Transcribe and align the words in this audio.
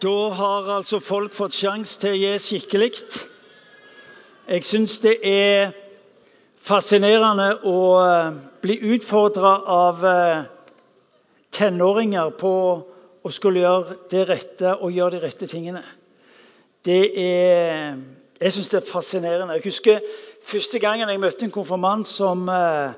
Da 0.00 0.30
har 0.32 0.68
altså 0.78 0.96
folk 1.04 1.34
fått 1.36 1.58
sjanse 1.60 1.98
til 2.00 2.14
å 2.14 2.16
gi 2.16 2.28
skikkelig. 2.40 3.02
Jeg 4.48 4.64
syns 4.64 4.94
det 5.04 5.18
er 5.28 5.74
fascinerende 6.56 7.50
å 7.68 7.82
eh, 8.00 8.38
bli 8.64 8.78
utfordra 8.94 9.52
av 9.68 10.00
eh, 10.08 10.40
tenåringer 11.52 12.32
på 12.40 12.54
å 13.20 13.34
skulle 13.34 13.60
gjøre 13.60 14.00
det 14.08 14.24
rette 14.30 14.74
og 14.78 14.96
gjøre 14.96 15.18
de 15.18 15.22
rette 15.26 15.52
tingene. 15.52 15.84
Det 16.80 17.02
er 17.20 18.00
Jeg 18.40 18.56
syns 18.56 18.72
det 18.72 18.80
er 18.80 18.88
fascinerende. 18.88 19.58
Jeg 19.58 19.68
husker 19.68 20.00
første 20.40 20.78
gangen 20.80 21.12
jeg 21.12 21.20
møtte 21.20 21.44
en 21.44 21.52
konfirmant 21.52 22.08
som 22.08 22.48
eh, 22.48 22.94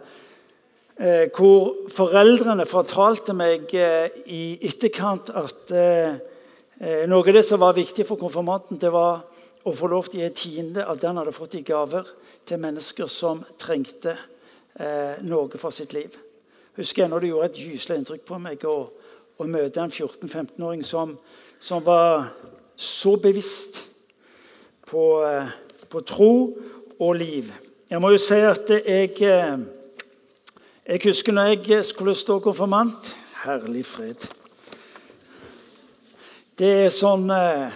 hvor 1.35 1.89
foreldrene 1.91 2.63
fortalte 2.63 3.35
meg 3.35 3.75
i 3.75 4.45
etterkant 4.63 5.35
at 5.35 5.73
noe 6.83 7.23
av 7.23 7.35
det 7.37 7.45
som 7.47 7.61
var 7.63 7.77
viktig 7.77 8.03
for 8.09 8.19
konfirmanten, 8.19 8.81
det 8.83 8.91
var 8.91 9.21
å 9.63 9.73
få 9.75 9.91
lov 9.91 10.09
til 10.11 10.23
å 10.23 10.25
gi 10.25 10.35
tiende 10.35 10.85
av 10.89 10.99
den 10.99 11.19
hadde 11.21 11.35
fått 11.35 11.55
i 11.59 11.63
gaver, 11.67 12.07
til 12.47 12.59
mennesker 12.59 13.07
som 13.07 13.45
trengte 13.61 14.17
eh, 14.75 15.21
noe 15.23 15.61
for 15.61 15.75
sitt 15.75 15.93
liv. 15.95 16.17
Husker 16.75 17.05
Jeg 17.05 17.13
når 17.13 17.23
det 17.23 17.31
gjorde 17.31 17.51
et 17.51 17.61
gyselig 17.63 18.01
inntrykk 18.01 18.25
på 18.27 18.41
meg 18.43 18.67
å 18.67 19.47
møte 19.47 19.83
en 19.83 19.95
14-15-åring 19.95 20.83
som, 20.87 21.17
som, 21.59 21.83
var 21.85 22.33
så 22.75 23.17
bevisst 23.23 23.85
på, 24.91 25.23
eh, 25.27 25.55
på, 25.87 26.03
tro 26.03 26.35
og 26.99 27.17
liv. 27.19 27.51
Jeg 27.91 28.03
må 28.03 28.13
jo 28.15 28.21
si 28.23 28.39
at 28.43 28.71
jeg, 28.75 29.15
eh, 29.23 29.57
jeg 30.87 31.07
husker 31.07 31.39
når 31.39 31.55
jeg 31.55 31.85
skulle 31.87 32.19
stå 32.19 32.41
konfirmant 32.43 33.15
Herlig 33.43 33.83
fred. 33.87 34.42
Det 36.63 36.69
er 36.85 36.93
sånn 36.95 37.25
eh, 37.35 37.71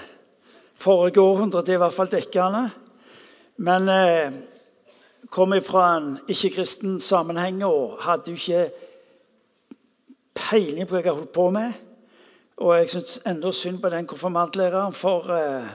Forrige 0.79 1.19
århundre 1.19 1.65
det 1.67 1.73
er 1.73 1.79
i 1.81 1.83
hvert 1.83 1.95
fall 1.97 2.11
dekkende. 2.12 2.61
Men 3.67 3.89
eh, 3.91 4.34
kom 5.33 5.55
fra 5.67 5.87
en 5.97 6.12
ikke-kristen 6.31 7.01
sammenheng 7.03 7.65
og 7.67 7.97
hadde 8.05 8.31
jo 8.31 8.39
ikke 8.39 8.61
peiling 10.39 10.87
på 10.87 10.95
hva 10.95 11.01
jeg 11.03 11.17
holdt 11.17 11.33
på 11.34 11.47
med. 11.56 11.81
Og 12.62 12.77
jeg 12.77 12.93
syns 12.93 13.17
enda 13.27 13.51
synd 13.51 13.81
på 13.83 13.91
den 13.91 14.06
konfirmantlæreren, 14.06 14.95
for 14.95 15.34
eh, 15.34 15.67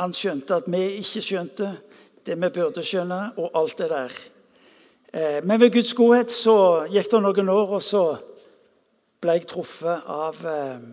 han 0.00 0.16
skjønte 0.16 0.58
at 0.58 0.66
vi 0.72 0.82
ikke 0.98 1.22
skjønte 1.28 1.70
det 2.26 2.40
vi 2.42 2.50
burde 2.56 2.82
skjønne, 2.82 3.20
og 3.36 3.54
alt 3.60 3.78
det 3.84 3.90
der. 3.92 4.18
Eh, 5.12 5.38
men 5.46 5.62
ved 5.62 5.76
Guds 5.76 5.94
godhet 5.94 6.34
så 6.34 6.56
gikk 6.90 7.12
det 7.14 7.22
noen 7.22 7.54
år, 7.54 7.78
og 7.78 7.86
så 7.86 8.02
ble 9.22 9.38
jeg 9.38 9.46
truffet 9.54 10.10
av 10.10 10.42
eh, 10.42 10.90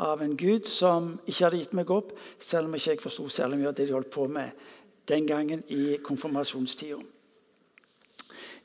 av 0.00 0.22
en 0.24 0.36
Gud 0.36 0.66
som 0.68 1.12
ikke 1.26 1.44
hadde 1.44 1.60
gitt 1.60 1.76
meg 1.76 1.90
opp, 1.92 2.12
selv 2.40 2.68
om 2.68 2.76
ikke 2.76 2.94
jeg 2.94 3.02
forsto 3.02 3.28
særlig 3.28 3.60
mye 3.60 3.70
av 3.70 3.76
det 3.78 3.88
de 3.88 3.96
holdt 3.96 4.12
på 4.12 4.26
med 4.30 4.68
den 5.10 5.26
gangen 5.28 5.62
i 5.68 5.98
konfirmasjonstida. 6.04 7.00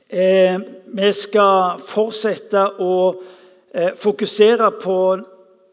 Eh, 0.06 0.60
vi 0.94 1.08
skal 1.18 1.80
fortsette 1.82 2.62
å 2.78 2.92
eh, 3.74 3.90
fokusere 3.98 4.70
på 4.78 4.98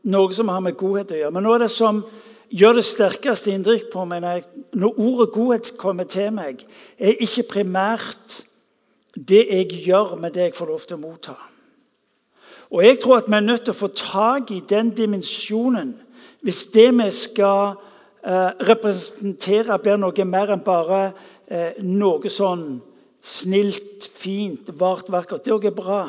noe 0.09 0.33
som 0.33 0.49
har 0.49 0.63
med 0.65 0.77
godhet 0.79 1.13
å 1.13 1.19
gjøre. 1.19 1.33
Men 1.35 1.45
noe 1.45 1.59
av 1.59 1.65
det 1.67 1.71
som 1.71 2.01
gjør 2.53 2.79
det 2.79 2.85
sterkeste 2.87 3.53
inntrykk 3.53 3.91
på 3.93 4.07
meg 4.09 4.23
når, 4.25 4.47
når 4.73 4.99
ordet 5.05 5.29
godhet 5.35 5.71
kommer 5.79 6.09
til 6.09 6.33
meg, 6.33 6.65
er 6.97 7.21
ikke 7.23 7.47
primært 7.55 8.41
det 9.13 9.45
jeg 9.45 9.83
gjør, 9.85 10.15
med 10.17 10.33
det 10.33 10.49
jeg 10.49 10.57
får 10.57 10.71
lov 10.73 10.87
til 10.89 10.97
å 10.97 11.03
motta. 11.05 11.37
Og 12.73 12.83
Jeg 12.85 12.99
tror 12.99 13.17
at 13.17 13.27
vi 13.27 13.35
er 13.37 13.45
nødt 13.45 13.67
til 13.67 13.73
å 13.73 13.77
få 13.77 13.87
tak 13.93 14.51
i 14.51 14.63
den 14.69 14.89
dimensjonen 14.97 15.93
hvis 16.43 16.65
det 16.73 16.89
vi 16.97 17.05
skal 17.13 17.75
eh, 18.25 18.49
representere, 18.67 19.77
blir 19.79 19.99
noe 20.01 20.25
mer 20.25 20.51
enn 20.51 20.63
bare 20.65 21.03
eh, 21.47 21.77
noe 21.85 22.31
sånn 22.33 22.81
snilt, 23.23 24.09
fint, 24.11 24.73
vart, 24.79 25.07
vakkert. 25.13 25.45
Det 25.45 25.53
òg 25.53 25.69
er 25.69 25.77
bra. 25.77 26.01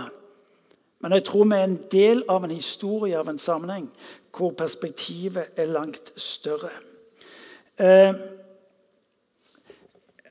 Men 1.05 1.15
jeg 1.15 1.27
tror 1.29 1.45
vi 1.53 1.61
er 1.61 1.69
en 1.69 1.77
del 1.93 2.25
av 2.33 2.49
en 2.49 2.57
historie, 2.57 3.19
av 3.21 3.29
en 3.29 3.39
sammenheng, 3.39 3.87
hvor 4.35 4.57
perspektivet 4.57 5.53
er 5.61 5.71
langt 5.71 6.15
større. 6.17 6.73
Eh, 7.77 8.17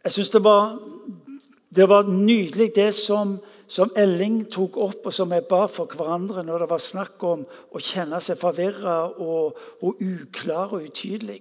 jeg 0.04 0.18
syns 0.18 0.34
det, 0.34 0.44
det, 1.78 1.88
var 1.88 2.10
nydelig, 2.10 2.74
det 2.76 2.90
som 2.98 3.38
som 3.74 3.90
Elling 3.98 4.44
tok 4.54 4.78
opp, 4.78 5.08
og 5.10 5.14
som 5.16 5.32
vi 5.34 5.40
ba 5.50 5.64
for 5.72 5.90
hverandre 5.90 6.44
når 6.46 6.64
det 6.64 6.70
var 6.70 6.82
snakk 6.82 7.24
om 7.26 7.46
å 7.74 7.80
kjenne 7.82 8.20
seg 8.22 8.38
forvirra 8.38 8.98
og, 9.18 9.58
og 9.82 10.04
uklar 10.04 10.76
og 10.76 10.86
utydelig. 10.86 11.40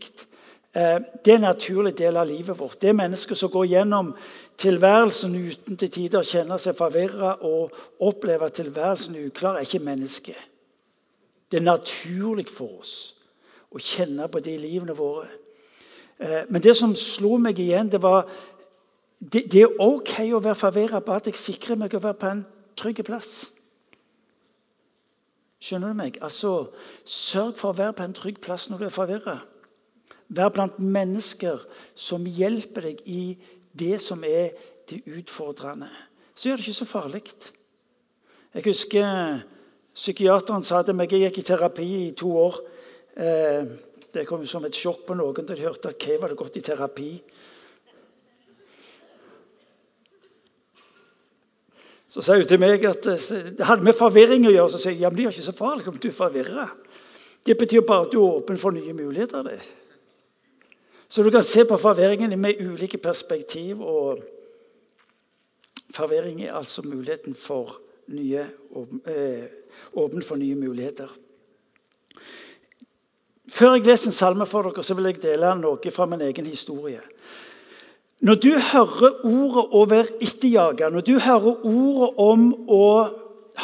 Eh, 0.72 0.96
det 1.20 1.34
er 1.34 1.36
en 1.36 1.44
naturlig 1.50 1.92
del 1.98 2.16
av 2.16 2.30
livet 2.30 2.56
vårt. 2.56 2.78
Det 2.80 2.88
er 2.88 2.96
mennesker 2.96 3.36
som 3.36 3.52
går 3.52 3.66
gjennom 3.74 4.14
tilværelsen 4.62 5.34
uten 5.36 5.76
til 5.76 5.92
tider 5.92 6.22
å 6.22 6.30
kjenne 6.30 6.56
seg 6.62 6.78
forvirra 6.78 7.34
og 7.44 7.76
oppleve 8.00 8.48
tilværelsen 8.48 9.18
uklar, 9.26 9.58
er 9.58 9.68
ikke 9.68 9.84
menneske. 9.84 10.36
Det 11.52 11.60
er 11.60 11.68
naturlig 11.68 12.48
for 12.48 12.80
oss 12.80 12.96
å 13.72 13.80
kjenne 13.80 14.30
på 14.32 14.40
det 14.40 14.56
i 14.56 14.62
livene 14.62 14.96
våre. 14.96 15.28
Eh, 16.16 16.48
men 16.48 16.64
det 16.64 16.78
som 16.80 16.96
slo 16.96 17.36
meg 17.36 17.60
igjen, 17.60 17.92
det 17.92 18.00
var 18.00 18.24
det, 19.22 19.44
det, 19.52 19.62
er 19.62 19.80
OK 19.80 20.16
å 20.34 20.42
være 20.42 20.58
forvirra, 20.58 21.00
bare 21.00 21.22
at 21.22 21.28
jeg 21.30 21.38
sikrer 21.38 21.78
meg 21.78 21.94
å 21.94 22.02
være 22.02 22.18
på 22.18 22.30
en 22.32 22.44
trygg 22.78 23.04
plass. 23.06 23.52
Skjønner 25.62 25.92
du 25.92 25.98
meg? 26.00 26.18
Altså, 26.26 26.72
Sørg 27.06 27.54
for 27.60 27.70
å 27.70 27.78
være 27.78 27.94
på 27.98 28.06
en 28.08 28.16
trygg 28.18 28.40
plass 28.42 28.66
når 28.70 28.82
du 28.82 28.86
er 28.88 28.94
forvirra. 28.94 29.36
Vær 30.32 30.50
blant 30.50 30.80
mennesker 30.80 31.62
som 31.94 32.24
hjelper 32.26 32.88
deg 32.88 33.02
i 33.06 33.22
det 33.78 34.00
som 34.02 34.24
er 34.26 34.56
det 34.90 35.04
utfordrende. 35.06 35.90
Så 36.34 36.48
gjør 36.48 36.58
det 36.58 36.66
ikke 36.66 36.80
så 36.80 36.88
farlig. 36.88 37.22
Jeg 38.52 38.66
husker 38.66 39.06
psykiateren 39.94 40.64
sa 40.64 40.82
til 40.82 40.96
meg 40.96 41.12
Jeg 41.12 41.28
gikk 41.28 41.38
i 41.38 41.48
terapi 41.52 41.88
i 42.08 42.12
to 42.16 42.32
år. 42.42 42.58
Eh, 43.14 43.70
det 44.12 44.26
kom 44.26 44.42
som 44.48 44.64
et 44.64 44.76
sjokk 44.76 45.06
på 45.06 45.14
noen 45.16 45.46
da 45.46 45.54
de 45.54 45.62
hørte 45.62 45.92
at 45.92 46.00
Kay 46.00 46.18
hadde 46.20 46.36
gått 46.36 46.58
i 46.58 46.64
terapi. 46.64 47.12
Så 52.12 52.20
sa 52.20 52.36
hun 52.36 52.44
til 52.44 52.60
meg 52.60 52.82
at 52.84 53.06
eh, 53.08 53.52
det 53.56 53.64
hadde 53.64 53.86
med 53.86 53.96
forvirring 53.96 54.44
å 54.44 54.52
gjøre. 54.52 54.72
Så 54.74 54.82
sier 54.82 54.92
jeg 54.92 55.06
ja, 55.06 55.10
men 55.10 55.16
det 55.16 55.24
er 55.24 55.32
ikke 55.32 55.46
så 55.46 55.56
farlig 55.56 55.88
om 55.88 55.96
du 55.96 56.10
er 56.10 56.16
forvirra. 56.16 56.66
Det 57.42 57.56
betyr 57.58 57.86
bare 57.88 58.04
at 58.04 58.12
du 58.12 58.18
er 58.20 58.34
åpen 58.42 58.60
for 58.60 58.76
nye 58.76 58.92
muligheter. 58.92 59.46
Det. 59.48 59.56
Så 61.08 61.24
du 61.24 61.30
kan 61.32 61.44
se 61.44 61.64
på 61.68 61.78
forvirringen 61.80 62.36
med 62.40 62.60
ulike 62.60 63.00
perspektiv. 63.00 63.80
og 63.80 64.20
Forvirring 65.92 66.44
er 66.44 66.54
altså 66.56 66.84
muligheten 66.84 67.34
for 67.34 67.80
nye, 68.12 68.44
eh, 69.08 69.48
åpen 69.96 70.22
for 70.22 70.36
nye 70.36 70.54
muligheter. 70.56 71.08
Før 73.48 73.74
jeg 73.74 73.86
leser 73.86 74.08
en 74.08 74.16
salme 74.16 74.46
for 74.46 74.68
dere, 74.68 74.84
så 74.84 74.94
vil 74.96 75.10
jeg 75.10 75.22
dele 75.22 75.56
noe 75.60 75.92
fra 75.92 76.06
min 76.08 76.20
egen 76.28 76.46
historie. 76.46 77.00
Når 78.22 78.38
du 78.38 78.52
hører 78.54 79.16
ordet 79.26 79.64
å 79.74 79.80
være 79.90 80.20
etterjaga, 80.22 80.92
når 80.94 81.02
du 81.02 81.16
hører 81.18 81.64
ordet 81.66 82.10
om 82.22 82.44
å 82.70 82.84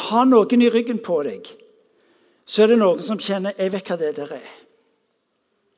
ha 0.09 0.23
noen 0.27 0.65
i 0.65 0.71
ryggen 0.73 0.99
på 0.99 1.21
deg, 1.23 1.47
så 2.43 2.65
er 2.65 2.73
det 2.73 2.79
noen 2.81 2.99
som 3.01 3.19
kjenner 3.19 3.53
'Jeg 3.55 3.71
vet 3.71 3.87
hva 3.87 3.97
det 3.97 4.15
der 4.15 4.33
er'. 4.35 4.57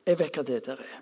Jeg 0.06 0.18
vet 0.18 0.34
hva 0.36 0.42
det 0.42 0.66
der 0.66 0.80
er. 0.82 1.00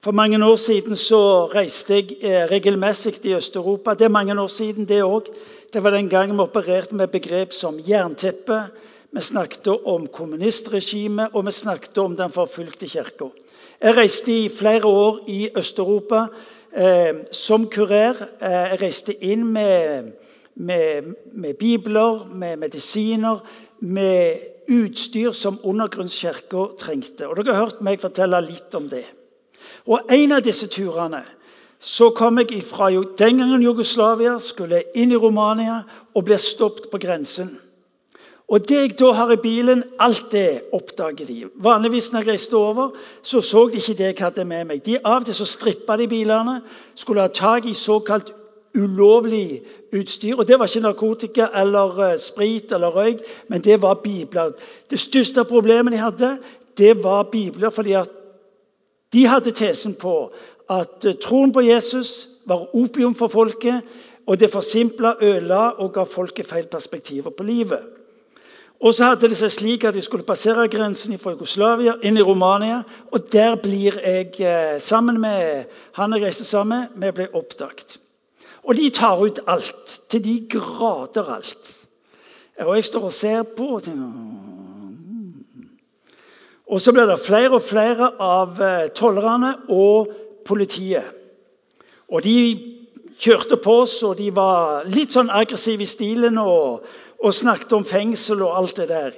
For 0.00 0.12
mange 0.12 0.38
år 0.40 0.56
siden 0.56 0.96
så 0.96 1.46
reiste 1.52 1.94
jeg 1.94 2.16
eh, 2.22 2.48
regelmessig 2.48 3.20
i 3.24 3.34
Øst-Europa. 3.36 3.94
Det 3.94 4.04
er 4.04 4.08
mange 4.08 4.34
år 4.34 4.48
siden, 4.48 4.88
det 4.88 5.02
òg. 5.02 5.28
Det 5.72 5.82
var 5.82 5.90
den 5.90 6.08
gangen 6.08 6.36
vi 6.36 6.42
opererte 6.42 6.94
med 6.94 7.08
begrep 7.08 7.52
som 7.52 7.78
jernteppe. 7.78 8.70
Vi 9.12 9.20
snakket 9.20 9.68
om 9.68 10.06
kommunistregimet, 10.06 11.28
og 11.34 11.46
vi 11.46 11.52
snakket 11.52 11.98
om 11.98 12.16
den 12.16 12.30
forfulgte 12.30 12.88
kirka. 12.88 13.28
Jeg 13.82 13.96
reiste 13.96 14.32
i 14.32 14.48
flere 14.48 14.86
år 14.86 15.20
i 15.28 15.50
Øst-Europa 15.54 16.26
eh, 16.74 17.24
som 17.30 17.68
kurer. 17.70 18.18
Eh, 18.40 18.58
jeg 18.72 18.80
reiste 18.82 19.16
inn 19.24 19.44
med, 19.52 20.12
med, 20.54 21.14
med, 21.32 21.54
bibler, 21.58 22.24
med 22.32 22.56
medisiner, 22.56 23.40
med 23.80 24.48
utstyr 24.68 25.32
som 25.32 25.60
undergrunnskirka 25.64 26.68
trengte. 26.78 27.28
Og 27.28 27.36
Dere 27.36 27.54
har 27.54 27.64
hørt 27.66 27.84
meg 27.84 28.02
fortelle 28.02 28.40
litt 28.44 28.74
om 28.74 28.88
det. 28.88 29.04
Og 29.86 30.10
En 30.10 30.32
av 30.32 30.42
disse 30.44 30.68
turene 30.70 31.24
så 31.82 32.12
kom 32.14 32.38
jeg 32.38 32.62
fra 32.62 32.90
den 33.18 33.40
gangen 33.40 33.62
Jugoslavia, 33.62 34.36
skulle 34.38 34.84
inn 34.94 35.10
i 35.10 35.18
Romania 35.18 35.80
og 36.14 36.24
ble 36.28 36.38
stoppet 36.38 36.86
på 36.92 37.00
grensen. 37.02 37.50
Og 38.52 38.68
det 38.68 38.76
jeg 38.76 38.96
da 39.00 39.12
har 39.16 39.30
i 39.32 39.40
bilen, 39.40 39.80
alt 39.98 40.26
det 40.32 40.62
oppdager 40.76 41.24
de. 41.24 41.46
Vanligvis 41.64 42.10
når 42.12 42.20
jeg 42.20 42.28
reiste 42.34 42.56
over, 42.56 42.90
så 43.22 43.40
så 43.40 43.64
de 43.72 43.80
ikke 43.80 43.96
det 43.96 44.10
jeg 44.10 44.18
hadde 44.20 44.44
med 44.44 44.66
meg. 44.68 44.82
De 44.84 44.98
Av 45.00 45.22
og 45.22 45.26
til 45.26 45.34
så 45.34 45.46
strippa 45.48 45.96
de 45.96 46.08
bilene, 46.08 46.60
skulle 46.94 47.24
ha 47.24 47.32
tak 47.32 47.66
i 47.66 47.72
såkalt 47.72 48.34
ulovlig 48.76 49.62
utstyr. 49.92 50.36
Og 50.36 50.48
Det 50.48 50.58
var 50.58 50.66
ikke 50.66 50.80
narkotika 50.80 51.46
eller 51.54 52.12
uh, 52.12 52.18
sprit 52.18 52.72
eller 52.72 52.92
røyk, 52.92 53.24
men 53.48 53.60
det 53.60 53.82
var 53.82 53.94
bibler. 54.04 54.52
Det 54.90 55.00
største 55.00 55.44
problemet 55.44 55.92
de 55.92 55.98
hadde, 55.98 56.38
det 56.78 57.04
var 57.04 57.22
bibler 57.22 57.70
fordi 57.70 57.92
at 57.92 58.10
de 59.12 59.26
hadde 59.26 59.50
tesen 59.50 59.94
på 59.94 60.32
at 60.70 61.04
eh, 61.04 61.14
troen 61.20 61.52
på 61.52 61.60
Jesus 61.60 62.28
var 62.46 62.68
opium 62.74 63.14
for 63.14 63.28
folket, 63.28 63.82
og 64.26 64.40
det 64.40 64.50
forsimpla, 64.50 65.14
ødela 65.20 65.68
og 65.82 65.92
ga 65.92 66.04
folket 66.04 66.46
feil 66.46 66.66
perspektiver 66.66 67.30
på 67.30 67.42
livet. 67.42 68.01
Og 68.82 68.94
så 68.94 69.12
hadde 69.12 69.28
det 69.30 69.38
seg 69.38 69.52
slik 69.54 69.84
at 69.86 69.94
jeg 69.94 70.02
skulle 70.02 70.26
passere 70.26 70.66
grensen 70.70 71.14
fra 71.22 71.36
Jugoslavia 71.36 71.94
inn 72.02 72.18
i 72.18 72.24
Romania. 72.26 72.80
Og 73.14 73.28
der 73.30 73.54
blir 73.62 73.94
jeg 74.02 74.34
eh, 74.42 74.80
sammen 74.82 75.20
med 75.22 75.70
han 75.94 76.16
jeg 76.16 76.24
reiste 76.24 76.44
sammen 76.44 76.88
med, 76.96 77.12
vi 77.12 77.12
ble 77.20 77.28
oppdaget. 77.30 78.00
Og 78.66 78.74
de 78.76 78.90
tar 78.90 79.22
ut 79.22 79.38
alt. 79.46 80.00
Til 80.10 80.24
de 80.24 80.34
grader 80.50 81.30
alt. 81.30 81.70
Og 82.66 82.74
jeg 82.74 82.84
står 82.84 83.06
og 83.06 83.14
ser 83.14 83.42
på 83.56 83.70
og 83.76 83.82
tenker 83.86 84.50
Og 86.66 86.80
så 86.80 86.92
blir 86.92 87.06
det 87.06 87.20
flere 87.20 87.54
og 87.54 87.62
flere 87.62 88.10
av 88.18 88.60
eh, 88.62 88.90
tollerne 88.96 89.54
og 89.68 90.08
politiet. 90.46 91.04
Og 92.08 92.24
de 92.24 92.36
kjørte 93.18 93.58
på 93.60 93.74
oss, 93.82 93.98
og 94.02 94.16
de 94.18 94.30
var 94.34 94.86
litt 94.88 95.12
sånn 95.12 95.30
aggressive 95.30 95.84
i 95.84 95.90
stilen. 95.90 96.38
og 96.38 96.86
og 97.22 97.34
snakket 97.34 97.72
om 97.72 97.84
fengsel 97.86 98.42
og 98.42 98.58
alt 98.58 98.76
det 98.76 98.88
der. 98.88 99.16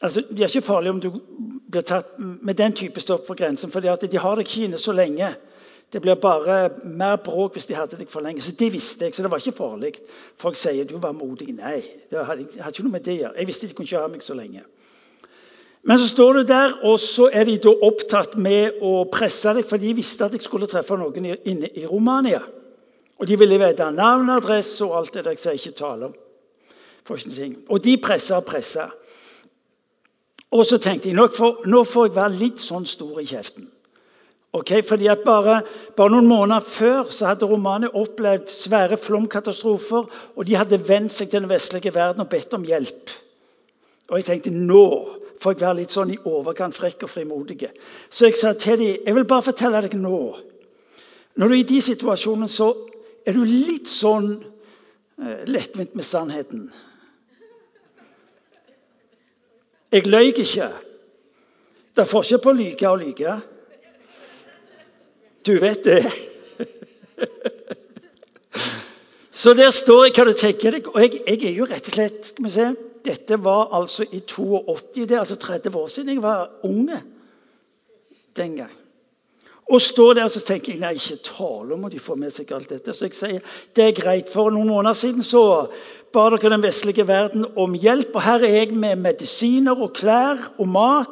Altså, 0.00 0.22
Det 0.30 0.40
er 0.40 0.48
ikke 0.48 0.66
farlig 0.66 0.90
om 0.90 1.00
du 1.00 1.10
blir 1.70 1.82
tatt 1.82 2.18
med 2.18 2.54
den 2.54 2.72
type 2.72 3.00
stopp 3.00 3.26
på 3.26 3.34
grensen, 3.34 3.70
for 3.70 3.80
de 3.80 4.18
har 4.18 4.36
deg 4.36 4.46
ikke 4.46 4.64
inne 4.64 4.78
så 4.78 4.92
lenge. 4.92 5.34
Det 5.92 6.02
blir 6.02 6.14
bare 6.14 6.70
mer 6.84 7.16
bråk 7.16 7.52
hvis 7.52 7.66
de 7.66 7.74
hadde 7.74 7.98
deg 7.98 8.08
for 8.08 8.20
lenge. 8.20 8.40
Så 8.40 8.52
Det 8.52 8.72
visste 8.72 9.04
jeg, 9.04 9.14
så 9.14 9.22
det 9.22 9.30
var 9.30 9.38
ikke 9.38 9.56
farlig. 9.56 9.94
Folk 10.36 10.56
sier 10.56 10.84
du 10.84 10.98
var 10.98 11.12
modig. 11.12 11.54
Nei, 11.54 11.82
det 12.10 12.26
hadde, 12.26 12.46
hadde 12.62 12.76
ikke 12.76 12.86
noe 12.86 12.92
med 12.92 13.04
det 13.04 13.16
å 13.16 13.20
gjøre. 13.22 13.38
Jeg 13.38 13.46
visste 13.46 13.66
de 13.66 13.74
kunne 13.74 13.90
ikke 13.90 14.04
ha 14.04 14.08
meg 14.08 14.22
så 14.22 14.34
lenge. 14.34 14.62
Men 15.82 15.98
så 15.98 16.08
står 16.08 16.32
du 16.32 16.42
der, 16.42 16.78
og 16.84 17.00
så 17.00 17.30
er 17.32 17.44
de 17.48 17.56
da 17.58 17.72
opptatt 17.82 18.36
med 18.36 18.78
å 18.84 19.04
presse 19.10 19.54
deg, 19.56 19.66
for 19.66 19.80
de 19.80 19.94
visste 19.96 20.24
at 20.24 20.32
jeg 20.36 20.44
skulle 20.44 20.68
treffe 20.68 20.96
noen 21.00 21.32
inne 21.44 21.70
i 21.74 21.86
Romania. 21.88 22.42
Og 23.18 23.26
de 23.26 23.36
ville 23.36 23.58
vite 23.60 23.90
navn, 23.92 24.30
adresse 24.30 24.84
og 24.84 24.98
alt 24.98 25.14
det 25.14 25.24
der 25.24 25.40
jeg 25.40 25.60
ikke 25.60 25.78
tale 25.80 26.10
om. 26.10 26.19
Og 27.10 27.82
de 27.84 27.96
pressa 28.02 28.38
og 28.38 28.46
pressa. 28.48 28.88
Og 30.50 30.64
så 30.66 30.80
tenkte 30.82 31.10
jeg 31.10 31.18
nå 31.18 31.28
får, 31.34 31.66
nå 31.70 31.84
får 31.86 32.08
jeg 32.08 32.16
være 32.16 32.38
litt 32.40 32.62
sånn 32.62 32.86
stor 32.88 33.20
i 33.22 33.28
kjeften. 33.28 33.68
Okay, 34.50 34.82
fordi 34.82 35.06
at 35.06 35.22
bare, 35.22 35.60
bare, 35.94 36.10
noen 36.10 36.26
måneder 36.26 36.64
før 36.66 37.10
så 37.14 37.28
hadde 37.28 37.46
Romania 37.46 37.92
opplevd 37.94 38.50
svære 38.50 38.98
flomkatastrofer. 38.98 40.08
Og 40.34 40.46
de 40.46 40.56
hadde 40.58 40.80
vendt 40.88 41.14
seg 41.14 41.30
til 41.30 41.44
den 41.44 41.52
vestlige 41.52 41.94
verden 41.94 42.24
og 42.24 42.30
bedt 42.32 42.56
om 42.58 42.66
hjelp. 42.66 43.14
Og 44.10 44.18
jeg 44.18 44.26
tenkte 44.26 44.54
nå 44.54 44.84
får 45.40 45.54
jeg 45.54 45.62
være 45.62 45.78
litt 45.78 45.94
sånn 45.94 46.10
i 46.12 46.18
overkant 46.28 46.76
frekk 46.76 47.06
og 47.06 47.12
frimodig. 47.12 47.70
Så 48.10 48.26
jeg 48.26 48.36
sa 48.36 48.52
til 48.58 48.82
dem 48.82 49.06
jeg 49.06 49.16
vil 49.16 49.28
bare 49.28 49.46
fortelle 49.46 49.80
deg 49.86 49.96
nå 49.96 50.18
Når 51.38 51.48
du 51.48 51.54
er 51.54 51.60
i 51.60 51.64
de 51.64 51.78
situasjonene, 51.80 52.48
så 52.50 52.72
er 53.24 53.36
du 53.38 53.44
litt 53.46 53.88
sånn 53.88 54.32
eh, 54.34 55.44
lettvint 55.46 55.94
med 55.94 56.04
sannheten. 56.04 56.64
Jeg 59.90 60.06
løy 60.06 60.30
ikke. 60.30 60.68
Det 61.90 62.04
er 62.04 62.10
forskjell 62.10 62.42
på 62.42 62.52
å 62.52 62.58
lyge 62.58 62.90
og 62.90 63.00
lyge. 63.02 63.32
Du 65.46 65.56
vet 65.58 65.84
det. 65.84 66.04
Så 69.40 69.54
der 69.56 69.72
står 69.74 70.04
jeg 70.06 70.14
hva 70.18 70.26
du 70.28 70.34
tenker 70.36 70.76
deg. 70.76 70.90
Og 70.92 71.00
jeg, 71.02 71.22
jeg, 71.24 71.42
er 71.48 71.56
jo 71.56 71.66
rett 71.68 71.88
og 71.88 71.96
slett 71.96 72.30
skal 72.30 72.46
vi 72.46 72.54
se, 72.54 72.70
Dette 73.00 73.38
var 73.40 73.70
altså 73.72 74.04
i 74.12 74.20
82. 74.20 75.06
Det 75.08 75.16
er 75.16 75.22
altså 75.22 75.38
30 75.40 75.76
år 75.80 75.86
siden 75.88 76.12
jeg 76.12 76.22
var 76.22 76.50
unge 76.68 76.98
den 78.36 78.58
gang. 78.58 78.74
Og 79.70 79.80
står 79.80 80.18
der 80.18 80.26
og 80.26 80.44
tenker 80.44 80.72
jeg 80.72 80.80
nei, 80.82 80.96
ikke 80.98 81.22
tale 81.22 81.74
om 81.76 81.84
at 81.86 81.94
de 81.94 82.02
får 82.02 82.18
med 82.18 82.34
seg 82.34 82.50
alt 82.52 82.72
dette. 82.74 82.94
Så 82.94 83.06
jeg 83.06 83.16
sier 83.16 83.56
det 83.76 83.84
er 83.86 83.96
greit. 83.96 84.28
For 84.32 84.50
noen 84.50 84.68
måneder 84.68 84.98
siden 84.98 85.22
så 85.24 85.42
ba 86.12 86.26
dere 86.30 86.50
den 86.52 86.62
vestlige 86.62 87.06
verden 87.08 87.46
om 87.56 87.74
hjelp. 87.74 88.14
Og 88.14 88.22
her 88.22 88.44
er 88.44 88.56
jeg 88.56 88.74
med 88.74 88.96
medisiner 88.96 89.78
og 89.78 89.92
klær 89.96 90.50
og 90.58 90.68
mat. 90.68 91.10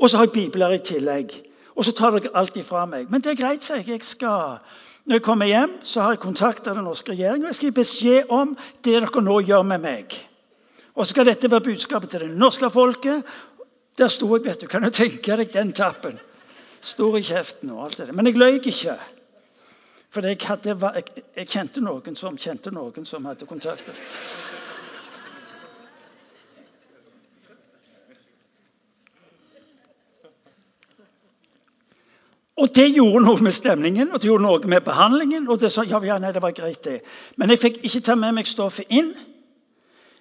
Og 0.00 0.10
så 0.10 0.16
har 0.16 0.28
jeg 0.28 0.32
bibler 0.32 0.74
i 0.74 0.78
tillegg. 0.78 1.34
Og 1.76 1.84
så 1.84 1.92
tar 1.92 2.16
dere 2.16 2.32
alt 2.34 2.56
ifra 2.56 2.86
meg. 2.86 3.10
Men 3.10 3.22
det 3.22 3.34
er 3.34 3.42
greit, 3.42 3.64
sier 3.64 3.82
jeg. 3.82 3.88
jeg 3.88 4.06
skal... 4.14 4.58
Når 5.04 5.16
jeg 5.16 5.22
kommer 5.24 5.46
hjem, 5.48 5.70
så 5.82 6.02
har 6.04 6.12
jeg 6.12 6.20
kontakta 6.20 6.74
den 6.76 6.84
norske 6.84 7.14
regjeringen 7.14 7.46
og 7.46 7.50
jeg 7.50 7.56
skal 7.56 7.70
gi 7.70 7.76
beskjed 7.78 8.32
om 8.36 8.50
det 8.84 8.92
dere 9.00 9.22
nå 9.24 9.38
gjør 9.48 9.64
med 9.66 9.80
meg. 9.82 10.16
Og 10.94 11.06
så 11.06 11.14
skal 11.14 11.26
dette 11.26 11.50
være 11.50 11.64
budskapet 11.70 12.12
til 12.12 12.26
det 12.26 12.36
norske 12.36 12.68
folket. 12.70 13.24
Der 13.98 14.12
sto 14.12 14.28
jeg, 14.36 14.44
vet 14.44 14.60
du. 14.60 14.66
Kan 14.68 14.84
du 14.84 14.90
tenke 14.92 15.38
deg 15.40 15.50
den 15.54 15.72
tappen? 15.72 16.20
Stor 16.80 17.16
i 17.16 17.24
kjeften 17.24 17.72
og 17.72 17.86
alt 17.86 17.98
det 17.98 18.06
der. 18.10 18.16
Men 18.16 18.28
jeg 18.28 18.38
løy 18.38 18.60
ikke. 18.60 18.98
For 20.10 20.26
jeg, 20.26 20.40
jeg, 20.42 21.04
jeg, 21.36 21.46
kjente 21.46 21.82
noen 21.84 22.16
som 22.18 22.38
kjente 22.38 22.72
noen 22.74 23.06
som 23.06 23.26
hadde 23.30 23.46
kontakter. 23.46 23.94
Og 32.60 32.68
det 32.76 32.90
gjorde 32.92 33.22
noe 33.24 33.40
med 33.40 33.54
stemningen 33.56 34.10
og 34.10 34.20
det 34.20 34.28
gjorde 34.28 34.44
noe 34.44 34.68
med 34.68 34.82
behandlingen. 34.84 35.48
og 35.48 35.60
det 35.60 35.70
sa, 35.72 35.84
ja, 35.86 36.00
ja, 36.04 36.18
nei, 36.18 36.32
det 36.32 36.42
var 36.42 36.52
greit 36.52 36.82
det. 36.84 37.00
Men 37.36 37.54
jeg 37.54 37.62
fikk 37.62 37.78
ikke 37.84 38.02
ta 38.04 38.16
med 38.18 38.34
meg 38.36 38.50
stoffet 38.50 38.90
inn. 38.90 39.14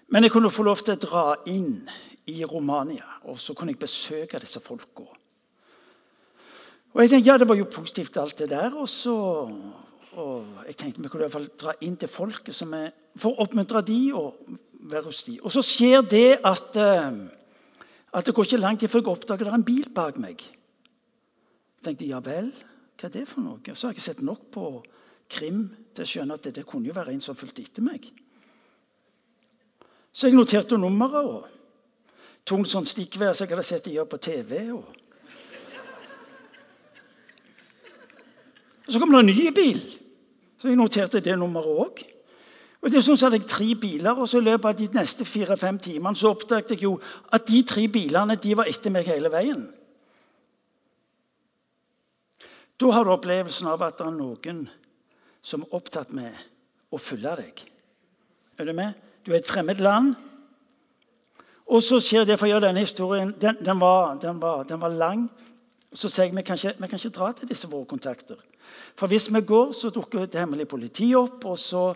Men 0.10 0.24
jeg 0.24 0.32
kunne 0.32 0.54
få 0.54 0.64
lov 0.66 0.80
til 0.82 0.96
å 0.96 1.02
dra 1.02 1.24
inn 1.52 1.82
i 2.30 2.46
Romania, 2.46 3.06
og 3.30 3.38
så 3.42 3.54
kunne 3.54 3.74
jeg 3.74 3.82
besøke 3.82 4.40
disse 4.42 4.62
folka. 4.62 5.06
Og 6.94 7.04
jeg 7.04 7.10
tenkte, 7.10 7.30
ja, 7.30 7.38
Det 7.38 7.48
var 7.48 7.56
jo 7.56 7.66
positivt, 7.70 8.18
alt 8.18 8.40
det 8.40 8.50
der. 8.50 8.76
Og 8.76 8.90
så 8.90 9.16
og 10.20 10.66
jeg 10.68 10.78
tenkte 10.78 11.04
vi 11.04 11.10
kunne 11.10 11.24
i 11.24 11.28
hvert 11.28 11.36
fall 11.36 11.52
dra 11.60 11.74
inn 11.86 11.98
til 12.00 12.10
folket 12.12 12.56
som 12.56 12.74
er, 12.74 12.92
for 13.20 13.32
å 13.32 13.46
oppmuntre 13.46 13.82
de 13.86 14.00
og 14.18 14.40
være 14.90 15.06
hos 15.06 15.22
de. 15.28 15.38
Og 15.44 15.54
så 15.54 15.64
skjer 15.66 16.02
det 16.02 16.40
at, 16.46 16.80
eh, 16.80 17.20
at 18.14 18.26
det 18.26 18.34
går 18.36 18.48
ikke 18.48 18.62
lang 18.62 18.80
tid 18.80 18.92
før 18.92 19.04
jeg 19.04 19.12
oppdager 19.14 19.46
det 19.46 19.54
er 19.54 19.60
en 19.60 19.68
bil 19.68 19.90
bak 19.96 20.18
meg. 20.18 20.42
Jeg 20.42 21.86
tenkte 21.86 22.10
ja 22.10 22.20
vel, 22.24 22.50
hva 23.00 23.08
er 23.08 23.14
det 23.14 23.28
for 23.30 23.46
noe? 23.46 23.60
Og 23.62 23.78
Så 23.78 23.88
har 23.88 23.94
jeg 23.94 24.00
ikke 24.00 24.08
sett 24.10 24.26
nok 24.26 24.50
på 24.52 24.66
krim 25.30 25.70
til 25.94 26.04
å 26.04 26.10
skjønne 26.10 26.34
at 26.36 26.44
det, 26.44 26.56
det 26.56 26.66
kunne 26.68 26.90
jo 26.90 26.98
være 26.98 27.14
en 27.14 27.22
som 27.22 27.38
fulgte 27.38 27.62
etter 27.62 27.86
meg. 27.86 28.10
Så 30.12 30.28
jeg 30.28 30.36
noterte 30.36 30.78
nummeret 30.78 31.30
og 31.30 31.46
tok 32.44 32.66
sånn 32.68 32.90
stikkvær 32.90 33.36
som 33.38 33.46
jeg 33.46 33.56
hadde 33.56 33.68
sett 33.68 33.86
de 33.86 33.94
gjøre 33.94 34.10
på 34.10 34.18
TV. 34.26 34.72
og 34.74 34.99
Og 38.90 38.94
Så 38.94 39.00
kom 39.00 39.12
det 39.14 39.20
en 39.20 39.26
ny 39.30 39.50
bil. 39.54 39.82
Så 40.58 40.68
jeg 40.68 40.78
noterte 40.78 41.20
det 41.22 41.36
nummeret 41.38 41.76
òg. 41.84 42.00
Og 42.82 42.90
det 42.90 43.04
sånn 43.06 43.18
så 43.20 43.28
hadde 43.28 43.38
jeg 43.38 43.52
tre 43.52 43.68
biler, 43.78 44.18
og 44.18 44.26
så 44.26 44.40
I 44.40 44.48
løpet 44.48 44.66
av 44.66 44.80
de 44.80 44.88
neste 44.98 45.28
fire-fem 45.28 45.78
timene 45.78 46.18
så 46.18 46.32
oppdaget 46.34 46.74
jeg 46.74 46.88
jo 46.88 46.96
at 47.30 47.46
de 47.46 47.60
tre 47.70 47.84
bilene 47.92 48.38
de 48.40 48.56
var 48.58 48.72
etter 48.72 48.90
meg 48.90 49.06
hele 49.12 49.30
veien. 49.30 49.62
Da 52.82 52.92
har 52.96 53.06
du 53.06 53.14
opplevelsen 53.14 53.70
av 53.70 53.86
at 53.86 54.00
det 54.00 54.08
er 54.08 54.18
noen 54.18 54.66
som 55.46 55.68
er 55.68 55.78
opptatt 55.78 56.16
med 56.16 56.34
å 56.90 56.98
følge 56.98 57.36
deg. 57.44 57.64
Er 58.58 58.72
du 58.72 58.74
med? 58.74 58.98
Du 59.22 59.36
er 59.36 59.44
et 59.44 59.54
fremmed 59.54 59.86
land. 59.86 60.16
Og 61.70 61.86
så 61.86 62.02
skjer 62.02 62.26
det, 62.26 62.40
for 62.42 62.50
å 62.50 62.56
gjøre 62.56 62.72
denne 62.72 62.82
historien 62.82 63.36
Den, 63.38 63.60
den, 63.62 63.78
var, 63.78 64.16
den, 64.18 64.42
var, 64.42 64.64
den 64.66 64.82
var, 64.82 64.90
lang. 64.90 65.28
Så 65.94 66.10
sier 66.10 66.26
jeg 66.26 66.40
vi 66.40 66.48
kan, 66.48 66.58
ikke, 66.58 66.80
vi 66.80 66.88
kan 66.90 67.04
ikke 67.04 67.18
dra 67.20 67.34
til 67.38 67.52
disse 67.52 67.70
våre 67.70 67.86
kontakter. 67.86 68.40
For 68.96 69.08
hvis 69.08 69.30
vi 69.34 69.42
går, 69.42 69.72
så 69.72 69.92
dukker 69.94 70.26
det 70.26 70.40
hemmelige 70.40 70.70
politiet 70.70 71.18
opp, 71.18 71.46
og 71.46 71.60
så 71.60 71.94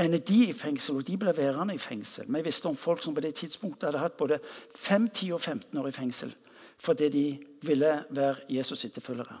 ender 0.00 0.18
de 0.18 0.44
i 0.48 0.56
fengsel. 0.56 1.00
Og 1.00 1.06
de 1.06 1.16
ble 1.20 1.34
værende 1.36 1.74
i 1.74 1.82
fengsel. 1.82 2.28
Vi 2.28 2.42
visste 2.44 2.70
om 2.70 2.76
folk 2.76 3.02
som 3.02 3.14
på 3.14 3.24
det 3.24 3.34
tidspunktet 3.40 3.90
hadde 3.90 4.02
hatt 4.02 4.16
både 4.18 4.40
5, 4.74 5.08
10 5.08 5.32
og 5.36 5.40
15 5.40 5.78
år 5.82 5.88
i 5.88 5.98
fengsel 6.02 6.36
fordi 6.80 7.08
de 7.12 7.38
ville 7.62 8.04
være 8.10 8.34
Jesus' 8.48 8.86
etterfølgere. 8.86 9.36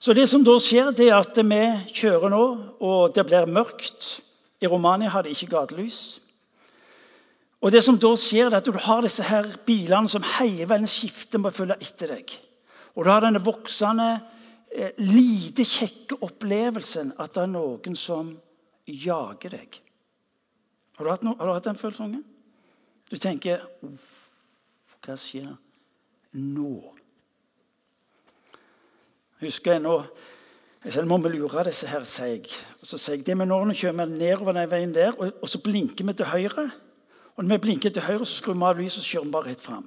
Så 0.00 0.14
det 0.16 0.28
som 0.28 0.44
da 0.44 0.54
skjer, 0.60 0.94
det 0.96 1.10
er 1.10 1.18
at 1.18 1.36
vi 1.36 1.60
kjører 1.92 2.32
nå, 2.32 2.44
og 2.80 3.14
det 3.16 3.24
blir 3.28 3.48
mørkt. 3.48 4.20
I 4.60 4.68
Romania 4.68 5.12
har 5.12 5.24
de 5.24 5.32
ikke 5.34 5.50
gatelys. 5.52 6.20
Og 7.64 7.72
det 7.72 7.80
som 7.84 7.98
da 8.00 8.10
skjer, 8.16 8.50
er 8.50 8.58
at 8.58 8.66
du 8.66 8.72
har 8.76 9.04
disse 9.04 9.24
her 9.24 9.48
bilene 9.66 10.08
som 10.08 10.24
hele 10.38 10.66
veien 10.68 10.88
skifter 10.88 11.40
med 11.40 11.52
å 11.52 11.56
følge 11.56 11.78
etter 11.80 12.12
deg. 12.16 12.34
Og 12.96 13.04
du 13.04 13.10
har 13.10 13.24
denne 13.24 13.44
voksende 13.44 14.08
lite 14.98 15.64
kjekke 15.66 16.18
opplevelsen 16.24 17.12
at 17.22 17.36
det 17.36 17.44
er 17.44 17.52
noen 17.52 17.98
som 17.98 18.32
jager 18.86 19.54
deg. 19.54 19.80
Har 20.98 21.06
du 21.06 21.10
hatt, 21.10 21.24
no, 21.26 21.34
har 21.38 21.46
du 21.46 21.54
hatt 21.54 21.68
den 21.68 21.78
følelsen? 21.78 22.20
Du 23.10 23.16
tenker 23.20 23.62
Hva 25.04 25.16
skjer 25.20 25.50
nå? 26.40 26.76
Husker 29.42 29.76
jeg 29.76 29.84
nå 29.84 29.98
jeg 30.84 30.92
sa, 30.92 31.02
må 31.08 31.16
vi 31.24 31.30
lure 31.32 31.62
disse 31.64 31.88
her, 31.88 32.02
sier 32.04 32.34
jeg. 32.34 32.50
Og 32.82 32.88
så 32.88 32.98
sier 33.00 33.16
jeg 33.16 33.24
det 33.24 33.38
med 33.40 33.48
når 33.48 33.70
vi 33.70 33.76
kjører 33.80 34.10
nedover 34.10 34.52
den 34.52 34.68
veien 34.68 34.90
der, 34.92 35.14
og, 35.16 35.30
og, 35.40 35.48
så 35.48 35.56
blinker 35.64 36.04
vi 36.04 36.12
til 36.12 36.28
høyre. 36.28 36.66
Og 37.34 37.44
når 37.44 37.54
vi 37.54 37.62
blinker 37.62 37.94
til 37.94 38.04
høyre, 38.04 38.26
så 38.28 38.42
skrur 38.42 38.58
vi 38.58 38.66
av 38.68 38.82
lyset 38.82 39.00
og 39.00 39.06
kjører 39.08 39.24
vi 39.24 39.32
bare 39.32 39.48
rett 39.48 39.64
fram. 39.64 39.86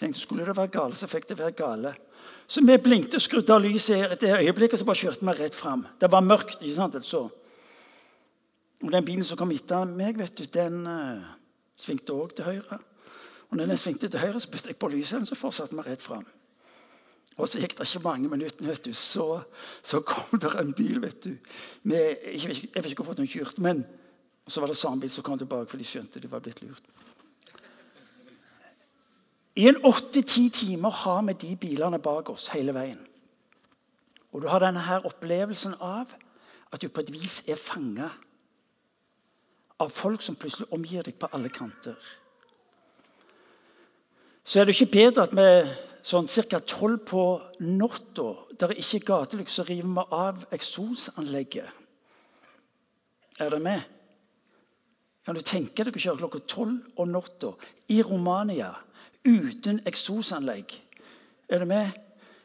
Jeg 0.00 0.06
tenkte, 0.06 0.20
Skulle 0.20 0.46
det 0.46 0.56
være 0.56 0.72
gale, 0.72 0.94
så 0.96 1.06
fikk 1.06 1.28
det 1.28 1.38
være 1.38 1.52
gale. 1.52 1.94
Så 2.48 2.62
vi 2.64 2.76
blinkte 2.80 3.18
og 3.18 3.22
skrudde 3.22 3.52
av 3.52 3.60
lyset 3.60 4.14
i 4.14 4.16
det 4.20 4.30
øyeblikket, 4.38 4.78
så 4.78 4.84
bare 4.88 4.96
kjørte 4.96 5.26
vi 5.26 5.34
rett 5.36 5.54
fram. 5.54 5.84
Det 6.00 6.08
var 6.12 6.24
mørkt. 6.24 6.62
ikke 6.62 6.74
sant, 6.74 6.96
så. 7.04 7.28
Og 8.82 8.92
Den 8.92 9.04
bilen 9.04 9.24
som 9.24 9.36
kom 9.36 9.50
etter 9.52 9.84
meg, 9.84 10.16
vet 10.16 10.38
du, 10.38 10.44
den 10.44 10.86
uh, 10.86 11.20
svingte 11.76 12.16
òg 12.16 12.32
til 12.34 12.44
høyre. 12.44 12.78
Og 13.50 13.56
når 13.56 13.66
den 13.66 13.76
svingte 13.76 14.08
til 14.08 14.20
høyre, 14.20 14.40
så 14.40 14.48
bytte 14.48 14.72
jeg 14.72 14.78
på 14.80 14.88
lyset, 14.88 15.28
så 15.28 15.34
fortsatte 15.34 15.76
vi 15.76 15.84
rett 15.84 16.02
fram. 16.02 16.24
Og 17.36 17.48
så 17.48 17.60
gikk 17.60 17.76
det 17.76 17.84
ikke 17.84 18.04
mange 18.08 18.28
minuttene, 18.28 18.68
vet 18.68 18.84
du, 18.84 18.92
så, 18.96 19.42
så 19.82 20.00
kom 20.00 20.40
det 20.40 20.54
en 20.56 20.72
bil. 20.72 21.02
vet 21.02 21.24
du. 21.24 21.36
Med, 21.82 22.16
jeg, 22.24 22.48
vet 22.48 22.56
ikke, 22.56 22.72
jeg 22.74 22.82
vet 22.82 22.90
ikke 22.90 23.04
hvorfor 23.04 23.20
den 23.20 23.28
kjørte, 23.28 23.60
men 23.60 23.84
så 24.48 24.60
var 24.60 24.72
det 24.72 24.80
samme 24.80 25.04
bil 25.04 25.12
som 25.12 25.24
kom 25.24 25.38
tilbake, 25.38 25.68
for 25.68 25.76
de 25.76 25.84
skjønte 25.84 26.20
de 26.20 26.30
var 26.30 26.40
blitt 26.40 26.62
lurt. 26.64 26.88
I 29.56 29.66
en 29.68 29.80
åtte-ti 29.84 30.48
timer 30.54 30.90
har 31.02 31.22
vi 31.26 31.32
de 31.32 31.56
bilene 31.56 31.98
bak 31.98 32.30
oss 32.30 32.48
hele 32.54 32.74
veien. 32.74 33.00
Og 34.30 34.42
du 34.42 34.48
har 34.48 34.62
denne 34.62 34.82
her 34.86 35.06
opplevelsen 35.06 35.74
av 35.82 36.12
at 36.70 36.82
du 36.82 36.88
på 36.88 37.02
et 37.02 37.12
vis 37.12 37.40
er 37.50 37.58
fanga 37.58 38.10
av 39.80 39.90
folk 39.90 40.22
som 40.22 40.36
plutselig 40.38 40.70
omgir 40.72 41.02
deg 41.02 41.16
på 41.18 41.30
alle 41.34 41.50
kanter. 41.50 41.96
Så 44.44 44.60
er 44.60 44.66
det 44.66 44.76
ikke 44.76 44.92
bedre 44.92 45.26
at 45.26 45.34
vi 45.34 45.48
sånn 46.06 46.28
ca. 46.30 46.60
tolv 46.60 47.02
på 47.06 47.24
natta, 47.60 48.28
der 48.56 48.72
det 48.72 48.80
ikke 48.80 49.00
er 49.00 49.08
gatelykt, 49.10 49.50
så 49.50 49.64
river 49.68 49.88
vi 49.96 50.04
av 50.16 50.44
eksosanlegget. 50.52 51.68
Er 53.40 53.50
det 53.50 53.60
med? 53.62 53.80
Kan 55.24 55.36
du 55.36 55.42
tenke 55.44 55.84
deg 55.84 55.96
å 55.96 56.00
kjøre 56.00 56.22
klokka 56.22 56.40
tolv 56.48 57.00
om 57.00 57.12
natta 57.12 57.52
i 57.92 58.00
Romania 58.02 58.72
uten 59.26 59.80
eksosanlegg? 59.88 60.76
Er 61.50 61.62
du 61.62 61.68
med? 61.70 61.90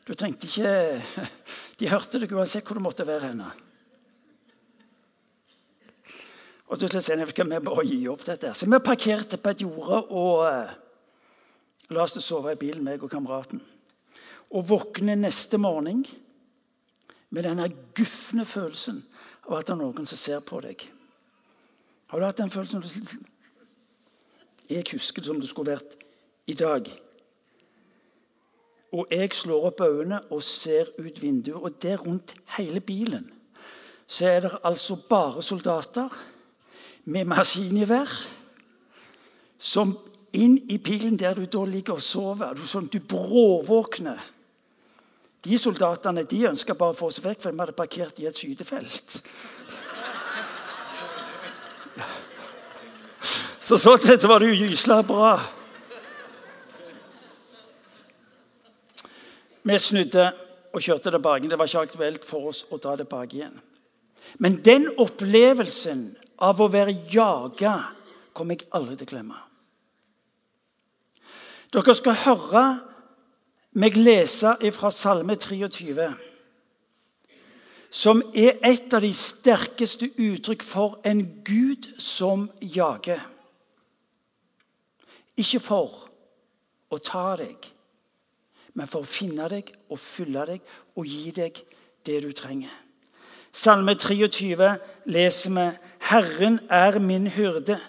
Du 0.05 0.13
trengte 0.13 0.48
ikke 0.48 1.01
De 1.79 1.89
hørte 1.91 2.22
deg 2.22 2.32
uansett 2.32 2.65
hvor 2.65 2.79
du 2.79 2.86
måtte 2.86 3.08
være 3.08 3.32
henne. 3.34 3.50
Og 6.65 6.79
til 6.79 6.89
slutt 6.89 7.05
sier 7.05 7.20
vi 7.20 7.60
bare 7.62 7.86
gi 7.86 8.00
opp 8.10 8.24
dette. 8.25 8.53
Så 8.55 8.65
vi 8.65 8.79
parkerte 8.82 9.38
på 9.38 9.51
et 9.51 9.62
jorde 9.62 10.00
og 10.10 10.46
uh, 10.48 10.72
la 11.94 12.05
oss 12.05 12.17
sove 12.24 12.55
i 12.55 12.60
bilen, 12.60 12.84
meg 12.86 13.03
og 13.03 13.12
kameraten. 13.12 13.62
Og 14.55 14.70
våkne 14.70 15.17
neste 15.20 15.60
morgen 15.62 16.05
med 17.29 17.44
denne 17.46 17.67
gufne 17.98 18.46
følelsen 18.48 19.03
av 19.46 19.60
at 19.60 19.67
det 19.67 19.75
er 19.75 19.82
noen 19.84 20.10
som 20.10 20.20
ser 20.20 20.41
på 20.46 20.62
deg. 20.63 20.88
Har 22.10 22.22
du 22.22 22.25
hatt 22.25 22.39
den 22.39 22.53
følelsen? 22.53 22.86
Jeg 24.70 24.88
husker 24.94 25.22
det 25.22 25.29
som 25.29 25.41
det 25.41 25.51
skulle 25.51 25.75
vært 25.75 26.04
i 26.47 26.53
dag. 26.53 26.87
Og 28.95 29.07
jeg 29.11 29.33
slår 29.33 29.65
opp 29.69 29.81
øynene 29.81 30.21
og 30.31 30.43
ser 30.43 30.91
ut 30.99 31.21
vinduet, 31.21 31.61
og 31.61 31.81
der 31.81 31.97
rundt 31.97 32.35
hele 32.57 32.79
bilen 32.79 33.31
så 34.07 34.27
er 34.29 34.39
det 34.39 34.57
altså 34.63 34.95
bare 35.09 35.43
soldater 35.43 36.09
med 37.05 37.25
maskingevær 37.25 38.11
som 39.57 39.97
inn 40.33 40.57
i 40.69 40.77
bilen 40.77 41.19
der 41.19 41.33
du 41.33 41.45
da 41.45 41.65
ligger 41.65 41.93
og 41.97 42.01
sover. 42.01 42.53
Du, 42.53 42.67
sånn, 42.67 42.87
du 42.91 42.99
bråvåkner. 42.99 44.19
De 45.45 45.57
soldatene 45.57 46.23
de 46.29 46.47
ønska 46.51 46.73
bare 46.77 46.93
å 46.93 46.97
få 46.97 47.09
seg 47.13 47.23
vekk, 47.25 47.41
for 47.41 47.49
de 47.51 47.59
hadde 47.63 47.77
parkert 47.77 48.19
i 48.21 48.27
et 48.29 48.37
skytefelt. 48.37 49.07
Så 53.65 53.77
sånn 53.81 54.01
sett 54.01 54.21
så 54.21 54.29
var 54.29 54.39
det 54.41 54.51
jo 54.53 54.61
gysla 54.67 55.01
bra. 55.05 55.39
Vi 59.65 59.77
snudde 59.81 60.27
og 60.75 60.84
kjørte 60.84 61.10
tilbake. 61.12 61.50
Det 61.50 61.57
var 61.57 61.69
ikke 61.69 61.86
aktuelt 61.88 62.25
for 62.27 62.51
oss 62.51 62.62
å 62.69 62.77
dra 62.77 62.93
tilbake 63.00 63.39
igjen. 63.39 63.55
Men 64.38 64.60
den 64.65 64.88
opplevelsen 65.01 66.07
av 66.43 66.62
å 66.62 66.69
være 66.69 66.93
jaga 67.10 67.75
kommer 68.36 68.60
jeg 68.60 68.69
aldri 68.75 68.98
til 69.00 69.07
å 69.07 69.12
glemme. 69.13 69.39
Dere 71.74 71.95
skal 71.98 72.22
høre 72.25 72.65
meg 73.75 73.98
lese 74.00 74.53
fra 74.75 74.91
Salme 74.93 75.36
23, 75.39 76.07
som 77.89 78.22
er 78.36 78.60
et 78.63 78.93
av 78.93 79.03
de 79.03 79.12
sterkeste 79.15 80.12
uttrykk 80.13 80.63
for 80.63 81.00
en 81.07 81.24
Gud 81.48 81.89
som 82.00 82.50
jager. 82.62 83.24
Ikke 85.36 85.60
for 85.63 86.05
å 86.91 87.00
ta 87.03 87.34
deg, 87.39 87.72
men 88.75 88.89
for 88.91 89.03
å 89.03 89.10
finne 89.10 89.48
deg 89.51 89.72
og 89.89 90.00
fylle 90.01 90.46
deg 90.50 90.75
og 90.96 91.08
gi 91.08 91.32
deg 91.36 91.60
det 92.05 92.22
du 92.24 92.32
trenger. 92.36 92.72
Salme 93.55 93.96
23 93.96 94.72
leser 95.08 95.53
vi 95.55 95.67
Herren 96.10 96.60
er 96.70 97.00
min 97.00 97.27
hyrde, 97.32 97.79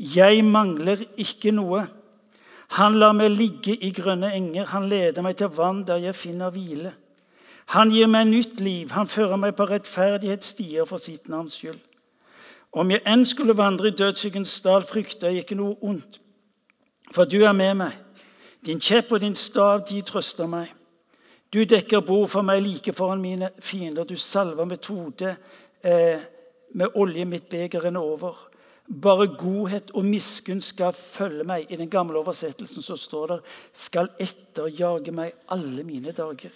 jeg 0.00 0.44
mangler 0.44 1.02
ikke 1.20 1.52
noe. 1.52 1.84
Han 2.78 2.96
lar 2.96 3.12
meg 3.12 3.34
ligge 3.34 3.74
i 3.76 3.90
grønne 3.92 4.30
enger, 4.32 4.70
han 4.72 4.88
leder 4.88 5.22
meg 5.22 5.36
til 5.36 5.52
vann 5.52 5.84
der 5.84 6.00
jeg 6.00 6.16
finner 6.16 6.54
hvile. 6.54 6.94
Han 7.76 7.92
gir 7.92 8.08
meg 8.10 8.30
nytt 8.30 8.60
liv, 8.64 8.90
han 8.96 9.06
fører 9.06 9.38
meg 9.38 9.54
på 9.58 9.68
rettferdighetsstier 9.68 10.88
for 10.88 10.98
sitt 10.98 11.28
navns 11.28 11.60
skyld. 11.60 11.78
Om 12.72 12.90
jeg 12.94 13.02
enn 13.06 13.26
skulle 13.26 13.56
vandre 13.58 13.90
i 13.90 13.94
dødsskyggens 13.98 14.56
dal, 14.64 14.86
frykter 14.86 15.30
jeg 15.30 15.44
ikke 15.44 15.58
noe 15.58 15.76
ondt, 15.82 16.20
for 17.12 17.26
du 17.26 17.42
er 17.42 17.54
med 17.54 17.76
meg. 17.82 17.96
Din 18.66 18.80
kjepp 18.80 19.12
og 19.12 19.20
din 19.20 19.34
stav, 19.34 19.84
de 19.88 20.02
trøster 20.02 20.46
meg. 20.46 20.74
Du 21.52 21.64
dekker 21.64 22.04
bord 22.06 22.28
for 22.30 22.46
meg 22.46 22.62
like 22.62 22.92
foran 22.94 23.22
mine 23.22 23.50
fiender. 23.58 24.04
Du 24.04 24.16
salver 24.16 24.64
metode 24.64 25.34
eh, 25.82 26.20
med 26.74 26.94
olje 26.94 27.24
mitt 27.24 27.48
beger 27.50 27.84
renner 27.84 28.00
over. 28.00 28.36
Bare 28.90 29.26
godhet 29.38 29.90
og 29.94 30.04
miskunn 30.04 30.60
skal 30.60 30.92
følge 30.92 31.44
meg. 31.46 31.66
I 31.70 31.78
den 31.80 31.90
gamle 31.90 32.18
oversettelsen 32.18 32.82
så 32.82 32.96
står 32.98 33.26
det 33.32 33.40
skal 33.72 34.10
etterjage 34.18 35.14
meg 35.14 35.34
alle 35.50 35.84
mine 35.86 36.14
dager. 36.14 36.54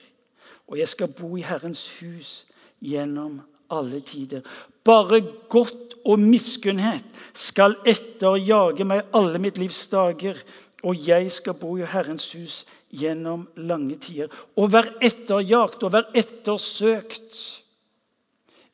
Og 0.68 0.78
jeg 0.78 0.88
skal 0.88 1.12
bo 1.14 1.36
i 1.36 1.44
Herrens 1.46 1.86
hus 2.00 2.44
gjennom 2.82 3.40
alle 3.70 4.00
tider. 4.00 4.44
Bare 4.84 5.20
godt 5.48 5.96
og 6.04 6.20
miskunnhet 6.20 7.06
skal 7.32 7.78
etterjage 7.86 8.84
meg 8.86 9.06
alle 9.16 9.40
mitt 9.40 9.58
livs 9.58 9.86
dager, 9.90 10.38
og 10.84 11.08
jeg 11.08 11.30
skal 11.32 11.56
bo 11.56 11.76
i 11.76 11.86
Herrens 11.88 12.26
hus 12.36 12.62
gjennom 12.92 13.46
lange 13.56 13.96
tider. 13.96 14.28
Å 14.28 14.66
være 14.68 14.98
etterjakt 15.04 15.82
og 15.82 15.94
være 15.94 16.12
ettersøkt 16.20 17.38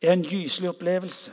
er 0.02 0.17
en 0.17 0.25
gyselig 0.26 0.73
opplevelse. 0.73 1.33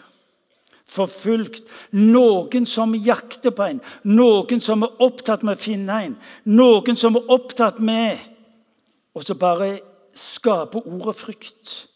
Forfulgt. 0.87 1.65
Noen 1.91 2.65
som 2.69 2.93
jakter 2.95 3.51
på 3.51 3.65
en. 3.65 3.81
Noen 4.07 4.61
som 4.63 4.85
er 4.85 5.01
opptatt 5.03 5.43
med 5.43 5.57
å 5.57 5.61
finne 5.61 5.99
en. 6.05 6.15
Noen 6.45 6.99
som 6.99 7.17
er 7.17 7.33
opptatt 7.33 7.79
med 7.83 8.33
Og 9.17 9.23
så 9.25 9.33
bare 9.33 9.79
skape 10.13 10.77
ordet 10.85 11.15
frykt. 11.17 11.87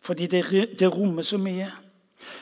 Fordi 0.00 0.26
det, 0.26 0.44
det 0.80 0.88
rommer 0.88 1.22
så 1.22 1.36
mye. 1.36 1.68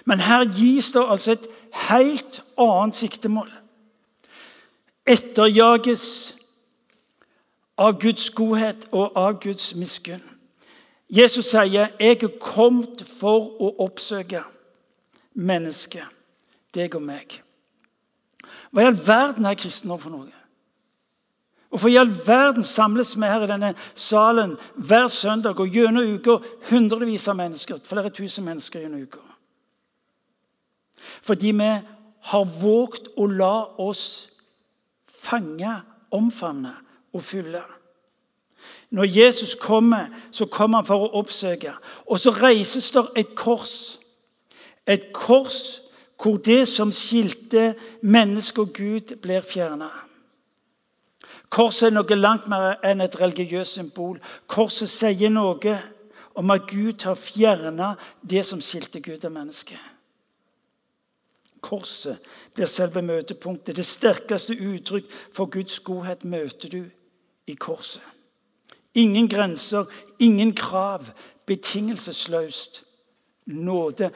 Men 0.06 0.22
her 0.22 0.44
gis 0.54 0.92
det 0.94 1.02
altså 1.02 1.32
et 1.32 1.48
helt 1.88 2.38
annet 2.54 2.96
siktemål. 2.96 3.50
Etterjages 5.10 6.36
av 7.80 7.96
Guds 7.98 8.28
godhet 8.30 8.86
og 8.92 9.16
av 9.18 9.40
Guds 9.42 9.74
miskunn. 9.74 10.22
Jesus 11.10 11.46
sier, 11.50 11.62
'Jeg 11.98 12.22
er 12.22 12.38
kommet 12.40 13.02
for 13.18 13.50
å 13.60 13.74
oppsøke 13.78 14.44
mennesket, 15.34 16.04
deg 16.74 16.94
og 16.94 17.02
meg'. 17.02 17.40
Hva 18.70 18.82
i 18.82 18.86
all 18.86 19.06
verden 19.06 19.44
er 19.44 19.54
kristendom 19.54 19.98
for 19.98 20.10
noe? 20.10 20.32
Hvorfor 21.70 21.88
i 21.88 21.96
all 21.96 22.10
verden 22.26 22.62
samles 22.62 23.16
vi 23.16 23.26
her 23.26 23.42
i 23.42 23.46
denne 23.46 23.74
salen 23.94 24.56
hver 24.74 25.08
søndag 25.08 25.60
og 25.60 25.70
gjennom 25.70 26.14
uka 26.14 26.38
hundrevis 26.70 27.28
av 27.28 27.36
mennesker, 27.36 27.78
flere 27.84 28.10
tusen 28.10 28.44
mennesker 28.44 28.80
gjennom 28.80 29.02
uka? 29.02 29.18
Fordi 31.22 31.52
vi 31.52 31.70
har 32.20 32.44
våget 32.44 33.08
å 33.16 33.26
la 33.26 33.66
oss 33.78 34.29
fange, 35.20 35.74
omfavne 36.10 36.72
og 37.12 37.22
fylle. 37.22 37.62
Når 38.90 39.04
Jesus 39.04 39.54
kommer, 39.54 40.06
så 40.30 40.46
kommer 40.46 40.78
han 40.78 40.86
for 40.86 41.06
å 41.06 41.12
oppsøke. 41.20 41.72
Og 42.06 42.20
så 42.20 42.32
reises 42.34 42.90
det 42.90 43.04
et 43.16 43.34
kors. 43.38 44.00
Et 44.86 45.12
kors 45.14 45.80
hvor 46.20 46.36
det 46.36 46.68
som 46.68 46.92
skilte 46.92 47.74
menneske 48.02 48.60
og 48.60 48.74
Gud, 48.76 49.16
blir 49.22 49.40
fjerna. 49.46 49.88
Korset 51.50 51.88
er 51.88 51.94
noe 51.96 52.18
langt 52.18 52.46
mer 52.50 52.76
enn 52.86 53.00
et 53.00 53.16
religiøst 53.20 53.78
symbol. 53.78 54.18
Korset 54.46 54.90
sier 54.90 55.32
noe 55.32 55.78
om 56.38 56.52
at 56.54 56.68
Gud 56.70 57.06
har 57.08 57.16
fjerna 57.18 57.94
det 58.22 58.44
som 58.46 58.60
skilte 58.62 59.00
Gud 59.00 59.24
og 59.24 59.32
mennesket. 59.34 59.80
Korset 61.60 62.18
blir 62.54 62.66
selve 62.66 63.02
møtepunktet. 63.02 63.76
Det 63.76 63.86
sterkeste 63.86 64.56
uttrykk 64.56 65.10
for 65.32 65.50
Guds 65.50 65.80
godhet 65.80 66.24
møter 66.24 66.68
du 66.68 66.84
i 67.46 67.54
korset. 67.54 68.02
Ingen 68.94 69.28
grenser, 69.28 69.84
ingen 70.18 70.54
krav. 70.54 71.04
Betingelsesløst 71.46 72.84
nåde. 73.46 74.10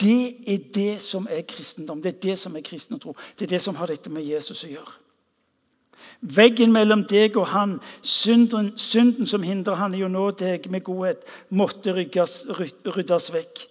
Det 0.00 0.52
er 0.54 0.58
det 0.74 1.00
som 1.02 1.26
er 1.30 1.40
kristendom. 1.40 2.02
Det 2.02 2.14
er 2.14 2.20
det 2.20 2.38
som 2.38 2.56
er 2.56 2.60
kristen 2.60 2.98
tro. 2.98 3.14
Det 3.38 3.46
er 3.46 3.54
det 3.54 3.62
som 3.62 3.76
har 3.76 3.86
dette 3.86 4.10
med 4.10 4.26
Jesus 4.26 4.64
å 4.64 4.70
gjøre. 4.70 4.96
Veggen 6.20 6.72
mellom 6.72 7.04
deg 7.08 7.36
og 7.40 7.46
han, 7.52 7.78
synden, 8.02 8.72
synden 8.76 9.26
som 9.26 9.42
hindrer 9.44 9.78
han 9.80 9.94
i 9.94 10.02
å 10.04 10.08
nå 10.08 10.30
deg 10.36 10.66
med 10.72 10.84
godhet, 10.84 11.22
måtte 11.48 11.94
ryddes, 11.96 12.42
ryddes 12.96 13.30
vekk. 13.32 13.62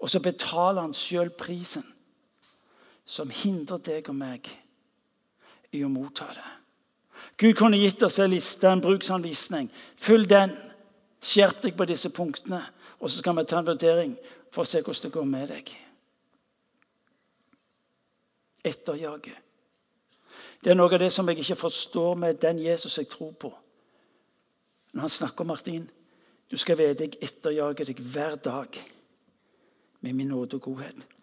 Og 0.00 0.10
så 0.10 0.20
betaler 0.20 0.82
han 0.84 0.96
sjøl 0.96 1.30
prisen 1.30 1.86
som 3.08 3.30
hindrer 3.32 3.80
deg 3.80 4.08
og 4.12 4.16
meg 4.18 4.48
i 5.72 5.80
å 5.84 5.88
motta 5.92 6.28
det. 6.36 6.48
Gud 7.40 7.56
kunne 7.58 7.80
gitt 7.80 8.02
oss 8.04 8.18
en 8.20 8.30
liste, 8.30 8.68
en 8.68 8.82
bruksanvisning. 8.84 9.70
Følg 9.98 10.28
den. 10.30 10.54
Skjerp 11.24 11.62
deg 11.64 11.74
på 11.78 11.86
disse 11.88 12.12
punktene. 12.14 12.60
Og 13.00 13.10
så 13.10 13.22
skal 13.22 13.36
vi 13.38 13.46
ta 13.48 13.58
en 13.58 13.66
vurdering 13.66 14.14
for 14.52 14.62
å 14.62 14.68
se 14.68 14.82
hvordan 14.82 15.06
det 15.06 15.14
går 15.14 15.28
med 15.28 15.50
deg. 15.50 15.72
Etterjage. 18.68 19.34
Det 20.62 20.72
er 20.72 20.78
noe 20.78 20.90
av 20.90 21.00
det 21.00 21.10
som 21.14 21.28
jeg 21.30 21.40
ikke 21.40 21.62
forstår 21.62 22.16
med 22.18 22.40
den 22.42 22.60
Jesus 22.62 22.98
jeg 22.98 23.10
tror 23.10 23.32
på. 23.38 23.52
Når 24.92 25.06
han 25.06 25.16
snakker 25.16 25.46
om 25.46 25.52
Martin, 25.54 25.84
du 26.50 26.56
skal 26.56 26.78
vite 26.80 27.06
jeg 27.06 27.20
etterjager 27.22 27.88
deg 27.88 28.02
hver 28.02 28.36
dag 28.42 28.80
med 30.00 30.14
min 30.14 30.34
nåde 30.34 30.58
og 30.58 30.70
godhet. 30.70 31.17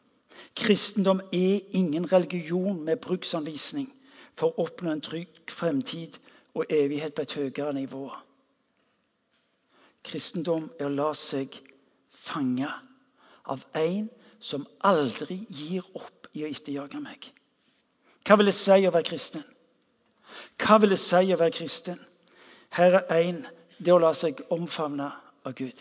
Kristendom 0.55 1.19
er 1.33 1.59
ingen 1.71 2.11
religion 2.11 2.81
med 2.83 3.01
bruksanvisning 3.03 3.89
for 4.35 4.51
å 4.51 4.67
oppnå 4.67 4.91
en 4.91 5.03
trygg 5.03 5.41
fremtid 5.51 6.19
og 6.55 6.71
evighet 6.71 7.15
på 7.15 7.25
et 7.25 7.35
høyere 7.35 7.73
nivå. 7.75 8.09
Kristendom 10.05 10.69
er 10.79 10.87
å 10.87 10.95
la 10.95 11.09
seg 11.17 11.55
fange 12.11 12.69
av 13.51 13.65
en 13.77 14.09
som 14.39 14.67
aldri 14.85 15.41
gir 15.49 15.85
opp 15.97 16.29
i 16.35 16.43
å 16.45 16.49
etterjage 16.51 17.01
meg. 17.01 17.31
Hva 18.25 18.37
vil 18.37 18.49
det 18.49 18.57
si 18.57 18.77
å 18.85 18.93
være 18.93 19.07
kristen? 19.07 19.43
Hva 20.61 20.79
vil 20.81 20.93
det 20.93 21.01
si 21.01 21.33
å 21.33 21.39
være 21.39 21.55
kristen? 21.55 21.99
Her 22.75 23.01
er 23.03 23.19
én 23.21 23.43
det 23.77 23.93
å 23.93 24.01
la 24.01 24.13
seg 24.17 24.41
omfavne 24.53 25.11
av 25.45 25.55
Gud. 25.57 25.77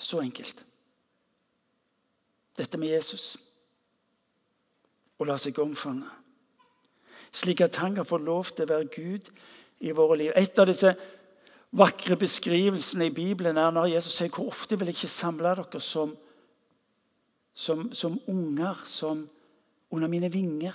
Så 0.00 0.22
enkelt. 0.24 0.64
Dette 2.56 2.80
med 2.80 2.88
Jesus. 2.94 3.34
Å 5.20 5.26
la 5.28 5.36
seg 5.40 5.58
omfavne. 5.60 6.08
Slik 7.30 7.60
at 7.62 7.76
han 7.82 7.94
kan 7.98 8.08
få 8.08 8.18
lov 8.24 8.48
til 8.54 8.64
å 8.64 8.72
være 8.72 8.88
Gud 8.94 9.28
i 9.84 9.92
våre 9.94 10.16
liv. 10.18 10.32
Et 10.36 10.58
av 10.58 10.68
disse 10.68 10.94
vakre 11.76 12.16
beskrivelsene 12.18 13.10
i 13.10 13.14
Bibelen 13.14 13.60
er 13.60 13.70
når 13.74 13.92
Jesus 13.92 14.16
sier 14.18 14.32
hvor 14.32 14.50
ofte 14.50 14.78
vil 14.78 14.90
jeg 14.90 14.98
ikke 14.98 15.12
samle 15.12 15.52
dere 15.60 15.82
som, 15.84 16.16
som, 17.54 17.86
som 17.94 18.16
unger, 18.32 18.80
som 18.88 19.22
under 19.92 20.10
mine 20.10 20.32
vinger. 20.32 20.74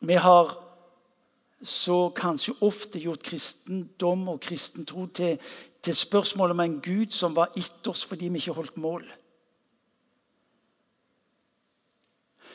Vi 0.00 0.16
har 0.16 0.56
så 1.62 2.08
kanskje 2.16 2.56
ofte 2.64 3.00
gjort 3.02 3.22
kristendom 3.22 4.28
og 4.32 4.40
kristen 4.40 4.86
tro 4.88 5.04
til, 5.12 5.36
til 5.82 5.96
spørsmålet 5.96 6.56
om 6.56 6.60
en 6.60 6.80
Gud 6.84 7.14
som 7.16 7.36
var 7.36 7.52
etter 7.56 7.92
oss 7.92 8.04
fordi 8.04 8.28
vi 8.28 8.40
ikke 8.42 8.56
holdt 8.56 8.76
mål. 8.76 9.04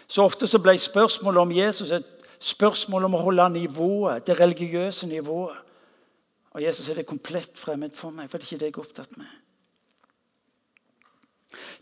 Så 0.08 0.24
ofte 0.24 0.48
så 0.48 0.62
ble 0.62 0.78
spørsmålet 0.78 1.42
om 1.42 1.52
Jesus 1.52 1.92
et 1.92 2.12
spørsmål 2.40 3.08
om 3.08 3.16
å 3.18 3.24
holde 3.26 3.48
nivået, 3.56 4.28
det 4.28 4.40
religiøse 4.40 5.08
nivået. 5.10 5.58
Og 6.56 6.64
Jesus 6.64 6.90
er 6.90 7.02
det 7.02 7.10
komplett 7.10 7.58
fremmed 7.60 7.96
for 7.98 8.14
meg, 8.16 8.30
for 8.30 8.38
det 8.38 8.46
er 8.46 8.54
ikke 8.54 8.62
det 8.62 8.70
jeg 8.70 8.78
er 8.78 8.86
opptatt 8.86 9.18
med. 9.18 9.32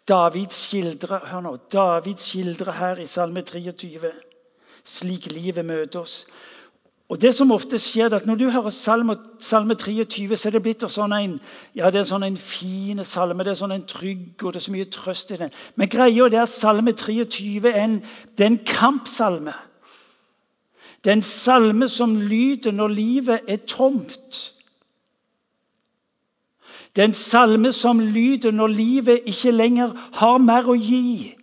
David 0.08 0.54
skildrer, 0.56 1.28
hør 1.30 1.44
nå, 1.44 1.56
David 1.72 2.22
skildrer 2.22 2.78
her 2.80 3.02
i 3.02 3.10
Salme 3.10 3.42
23 3.42 4.12
slik 4.84 5.30
livet 5.32 5.66
møter 5.66 6.04
oss. 6.04 6.24
Og 7.14 7.22
det 7.22 7.30
som 7.38 7.52
ofte 7.54 7.78
skjer, 7.78 8.08
er 8.10 8.16
at 8.16 8.26
Når 8.26 8.36
du 8.36 8.50
hører 8.50 8.70
salme, 8.70 9.16
salme 9.40 9.76
23, 9.76 10.38
så 10.38 10.50
er 10.50 10.52
det 10.56 10.62
blitt 10.66 10.86
sånn 10.90 11.14
en 11.14 11.36
ja, 11.76 11.92
det 11.94 12.00
er 12.00 12.08
sånn 12.10 12.24
en 12.26 12.38
fin 12.38 13.04
salme. 13.06 13.44
det 13.44 13.52
er 13.52 13.60
sånn 13.60 13.76
en 13.76 13.86
trygg, 13.86 14.42
og 14.42 14.54
det 14.54 14.58
er 14.58 14.66
så 14.66 14.72
mye 14.74 14.90
trøst 14.90 15.32
i 15.32 15.38
den. 15.38 15.52
Men 15.76 15.90
greia 15.94 16.26
er 16.26 16.42
at 16.42 16.50
Salme 16.50 16.92
23 16.92 17.70
er 17.70 17.78
en, 17.84 18.00
det 18.38 18.46
er 18.46 18.50
en 18.50 18.58
kampsalme. 18.66 19.54
Det 21.04 21.12
er 21.12 21.20
en 21.20 21.22
salme 21.22 21.88
som 21.88 22.18
lyder 22.18 22.72
når 22.72 22.88
livet 22.88 23.40
er 23.48 23.62
tomt. 23.68 24.54
Det 26.96 27.02
er 27.02 27.12
en 27.12 27.14
salme 27.14 27.72
som 27.72 28.00
lyder 28.00 28.52
når 28.52 28.68
livet 28.68 29.22
ikke 29.26 29.52
lenger 29.52 29.94
har 30.14 30.38
mer 30.38 30.66
å 30.66 30.74
gi. 30.74 31.36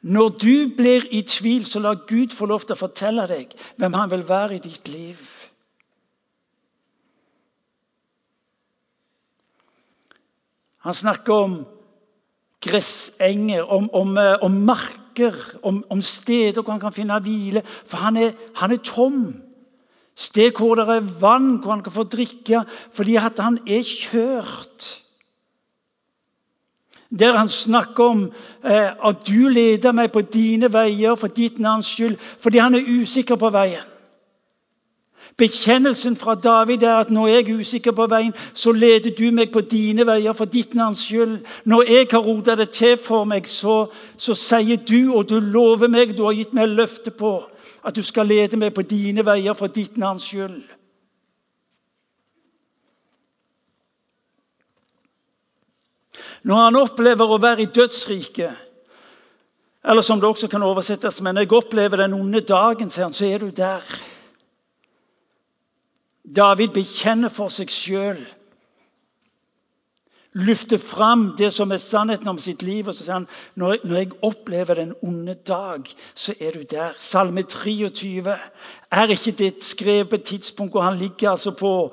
Når 0.00 0.28
du 0.28 0.54
blir 0.76 1.04
i 1.12 1.22
tvil, 1.22 1.66
så 1.66 1.80
la 1.80 1.92
Gud 1.92 2.32
få 2.32 2.46
lov 2.48 2.64
til 2.64 2.72
å 2.72 2.80
fortelle 2.80 3.26
deg 3.28 3.52
hvem 3.76 3.96
han 3.98 4.10
vil 4.12 4.24
være 4.28 4.56
i 4.56 4.62
ditt 4.64 4.88
liv. 4.88 5.20
Han 10.80 10.96
snakker 10.96 11.34
om 11.34 11.58
gressenger, 12.64 13.66
om, 13.68 13.90
om, 13.92 14.16
eh, 14.18 14.38
om 14.42 14.56
marker, 14.64 15.36
om, 15.62 15.84
om, 15.90 16.00
steder 16.02 16.62
hvor 16.62 16.72
han 16.72 16.80
kan 16.80 16.96
finne 16.96 17.20
hvile. 17.20 17.62
For 17.84 18.00
han 18.00 18.16
er, 18.16 18.32
han 18.56 18.72
er 18.72 18.80
tom. 18.84 19.20
Sted 20.16 20.56
hvor 20.56 20.80
det 20.80 20.88
er 20.88 21.12
vann, 21.20 21.58
hvor 21.60 21.76
han 21.76 21.84
kan 21.84 21.92
få 21.92 22.04
drikke, 22.08 22.64
fordi 22.92 23.20
han 23.20 23.60
er 23.68 23.84
kjørt. 23.84 24.88
Der 27.18 27.36
han 27.36 27.48
snakker 27.48 28.04
om 28.04 28.32
eh, 28.64 28.90
at 29.08 29.16
du 29.26 29.48
leder 29.48 29.92
meg 29.92 30.12
på 30.12 30.20
dine 30.20 30.70
veier 30.72 31.16
for 31.18 31.26
ditt 31.26 31.58
navns 31.58 31.90
skyld, 31.90 32.14
fordi 32.38 32.58
han 32.62 32.74
er 32.78 32.86
usikker 32.86 33.36
på 33.36 33.50
veien. 33.50 33.86
Bekjennelsen 35.36 36.16
fra 36.16 36.34
David 36.34 36.82
er 36.82 36.94
at 36.94 37.10
når 37.10 37.26
jeg 37.26 37.48
er 37.48 37.58
usikker 37.58 37.92
på 37.96 38.06
veien, 38.06 38.32
så 38.52 38.72
leder 38.72 39.10
du 39.18 39.30
meg 39.32 39.52
på 39.52 39.60
dine 39.60 40.06
veier 40.06 40.36
for 40.36 40.44
ditt 40.44 40.74
navns 40.74 41.02
skyld. 41.06 41.38
Når 41.64 41.82
jeg 41.88 42.08
har 42.10 42.26
rota 42.26 42.56
det 42.56 42.70
til 42.76 42.96
for 43.00 43.24
meg, 43.24 43.48
så, 43.48 43.86
så, 44.16 44.34
sier 44.34 44.76
du, 44.76 45.14
og 45.16 45.28
du 45.30 45.38
lover 45.40 45.88
meg, 45.88 46.16
du 46.16 46.26
har 46.26 46.36
gitt 46.36 46.52
meg 46.54 46.68
løfte 46.68 47.10
på, 47.10 47.38
at 47.84 47.96
du 47.96 48.02
skal 48.02 48.28
lede 48.28 48.60
meg 48.60 48.74
på 48.74 48.82
dine 48.82 49.24
veier 49.26 49.56
for 49.56 49.72
ditt 49.72 49.96
navns 49.96 50.28
skyld. 50.28 50.60
Når 56.42 56.64
han 56.64 56.76
opplever 56.80 57.32
å 57.32 57.40
være 57.40 57.66
i 57.66 57.72
dødsriket, 57.74 58.66
eller 59.84 60.04
som 60.04 60.20
det 60.20 60.28
også 60.28 60.48
kan 60.52 60.64
oversettes 60.64 61.20
men 61.24 61.34
når 61.34 61.46
jeg 61.46 61.56
opplever 61.56 62.02
den 62.02 62.16
onde 62.16 62.40
dagen, 62.40 62.90
så 62.90 63.24
er 63.26 63.38
du 63.38 63.50
der. 63.50 63.84
David 66.36 66.74
bekjenner 66.76 67.32
for 67.32 67.52
seg 67.52 67.72
sjøl. 67.72 68.20
Løfter 70.38 70.78
fram 70.78 71.32
det 71.38 71.48
som 71.50 71.72
er 71.74 71.80
sannheten 71.82 72.28
om 72.30 72.38
sitt 72.38 72.62
liv. 72.62 72.86
Og 72.86 72.94
så 72.94 73.02
sier 73.02 73.16
han 73.16 73.26
når, 73.58 73.80
når 73.82 73.96
jeg 73.96 74.12
opplever 74.22 74.78
den 74.78 74.92
onde 75.02 75.34
dag, 75.34 75.88
så 76.14 76.36
er 76.38 76.54
du 76.54 76.62
der. 76.70 76.94
Salme 76.98 77.42
23 77.42 78.36
er 78.90 79.14
ikke 79.16 79.34
det 79.40 79.50
skrevet 79.66 80.20
et 80.20 80.28
tidspunkt 80.30 80.76
hvor 80.76 80.86
han 80.86 81.00
ligger 81.00 81.32
altså 81.32 81.50
på, 81.50 81.90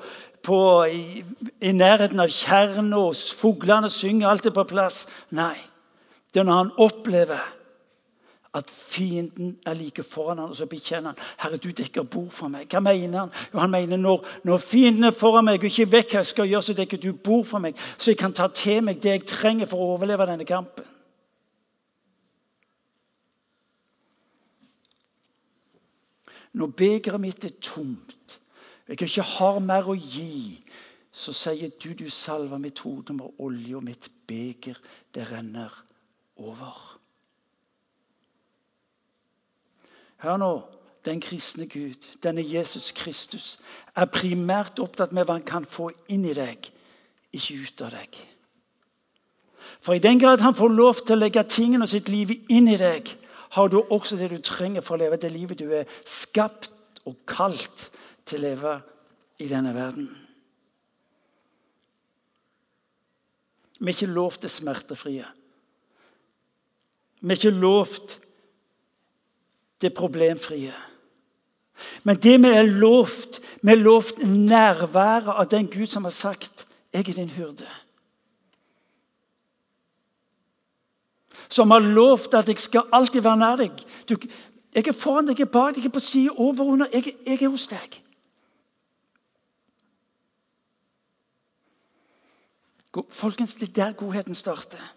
på 0.48 0.60
i, 0.88 1.24
i, 1.60 1.72
nærheten 1.76 2.20
av 2.22 2.32
Kjernås. 2.32 3.28
Fuglene 3.36 3.90
synger, 3.92 4.30
alt 4.30 4.48
er 4.48 4.56
på 4.56 4.64
plass. 4.68 5.04
Nei. 5.36 5.56
Det 6.32 6.42
er 6.42 6.48
når 6.48 6.60
han 6.62 6.74
opplever 6.84 7.46
at 8.56 8.70
fienden 8.70 9.58
er 9.66 9.76
like 9.76 10.02
foran 10.02 10.38
ham, 10.38 10.50
og 10.50 10.56
så 10.56 10.66
bekjenner 10.66 11.12
han 11.12 11.18
Herre, 11.42 11.60
du 11.60 11.68
dekker 11.70 12.02
bord 12.08 12.30
for 12.32 12.48
meg. 12.52 12.66
Hva 12.72 12.80
mener 12.80 13.18
han? 13.18 13.32
Jo, 13.52 13.60
han 13.60 13.70
mener 13.70 14.00
når, 14.00 14.24
når 14.48 14.62
fienden 14.64 15.08
er 15.08 15.16
foran 15.16 15.44
meg 15.44 15.60
og 15.60 15.68
ikke 15.68 15.90
vet 15.92 16.12
hva 16.12 16.22
jeg 16.22 16.30
skal 16.32 16.48
gjøre, 16.48 16.66
så 16.66 16.76
dekker 16.78 17.02
du 17.02 17.10
bord 17.12 17.44
for 17.48 17.62
meg, 17.62 17.76
så 17.98 18.12
jeg 18.12 18.20
kan 18.20 18.34
ta 18.36 18.48
til 18.48 18.80
meg 18.84 19.02
det 19.02 19.14
jeg 19.14 19.26
trenger 19.28 19.68
for 19.70 19.84
å 19.84 19.90
overleve 19.96 20.26
denne 20.30 20.48
kampen. 20.48 20.86
Når 26.58 26.72
begeret 26.80 27.20
mitt 27.22 27.44
er 27.44 27.54
tomt, 27.62 28.17
jeg 28.88 29.02
ikke 29.02 29.22
har 29.22 29.58
mer 29.60 29.88
å 29.88 29.96
gi, 29.96 30.58
så 31.12 31.32
sier 31.36 31.72
du 31.82 31.92
du 31.96 32.08
salver 32.10 32.60
mitt 32.62 32.80
hode 32.84 33.16
med 33.16 33.40
olje, 33.44 33.76
og 33.76 33.84
mitt 33.84 34.10
beger, 34.26 34.78
det 35.14 35.26
renner 35.32 35.72
over. 36.36 36.98
Hør 40.24 40.42
nå. 40.42 40.52
Den 41.06 41.20
kristne 41.22 41.64
Gud, 41.70 42.04
denne 42.20 42.42
Jesus 42.42 42.90
Kristus, 42.92 43.60
er 43.96 44.10
primært 44.10 44.80
opptatt 44.82 45.12
med 45.14 45.24
hva 45.24 45.38
han 45.38 45.44
kan 45.46 45.64
få 45.64 45.86
inn 46.10 46.26
i 46.26 46.34
deg 46.36 46.66
ikke 47.32 47.54
ut 47.62 47.84
av 47.86 47.94
deg. 47.94 48.18
For 49.84 49.94
i 49.94 50.02
den 50.02 50.18
grad 50.20 50.42
han 50.42 50.56
får 50.56 50.74
lov 50.74 51.02
til 51.04 51.16
å 51.16 51.22
legge 51.22 51.44
tingene 51.48 51.86
og 51.86 51.92
sitt 51.92 52.10
liv 52.10 52.32
inn 52.50 52.68
i 52.68 52.76
deg, 52.80 53.08
har 53.56 53.70
du 53.70 53.78
også 53.80 54.18
det 54.18 54.30
du 54.32 54.40
trenger 54.44 54.84
for 54.84 54.96
å 54.96 55.02
leve 55.04 55.20
det 55.20 55.30
livet 55.32 55.60
du 55.60 55.70
er 55.72 55.88
skapt 56.04 57.00
og 57.08 57.16
kalt 57.28 57.88
til 58.28 58.40
å 58.40 58.46
leve 58.48 58.74
i 59.40 59.48
denne 59.48 59.72
verden. 59.74 60.08
Vi 63.78 63.86
er 63.86 63.94
ikke 63.94 64.10
lovt 64.10 64.42
det 64.42 64.50
smertefrie. 64.50 65.26
Vi 67.20 67.30
er 67.30 67.38
ikke 67.38 67.54
lovt 67.54 68.18
det 69.80 69.94
problemfrie. 69.94 70.74
Men 72.02 72.18
det 72.18 72.40
vi 72.42 72.50
er 72.50 72.66
lovt, 72.66 73.40
vi 73.62 73.72
er 73.72 73.82
lovt 73.82 74.18
nærværet 74.26 75.30
av 75.30 75.46
den 75.50 75.68
Gud 75.70 75.86
som 75.86 76.04
har 76.04 76.10
sagt 76.10 76.66
'Jeg 76.92 77.08
er 77.08 77.12
din 77.12 77.30
hyrde'. 77.30 77.84
Som 81.48 81.70
har 81.70 81.78
lovt 81.78 82.34
at 82.34 82.48
'jeg 82.48 82.58
skal 82.58 82.82
alltid 82.92 83.22
være 83.22 83.36
nær 83.36 83.56
deg'. 83.56 83.86
Du, 84.08 84.16
jeg 84.74 84.88
er 84.88 84.92
foran 84.92 85.26
deg, 85.26 85.38
jeg 85.38 85.46
er 85.46 85.50
bak 85.50 85.74
deg, 85.74 85.82
jeg 85.82 85.88
er 85.88 85.92
på 85.92 86.00
siden, 86.00 86.30
over 86.36 86.64
under. 86.64 86.86
Jeg, 86.92 87.04
jeg 87.26 87.42
er 87.42 87.48
hos 87.48 87.66
deg. 87.66 88.02
Folkens, 92.92 93.54
det 93.54 93.68
er 93.68 93.72
der 93.72 93.92
godheten 93.92 94.34
starter. 94.34 94.94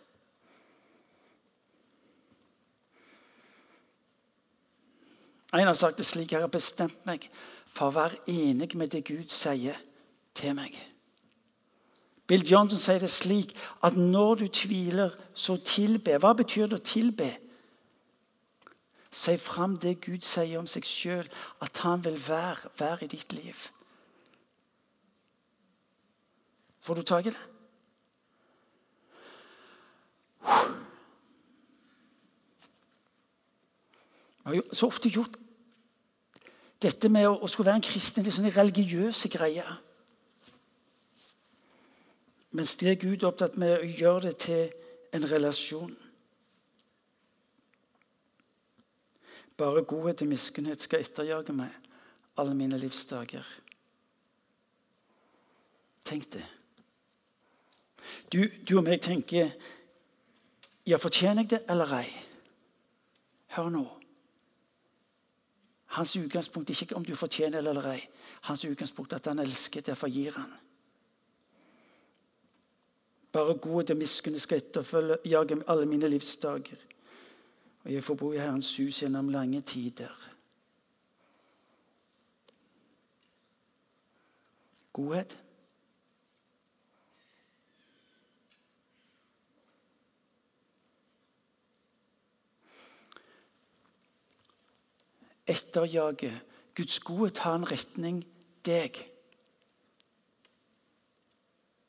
En 5.53 5.67
har 5.67 5.73
sagt 5.73 5.97
det 5.97 6.05
slik 6.05 6.31
Jeg 6.31 6.39
har 6.39 6.47
bestemt 6.47 7.05
meg 7.05 7.27
for 7.67 7.89
å 7.89 7.95
være 7.95 8.21
enig 8.31 8.71
med 8.79 8.93
det 8.93 9.03
Gud 9.07 9.27
sier 9.31 9.75
til 10.35 10.55
meg. 10.55 10.77
Bill 12.27 12.45
Johnson 12.47 12.79
sier 12.79 13.03
det 13.03 13.11
slik 13.11 13.51
at 13.83 13.97
når 13.99 14.35
du 14.39 14.47
tviler, 14.47 15.11
så 15.33 15.57
tilbe. 15.57 16.15
Hva 16.15 16.31
betyr 16.39 16.71
det 16.71 16.79
å 16.79 16.85
tilbe? 16.87 17.27
Si 19.11 19.35
fram 19.35 19.75
det 19.75 19.97
Gud 20.05 20.23
sier 20.23 20.55
om 20.61 20.67
seg 20.71 20.87
sjøl, 20.87 21.27
at 21.59 21.83
han 21.83 22.03
vil 22.05 22.15
være, 22.15 22.71
være 22.79 23.03
i 23.03 23.11
ditt 23.11 23.35
liv. 23.35 23.65
Får 26.81 26.95
du 26.95 27.03
tak 27.03 27.27
i 27.27 27.35
det? 27.35 27.50
Jeg 34.45 34.57
har 34.57 34.75
så 34.75 34.87
ofte 34.87 35.09
gjort 35.09 35.37
dette 36.81 37.09
med 37.13 37.27
å, 37.29 37.47
skulle 37.47 37.69
være 37.69 37.81
en 37.81 37.85
kristen 37.85 38.25
litt 38.25 38.33
sånn 38.33 38.49
religiøse 38.51 39.29
greier. 39.29 39.69
Mens 42.57 42.73
det 42.81 42.89
er 42.89 42.99
Gud 42.99 43.23
opptatt 43.23 43.55
med 43.61 43.77
å 43.77 43.85
gjøre 43.85 44.31
det 44.31 44.37
til 44.47 44.71
en 45.15 45.27
relasjon. 45.29 45.93
Bare 49.61 49.85
godhet 49.85 50.23
og 50.25 50.31
miskunnhet 50.31 50.81
skal 50.81 51.05
etterjage 51.05 51.53
meg 51.55 51.71
alle 52.41 52.55
mine 52.57 52.79
livsdager. 52.81 53.45
Tenk 56.07 56.31
det. 56.33 56.43
Du, 58.33 58.41
du 58.67 58.77
og 58.79 58.87
meg 58.87 59.03
tenker 59.05 59.51
ja, 60.87 60.97
fortjener 60.97 61.43
jeg 61.43 61.49
det 61.49 61.63
eller 61.69 61.93
ei? 61.99 62.07
Hør 63.55 63.69
nå. 63.69 63.85
Hans 65.91 66.15
utgangspunkt 66.15 66.69
er 66.69 66.81
ikke 66.81 66.95
om 66.95 67.05
du 67.05 67.15
fortjener 67.15 67.61
det 67.61 67.69
eller 67.69 67.89
ei. 67.91 68.01
Hans 68.47 68.65
utgangspunkt 68.65 69.13
er 69.13 69.19
at 69.19 69.27
han 69.27 69.39
elsker, 69.39 69.81
derfor 69.81 70.07
gir 70.07 70.31
han. 70.37 70.53
Bare 73.31 73.57
godhet 73.57 73.91
og 73.91 73.97
miskunn 73.97 74.39
skal 74.39 74.59
etterfølge 74.59 75.17
jage 75.25 75.59
alle 75.67 75.85
mine 75.85 76.07
livsdager. 76.09 76.79
Og 77.83 77.93
jeg 77.93 78.03
får 78.03 78.15
bo 78.15 78.31
i 78.33 78.39
Herrens 78.39 78.77
hus 78.77 79.01
gjennom 79.01 79.29
lange 79.29 79.61
tider. 79.61 80.29
Godhet. 84.93 85.37
Etterjage. 95.47 96.33
Guds 96.75 96.99
gode 96.99 97.29
ta 97.35 97.55
en 97.55 97.67
retning 97.67 98.21
deg. 98.65 98.99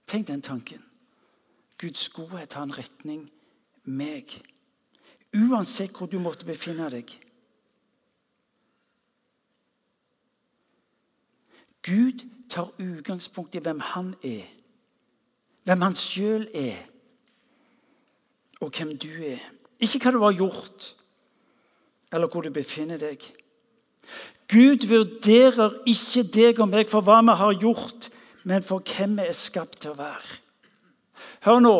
Tenk 0.06 0.26
den 0.28 0.42
tanken. 0.42 0.82
Guds 1.78 2.08
godhet 2.08 2.52
har 2.52 2.62
en 2.62 2.78
retning 2.78 3.30
meg. 3.84 4.42
Uansett 5.34 5.96
hvor 5.96 6.06
du 6.06 6.18
måtte 6.20 6.46
befinne 6.46 6.90
deg. 6.92 7.08
Gud 11.82 12.22
tar 12.50 12.70
utgangspunkt 12.78 13.56
i 13.58 13.62
hvem 13.64 13.80
han 13.80 14.12
er, 14.22 14.46
hvem 15.64 15.82
han 15.82 15.96
sjøl 15.98 16.44
er, 16.54 16.78
og 18.60 18.70
hvem 18.70 18.92
du 18.98 19.10
er. 19.10 19.42
Ikke 19.82 19.98
hva 19.98 20.12
du 20.14 20.20
har 20.22 20.36
gjort, 20.36 20.92
eller 22.12 22.30
hvor 22.30 22.46
du 22.46 22.52
befinner 22.54 23.00
deg. 23.00 23.24
Gud 24.52 24.86
vurderer 24.88 25.78
ikke 25.88 26.26
deg 26.28 26.60
og 26.60 26.68
meg 26.72 26.90
for 26.92 27.04
hva 27.04 27.20
vi 27.24 27.36
har 27.40 27.58
gjort, 27.60 28.10
men 28.44 28.64
for 28.66 28.84
hvem 28.84 29.16
vi 29.20 29.28
er 29.30 29.36
skapt 29.36 29.80
til 29.84 29.94
å 29.94 30.00
være. 30.00 30.40
Hør 31.46 31.62
nå. 31.62 31.76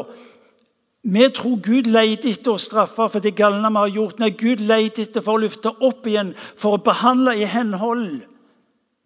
Vi 1.03 1.27
tror 1.35 1.59
Gud 1.59 1.89
leter 1.91 2.31
etter 2.31 2.55
å 2.55 2.63
straffe 2.63 3.09
for 3.11 3.23
det 3.23 3.35
galne 3.39 3.69
vi 3.75 3.81
har 3.81 3.95
gjort. 3.97 4.21
Nei, 4.23 4.31
Gud 4.39 4.63
leter 4.63 5.03
etter 5.03 5.25
for 5.25 5.35
å 5.35 5.43
løfte 5.43 5.75
opp 5.83 6.07
igjen, 6.07 6.33
for 6.39 6.79
å 6.79 6.85
behandle 6.85 7.35
i 7.37 7.49
henhold 7.51 8.23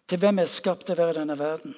til 0.07 0.21
hvem 0.21 0.39
vi 0.39 0.45
er 0.45 0.51
skapt 0.51 0.87
til 0.87 0.95
å 0.95 1.01
være 1.01 1.17
i 1.17 1.19
denne 1.23 1.39
verden. 1.39 1.75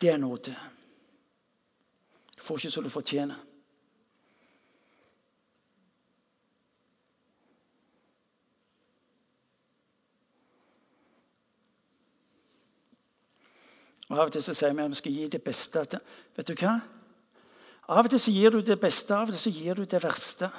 Det 0.00 0.12
er 0.12 0.20
nåde 0.20 0.54
får 2.44 2.60
ikke 2.60 2.70
som 2.70 2.84
du 2.84 2.92
fortjener. 2.92 3.40
Og 14.10 14.18
Av 14.20 14.28
og 14.28 14.34
til 14.34 14.44
så 14.44 14.52
sier 14.54 14.74
vi 14.76 14.84
at 14.84 14.92
vi 14.92 15.00
skal 15.00 15.16
gi 15.16 15.30
det 15.32 15.40
beste. 15.42 15.84
Vet 16.36 16.50
du 16.50 16.54
hva? 16.60 16.76
Av 17.88 18.04
og 18.04 18.12
til 18.12 18.20
så 18.20 18.32
gir 18.32 18.52
du 18.52 18.60
det 18.60 18.76
beste, 18.80 19.16
av 19.16 19.28
og 19.28 19.34
til 19.34 19.40
så 19.40 19.52
gir 19.52 19.80
du 19.80 19.88
det 19.88 20.02
verste. 20.04 20.50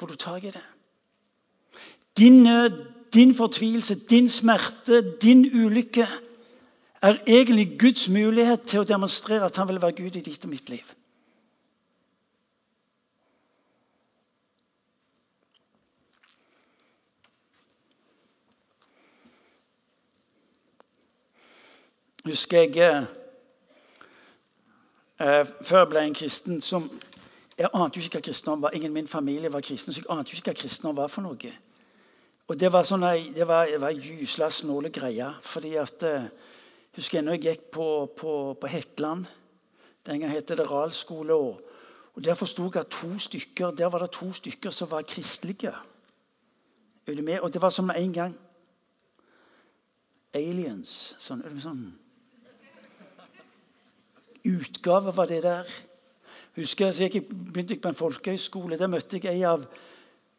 Får 0.00 0.10
du 0.10 0.16
tak 0.16 0.48
i 0.48 0.50
det? 0.50 0.64
Din 2.18 2.42
nød, 2.42 2.80
din 3.14 3.34
fortvilelse, 3.34 3.94
din 4.08 4.28
smerte, 4.28 5.02
din 5.22 5.44
ulykke 5.46 6.08
er 7.02 7.18
egentlig 7.26 7.76
Guds 7.80 8.08
mulighet 8.08 8.66
til 8.66 8.82
å 8.82 8.88
demonstrere 8.88 9.46
at 9.48 9.56
han 9.56 9.68
vil 9.68 9.82
være 9.82 9.98
Gud 10.02 10.16
i 10.16 10.24
ditt 10.24 10.44
og 10.44 10.52
mitt 10.54 10.70
liv. 10.70 10.84
husker 22.24 22.58
jeg 22.62 23.06
eh, 25.18 25.46
Før 25.62 25.78
jeg 25.78 25.88
ble 25.88 26.04
en 26.06 26.14
kristen 26.14 26.60
som 26.60 26.90
Jeg 27.58 27.68
ante 27.74 27.98
jo 27.98 28.04
ikke 28.04 28.18
hva 28.18 28.24
kristendom 28.24 28.62
var. 28.62 28.72
Ingen 28.74 28.90
i 28.90 28.94
min 28.94 29.08
familie 29.08 29.52
var 29.52 29.60
kristen, 29.60 29.92
så 29.92 30.00
jeg 30.00 30.10
ante 30.10 30.32
jo 30.32 30.38
ikke 30.40 30.50
hva 30.50 30.60
kristendom 30.62 30.96
var 30.96 31.10
for 31.12 31.22
noe. 31.22 31.52
Og 32.48 32.58
Det 32.58 32.70
var 32.72 32.82
sånn, 32.82 33.04
det 33.36 33.46
var, 33.46 33.68
det 33.68 33.80
var 33.80 33.92
gysla 33.92 34.48
snåle 34.50 34.90
greier. 34.90 35.38
fordi 35.42 35.76
at 35.76 36.02
eh, 36.02 36.24
husker 36.96 37.18
jeg 37.18 37.24
når 37.24 37.38
jeg 37.38 37.42
gikk 37.42 37.70
på, 37.72 37.86
på, 38.16 38.32
på 38.60 38.66
Hetland. 38.66 39.26
Den 40.06 40.20
gang 40.20 40.32
het 40.32 40.48
det 40.48 40.70
realskole. 40.70 41.34
Og, 41.34 41.60
Der 42.24 42.34
forsto 42.34 42.62
jeg 42.62 42.76
at 42.76 42.90
to 42.92 43.18
stykker, 43.18 43.70
der 43.70 43.86
var 43.86 43.98
det 43.98 44.10
to 44.10 44.32
stykker 44.32 44.70
som 44.70 44.90
var 44.90 45.02
kristelige. 45.02 45.72
Er 47.06 47.14
du 47.14 47.22
med? 47.22 47.40
Og 47.40 47.52
det 47.52 47.62
var 47.62 47.70
som 47.70 47.90
en 47.90 48.12
gang 48.12 48.36
Aliens. 50.34 51.14
Sånn, 51.18 51.42
sånn. 51.60 51.80
Utgave 54.44 55.16
var 55.16 55.26
det 55.26 55.42
der. 55.42 55.72
Husker 56.56 56.86
jeg, 56.86 56.94
så 56.94 57.08
jeg 57.08 57.24
begynte 57.28 57.80
på 57.80 57.88
en 57.88 57.96
folkehøyskole. 57.96 58.78
Der 58.78 58.90
møtte 58.92 59.20
jeg 59.22 59.40
en 59.40 59.48
av 59.48 59.66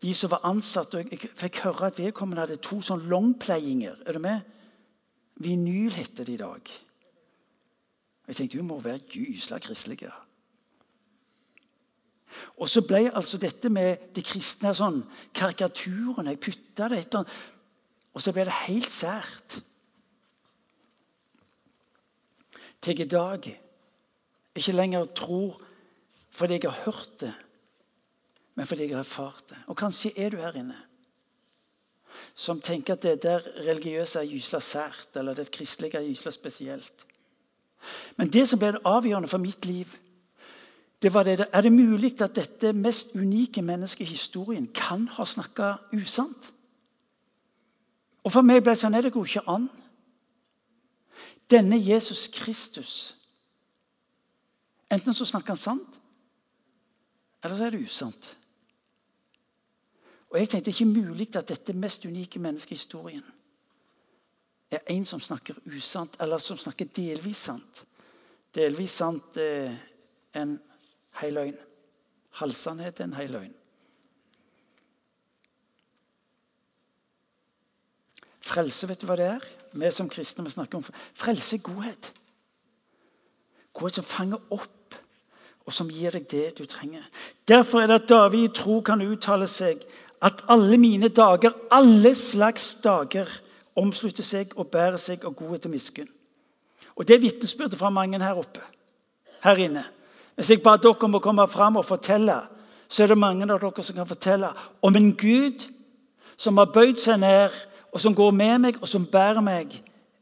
de 0.04 0.14
som 0.14 0.30
var 0.34 0.46
ansatt. 0.46 0.94
og 0.94 1.12
Jeg 1.12 1.20
fikk 1.20 1.64
høre 1.66 1.90
at 1.90 2.00
vedkommende 2.00 2.46
hadde 2.46 2.62
to 2.62 2.82
sånn 2.82 3.08
longplayinger. 3.10 4.04
Er 4.06 4.18
du 4.18 4.20
med? 4.20 4.53
Vinyl 5.36 5.92
heter 5.92 6.24
det 6.24 6.34
i 6.34 6.42
dag. 6.42 6.70
Jeg 8.28 8.36
tenkte 8.36 8.58
hun 8.58 8.68
må 8.68 8.80
være 8.80 9.04
gysla 9.10 9.60
kristelig. 9.60 10.08
Og 12.58 12.70
så 12.70 12.82
ble 12.86 13.12
altså 13.12 13.38
dette 13.42 13.70
med 13.70 14.14
det 14.16 14.24
kristne 14.26 14.72
sånn 14.76 15.02
karikaturen. 15.36 16.30
Jeg 16.32 16.42
putta 16.42 16.90
det 16.92 17.04
etter 17.04 17.36
Og 18.14 18.22
så 18.22 18.32
ble 18.34 18.46
det 18.46 18.64
helt 18.68 18.90
sært. 18.90 19.60
Til 22.84 23.00
i 23.00 23.08
dag 23.10 23.46
ikke 24.54 24.76
lenger 24.76 25.06
tror 25.16 25.62
fordi 26.34 26.58
jeg 26.58 26.66
har 26.66 26.86
hørt 26.86 27.20
det, 27.22 27.34
men 28.56 28.66
fordi 28.66 28.88
jeg 28.88 28.96
har 28.96 29.04
erfart 29.06 29.52
det. 29.52 29.58
Og 29.70 29.78
kanskje 29.78 30.12
er 30.18 30.34
du 30.34 30.40
her 30.42 30.56
inne 30.58 30.80
som 32.34 32.62
tenker 32.62 32.94
at 32.94 33.04
det 33.04 33.22
der 33.24 33.44
religiøse 33.68 34.20
er 34.20 34.30
gysla 34.30 34.60
sært, 34.60 35.10
eller 35.16 35.34
det 35.34 35.52
kristelige 35.52 35.98
er 35.98 36.08
gysla 36.08 36.32
spesielt. 36.32 37.06
Men 38.18 38.32
det 38.34 38.48
som 38.50 38.60
ble 38.60 38.72
det 38.74 38.82
avgjørende 38.86 39.30
for 39.30 39.38
mitt 39.38 39.66
liv, 39.66 39.88
det 41.02 41.14
var 41.14 41.24
det, 41.24 41.48
Er 41.54 41.62
det 41.62 41.72
mulig 41.72 42.22
at 42.22 42.36
dette 42.36 42.74
mest 42.74 43.16
unike 43.16 43.62
mennesket 43.62 44.08
i 44.08 44.10
historien 44.10 44.68
kan 44.74 45.08
ha 45.08 45.26
snakka 45.26 45.74
usant? 45.94 46.54
Og 48.24 48.32
for 48.32 48.42
meg 48.42 48.64
ble 48.64 48.72
det 48.72 48.80
sånn, 48.80 48.96
er 48.96 49.02
det 49.02 49.12
går 49.12 49.26
ikke 49.26 49.50
an. 49.52 49.68
Denne 51.52 51.78
Jesus 51.78 52.28
Kristus 52.28 53.16
Enten 54.94 55.14
så 55.14 55.26
snakker 55.26 55.56
han 55.56 55.58
sant, 55.58 56.00
eller 57.44 57.56
så 57.58 57.66
er 57.66 57.74
det 57.74 57.82
usant. 57.82 58.28
Og 60.34 60.40
jeg 60.40 60.50
tenkte 60.50 60.72
ikke 60.74 60.86
mulig 60.90 61.28
at 61.38 61.48
dette 61.48 61.76
mest 61.78 62.06
unike 62.10 62.40
mennesket 62.42 62.72
i 62.72 62.80
historien 62.80 63.24
er 64.74 64.82
en 64.90 65.06
som 65.06 65.20
snakker 65.22 65.60
usant, 65.70 66.16
eller 66.20 66.42
som 66.42 66.58
snakker 66.58 66.90
delvis 66.96 67.38
sant. 67.38 67.84
Delvis 68.56 68.96
sant 68.98 69.38
er 69.38 69.76
en 70.34 70.56
hel 71.22 71.38
løgn. 71.38 71.60
Halvsannhet 72.40 73.00
er 73.00 73.06
en 73.06 73.14
hel 73.14 73.36
løgn. 73.36 73.54
Frelse, 78.44 78.90
vet 78.90 79.02
du 79.02 79.06
hva 79.08 79.18
det 79.18 79.30
er? 79.36 79.46
Vi 79.78 79.92
som 79.94 80.10
kristne 80.10 80.46
vi 80.46 80.56
snakker 80.56 80.82
om 80.82 80.88
frelse 81.14 81.60
er 81.60 81.66
godhet. 81.70 82.10
Godhet 83.74 84.02
som 84.02 84.10
fanger 84.10 84.42
opp, 84.50 84.98
og 85.64 85.74
som 85.74 85.90
gir 85.94 86.12
deg 86.18 86.26
det 86.32 86.48
du 86.58 86.66
trenger. 86.66 87.06
Derfor 87.48 87.82
er 87.82 87.88
det 87.88 88.02
at 88.02 88.10
David 88.10 88.50
i 88.50 88.54
tro 88.58 88.82
kan 88.82 89.06
uttale 89.06 89.48
seg 89.48 89.86
at 90.24 90.44
alle 90.48 90.78
mine 90.80 91.10
dager, 91.12 91.52
alle 91.72 92.16
slags 92.16 92.76
dager, 92.84 93.28
omslutter 93.76 94.24
seg 94.24 94.54
og 94.56 94.70
bærer 94.72 95.00
seg 95.02 95.26
av 95.26 95.34
godhet 95.36 95.66
og 95.66 95.74
miskunn. 95.74 96.10
Og 96.96 97.08
Det 97.08 97.16
er 97.16 97.24
vitnesbyrdet 97.24 97.80
fra 97.80 97.90
mange 97.90 98.20
her 98.22 98.38
oppe, 98.38 98.62
her 99.44 99.56
inne. 99.58 99.84
Hvis 100.36 100.50
jeg 100.50 100.62
ba 100.64 100.78
dere 100.78 101.06
om 101.06 101.18
å 101.18 101.22
komme 101.22 101.48
fram 101.50 101.78
og 101.82 101.86
fortelle, 101.86 102.38
så 102.88 103.04
er 103.04 103.08
det 103.08 103.18
mange 103.18 103.48
av 103.50 103.60
dere 103.62 103.84
som 103.84 103.96
kan 103.96 104.08
fortelle 104.10 104.52
om 104.82 104.96
en 104.96 105.12
Gud 105.18 105.66
som 106.38 106.58
har 106.58 106.72
bøyd 106.74 107.02
seg 107.02 107.20
ned, 107.22 107.54
og 107.94 108.02
som 108.02 108.16
går 108.16 108.32
med 108.34 108.62
meg, 108.62 108.78
og 108.82 108.90
som 108.90 109.06
bærer 109.06 109.42
meg 109.42 109.76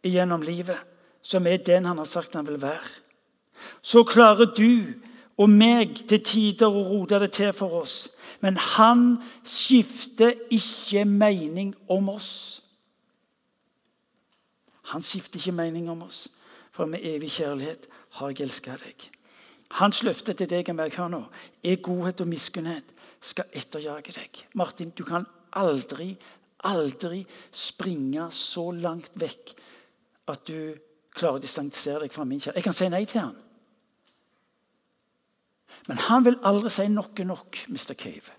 gjennom 0.04 0.44
livet. 0.44 0.80
Som 1.22 1.48
er 1.48 1.62
den 1.64 1.86
han 1.86 1.98
har 2.02 2.10
sagt 2.10 2.36
han 2.36 2.48
vil 2.48 2.60
være. 2.62 2.90
Så 3.82 4.04
klarer 4.04 4.50
du 4.58 4.94
og 5.42 5.50
meg 5.50 6.04
til 6.10 6.22
tider 6.22 6.70
å 6.70 6.84
rote 6.86 7.20
det 7.24 7.32
til 7.38 7.54
for 7.58 7.82
oss. 7.82 7.96
Men 8.42 8.58
han 8.58 9.18
skifter 9.48 10.36
ikke 10.54 11.06
mening 11.10 11.74
om 11.90 12.10
oss. 12.14 12.62
Han 14.94 15.02
skifter 15.06 15.40
ikke 15.40 15.56
mening 15.56 15.90
om 15.90 16.04
oss, 16.04 16.28
for 16.74 16.90
med 16.90 17.06
evig 17.06 17.32
kjærlighet 17.38 17.88
har 18.18 18.32
jeg 18.32 18.46
elska 18.48 18.76
deg. 18.82 19.08
Hans 19.80 20.02
løfte 20.04 20.34
til 20.36 20.50
deg 20.52 20.68
og 20.74 20.78
meg 20.82 20.96
her 20.98 21.12
nå 21.12 21.22
er 21.64 21.80
godhet 21.86 22.24
og 22.24 22.28
miskunnhet 22.28 22.90
skal 23.24 23.48
etterjage 23.56 24.18
deg. 24.18 24.42
Martin, 24.60 24.92
du 24.98 25.06
kan 25.08 25.28
aldri, 25.56 26.12
aldri 26.68 27.22
springe 27.56 28.28
så 28.36 28.68
langt 28.76 29.14
vekk 29.22 29.54
at 30.34 30.44
du 30.50 30.74
klarer 31.16 31.40
å 31.40 31.44
distansere 31.44 32.04
deg 32.06 32.14
fra 32.14 32.26
min 32.28 32.42
kjærlighet. 32.42 32.60
Jeg 32.60 32.68
kan 32.68 32.76
si 32.76 32.90
nei 32.92 33.06
til 33.06 33.24
han. 33.30 33.40
Men 35.88 35.98
han 35.98 36.26
vil 36.26 36.40
aldri 36.46 36.70
si 36.70 36.88
nok 36.88 37.20
er 37.20 37.30
nok, 37.30 37.58
Mr. 37.70 37.94
Cave. 37.98 38.36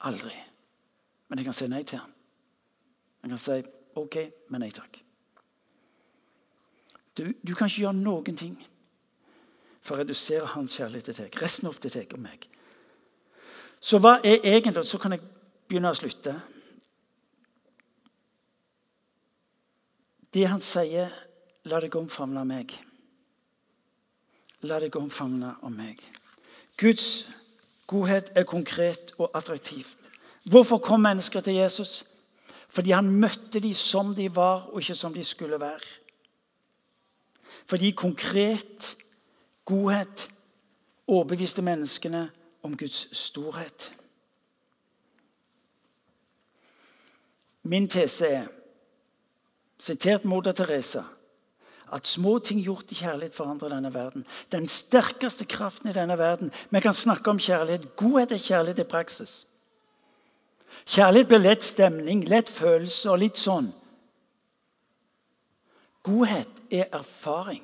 Aldri. 0.00 0.34
Men 1.28 1.38
jeg 1.38 1.48
kan 1.48 1.56
si 1.56 1.68
nei 1.68 1.82
til 1.82 1.98
han. 1.98 2.12
Jeg 3.22 3.32
kan 3.32 3.42
si 3.42 3.58
OK, 3.96 4.16
men 4.50 4.62
nei 4.62 4.70
takk. 4.70 5.00
Du, 7.16 7.24
du 7.42 7.54
kan 7.54 7.68
ikke 7.68 7.86
gjøre 7.86 7.96
noen 7.96 8.36
ting 8.36 8.56
for 9.86 9.96
å 9.96 10.02
redusere 10.02 10.52
hans 10.52 10.76
kjærlighet 10.76 11.10
til 11.10 11.18
deg. 11.22 11.38
Resten 11.40 11.70
opp 11.70 11.80
til 11.80 11.94
deg 11.94 12.12
og 12.16 12.22
meg. 12.22 12.48
Så 13.80 14.00
hva 14.02 14.18
er 14.24 14.44
egentlig 14.44 14.84
Så 14.88 14.98
kan 14.98 15.14
jeg 15.14 15.22
begynne 15.68 15.92
å 15.92 15.96
slutte. 15.96 16.34
Det 20.34 20.44
han 20.48 20.60
sier, 20.60 21.12
la 21.64 21.80
deg 21.80 21.96
omfavne 21.96 22.44
meg. 22.44 22.74
La 24.62 24.80
deg 24.80 24.96
omfavne 24.96 25.54
om 25.62 25.74
meg. 25.76 26.00
Guds 26.80 27.26
godhet 27.86 28.32
er 28.34 28.44
konkret 28.44 29.12
og 29.18 29.30
attraktivt. 29.34 29.96
Hvorfor 30.44 30.78
kom 30.78 31.00
mennesker 31.00 31.40
til 31.40 31.54
Jesus? 31.54 32.04
Fordi 32.68 32.90
han 32.90 33.10
møtte 33.10 33.60
dem 33.60 33.72
som 33.72 34.14
de 34.14 34.28
var, 34.34 34.68
og 34.70 34.80
ikke 34.80 34.94
som 34.94 35.14
de 35.14 35.24
skulle 35.24 35.60
være. 35.60 35.80
Fordi 37.66 37.90
konkret 37.90 38.96
godhet 39.64 40.30
overbeviste 41.06 41.62
menneskene 41.62 42.30
om 42.62 42.76
Guds 42.76 43.16
storhet. 43.16 43.94
Min 47.62 47.88
tese 47.88 48.26
er, 48.26 48.46
sitert 49.78 50.24
moder 50.24 50.52
Teresa, 50.52 51.02
at 51.92 52.06
små 52.06 52.38
ting 52.38 52.62
gjort 52.64 52.90
i 52.90 52.98
kjærlighet 52.98 53.34
forandrer 53.34 53.68
denne 53.68 53.92
verden. 53.94 54.26
Den 54.52 54.68
sterkeste 54.68 55.44
kraften 55.44 55.90
i 55.90 55.94
denne 55.94 56.18
verden. 56.18 56.50
Vi 56.70 56.80
kan 56.80 56.94
snakke 56.94 57.30
om 57.30 57.38
kjærlighet. 57.38 57.96
Godhet 57.96 58.32
er 58.32 58.42
kjærlighet 58.42 58.78
i 58.78 58.88
praksis. 58.90 59.46
Kjærlighet 60.86 61.28
blir 61.28 61.42
lett 61.42 61.64
stemning, 61.64 62.24
lett 62.28 62.50
følelse 62.50 63.10
og 63.10 63.22
litt 63.22 63.38
sånn. 63.38 63.70
Godhet 66.06 66.60
er 66.70 66.90
erfaring. 66.94 67.62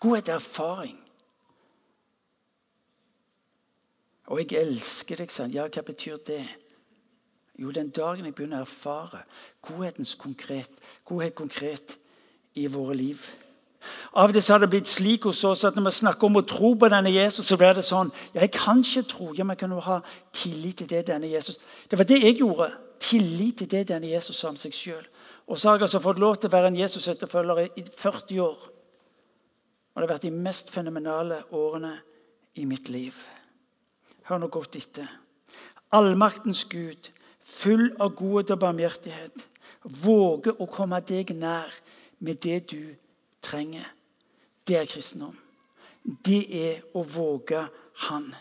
Godhet 0.00 0.28
er 0.28 0.38
erfaring. 0.40 0.96
Og 4.26 4.42
jeg 4.42 4.58
elsker 4.58 5.22
deg, 5.22 5.30
sa 5.30 5.46
Ja, 5.46 5.68
hva 5.70 5.82
betyr 5.86 6.18
det? 6.26 6.42
Jo, 7.58 7.70
den 7.70 7.90
dagen 7.94 8.26
jeg 8.26 8.34
begynner 8.34 8.64
å 8.64 8.66
erfare 8.66 9.22
godhetens 9.64 10.14
konkret, 10.18 10.70
godhet 11.08 11.34
konkret 11.38 11.96
i 12.56 12.66
våre 12.72 12.96
liv. 12.96 13.26
Av 14.16 14.30
og 14.30 14.34
til 14.34 14.52
har 14.52 14.62
det 14.62 14.70
blitt 14.72 14.88
slik 14.90 15.26
hos 15.28 15.44
oss 15.46 15.64
at 15.68 15.76
når 15.76 15.88
vi 15.88 15.94
snakker 15.98 16.28
om 16.28 16.40
å 16.40 16.46
tro 16.48 16.72
på 16.78 16.88
denne 16.90 17.12
Jesus, 17.12 17.46
så 17.46 17.58
blir 17.60 17.76
det 17.76 17.84
sånn 17.86 18.10
Jeg 18.34 18.50
kan 18.54 18.80
ikke 18.82 19.04
tro, 19.10 19.28
ja, 19.36 19.44
men 19.44 19.58
kan 19.60 19.70
jo 19.70 19.82
ha 19.84 20.00
tillit 20.34 20.80
til 20.80 20.88
det 20.90 21.04
denne 21.12 21.30
Jesus 21.30 21.60
Det 21.88 21.98
var 21.98 22.08
det 22.08 22.22
jeg 22.22 22.38
gjorde. 22.40 22.70
Tillit 22.98 23.60
til 23.60 23.70
det 23.70 23.84
denne 23.92 24.08
Jesus 24.10 24.38
sa 24.40 24.50
om 24.50 24.56
seg 24.58 24.74
sjøl. 24.74 25.04
Og 25.46 25.58
så 25.58 25.68
har 25.68 25.76
jeg 25.76 25.86
altså 25.86 26.02
fått 26.02 26.18
lov 26.18 26.38
til 26.40 26.50
å 26.50 26.56
være 26.56 26.72
en 26.72 26.80
Jesus-etterfølger 26.80 27.68
i 27.78 27.84
40 27.84 28.40
år. 28.42 28.64
Og 29.94 30.00
det 30.00 30.08
har 30.08 30.14
vært 30.16 30.26
de 30.26 30.32
mest 30.34 30.72
fenomenale 30.72 31.42
årene 31.54 31.92
i 32.58 32.64
mitt 32.66 32.88
liv. 32.90 33.14
Hør 34.26 34.42
nå 34.42 34.48
godt 34.50 34.78
etter. 34.80 35.06
Allmaktens 35.94 36.64
Gud, 36.66 37.12
full 37.38 37.92
av 38.02 38.16
godhet 38.18 38.50
og 38.56 38.64
barmhjertighet, 38.64 39.46
våger 40.02 40.58
å 40.58 40.66
komme 40.66 40.98
deg 41.06 41.30
nær 41.38 41.70
med 42.18 42.34
det 42.34 42.70
du 42.70 42.82
trenger. 43.42 43.84
Det 44.68 44.76
er 44.76 44.84
kristendom. 44.84 45.36
Det 46.26 46.42
er 46.68 46.80
å 46.94 47.02
våge 47.02 47.66
Han. 47.96 48.34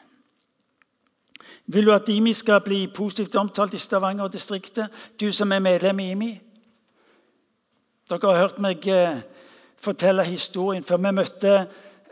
Vil 1.66 1.86
du 1.86 1.94
at 1.94 2.10
IMI 2.10 2.34
skal 2.34 2.62
bli 2.62 2.88
positivt 2.88 3.36
omtalt 3.36 3.74
i 3.74 3.78
Stavanger-distriktet, 3.78 4.88
du 5.20 5.32
som 5.32 5.52
er 5.52 5.60
medlem 5.60 6.00
i 6.00 6.10
IMI? 6.12 6.32
Dere 8.10 8.34
har 8.34 8.42
hørt 8.42 8.60
meg 8.62 8.88
eh, 8.88 9.22
fortelle 9.82 10.24
historien 10.24 10.84
før 10.84 11.00
vi 11.02 11.14
møtte 11.16 11.54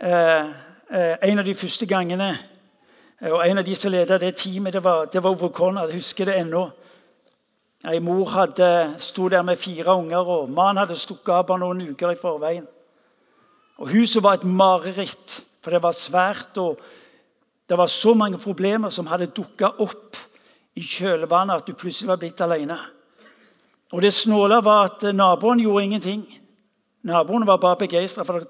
eh, 0.02 0.48
eh, 0.90 1.18
en 1.22 1.40
av 1.40 1.46
de 1.46 1.56
første 1.56 1.86
gangene. 1.86 2.32
Og 3.24 3.48
En 3.48 3.58
av 3.58 3.66
de 3.66 3.76
som 3.76 3.92
ledet 3.92 4.22
det 4.22 4.36
teamet, 4.36 4.74
det 4.74 4.84
var, 4.84 5.06
det 5.06 5.24
var 5.24 5.30
Ovo 5.30 5.48
Conrad. 5.48 5.90
Jeg 5.90 6.02
husker 6.02 6.26
det 6.26 6.40
ennå. 6.42 6.70
Ei 7.84 8.00
mor 8.00 8.30
hadde, 8.32 8.96
sto 8.98 9.28
der 9.28 9.42
med 9.44 9.60
fire 9.60 9.96
unger, 9.98 10.24
og 10.24 10.50
mannen 10.50 10.80
hadde 10.86 10.96
stukket 10.96 11.34
av 11.36 11.48
bare 11.50 11.60
noen 11.60 11.82
uker 11.92 12.14
i 12.14 12.20
forveien. 12.20 12.68
Og 13.84 13.90
Huset 13.92 14.24
var 14.24 14.38
et 14.38 14.46
mareritt, 14.48 15.42
for 15.64 15.76
det 15.76 15.82
var 15.84 15.92
svært. 15.92 16.58
og 16.58 16.80
Det 17.70 17.78
var 17.78 17.92
så 17.92 18.14
mange 18.14 18.38
problemer 18.38 18.90
som 18.90 19.08
hadde 19.08 19.34
dukka 19.36 19.74
opp 19.84 20.16
i 20.76 20.82
kjølvannet 20.82 21.60
at 21.60 21.68
du 21.68 21.74
plutselig 21.74 22.08
var 22.08 22.22
blitt 22.22 22.42
alene. 22.42 22.78
Og 23.92 24.02
det 24.02 24.14
snåle 24.14 24.64
var 24.64 24.86
at 24.86 25.16
naboen 25.16 25.60
gjorde 25.60 25.84
ingenting. 25.84 26.24
Naboen 27.04 27.48
var 27.48 27.58
bare 27.58 27.84
begeistra 27.84 28.24
for 28.24 28.46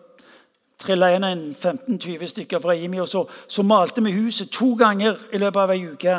trilla 0.78 1.10
inn 1.15 1.26
en 1.26 1.43
15-20 1.56 2.30
stykker 2.30 2.62
fra 2.62 2.76
IMI, 2.76 3.02
og 3.04 3.08
så, 3.08 3.24
så 3.48 3.63
malte 3.63 4.04
vi 4.04 4.13
huset 4.13 4.52
to 4.52 4.74
ganger 4.80 5.17
i 5.34 5.41
løpet 5.41 5.62
av 5.62 5.74
ei 5.74 5.84
uke. 5.89 6.15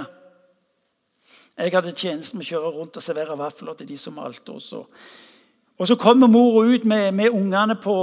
Jeg 1.58 1.70
hadde 1.70 1.94
tjenesten 1.94 2.40
med 2.40 2.46
å 2.46 2.50
kjøre 2.50 2.72
rundt 2.74 2.96
og 2.98 3.04
servere 3.04 3.36
vafler 3.38 3.76
til 3.78 3.88
de 3.88 3.98
som 3.98 4.16
malte. 4.18 4.52
også. 4.52 4.84
Og 5.78 5.86
så 5.86 5.96
kommer 5.96 6.26
mor 6.26 6.64
ut 6.64 6.84
med, 6.84 7.12
med 7.12 7.30
ungene 7.30 7.76
på 7.78 7.96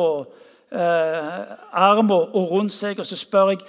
eh, 0.72 1.42
armen 1.72 2.12
og 2.32 2.52
rundt 2.52 2.74
seg, 2.74 3.00
og 3.00 3.06
så 3.06 3.16
spør 3.20 3.54
jeg 3.54 3.64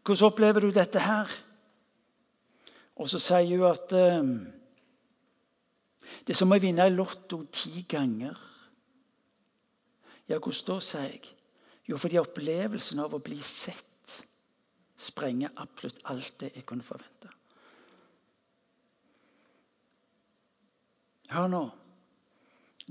hvordan 0.00 0.26
opplever 0.26 0.64
du 0.64 0.70
dette 0.74 0.98
her? 0.98 1.30
Og 2.96 3.08
så 3.08 3.20
sier 3.22 3.52
hun 3.52 3.68
at 3.68 3.92
eh, 3.94 4.30
det 6.26 6.34
er 6.34 6.38
som 6.38 6.50
å 6.50 6.58
vinne 6.58 6.86
i 6.88 6.94
Lotto 6.94 7.44
ti 7.52 7.84
ganger. 7.88 8.38
Ja, 10.26 10.38
hvordan 10.38 10.66
da, 10.66 10.78
sier 10.82 11.06
jeg. 11.06 11.30
Jo, 11.90 11.98
fordi 11.98 12.18
opplevelsen 12.20 13.02
av 13.02 13.14
å 13.14 13.22
bli 13.22 13.38
sett 13.42 13.86
sprenger 15.00 15.54
absolutt 15.62 16.02
alt 16.12 16.34
det 16.42 16.52
jeg 16.54 16.66
kunne 16.68 16.86
forvente. 16.86 17.30
Hør 21.30 21.46
nå. 21.46 21.64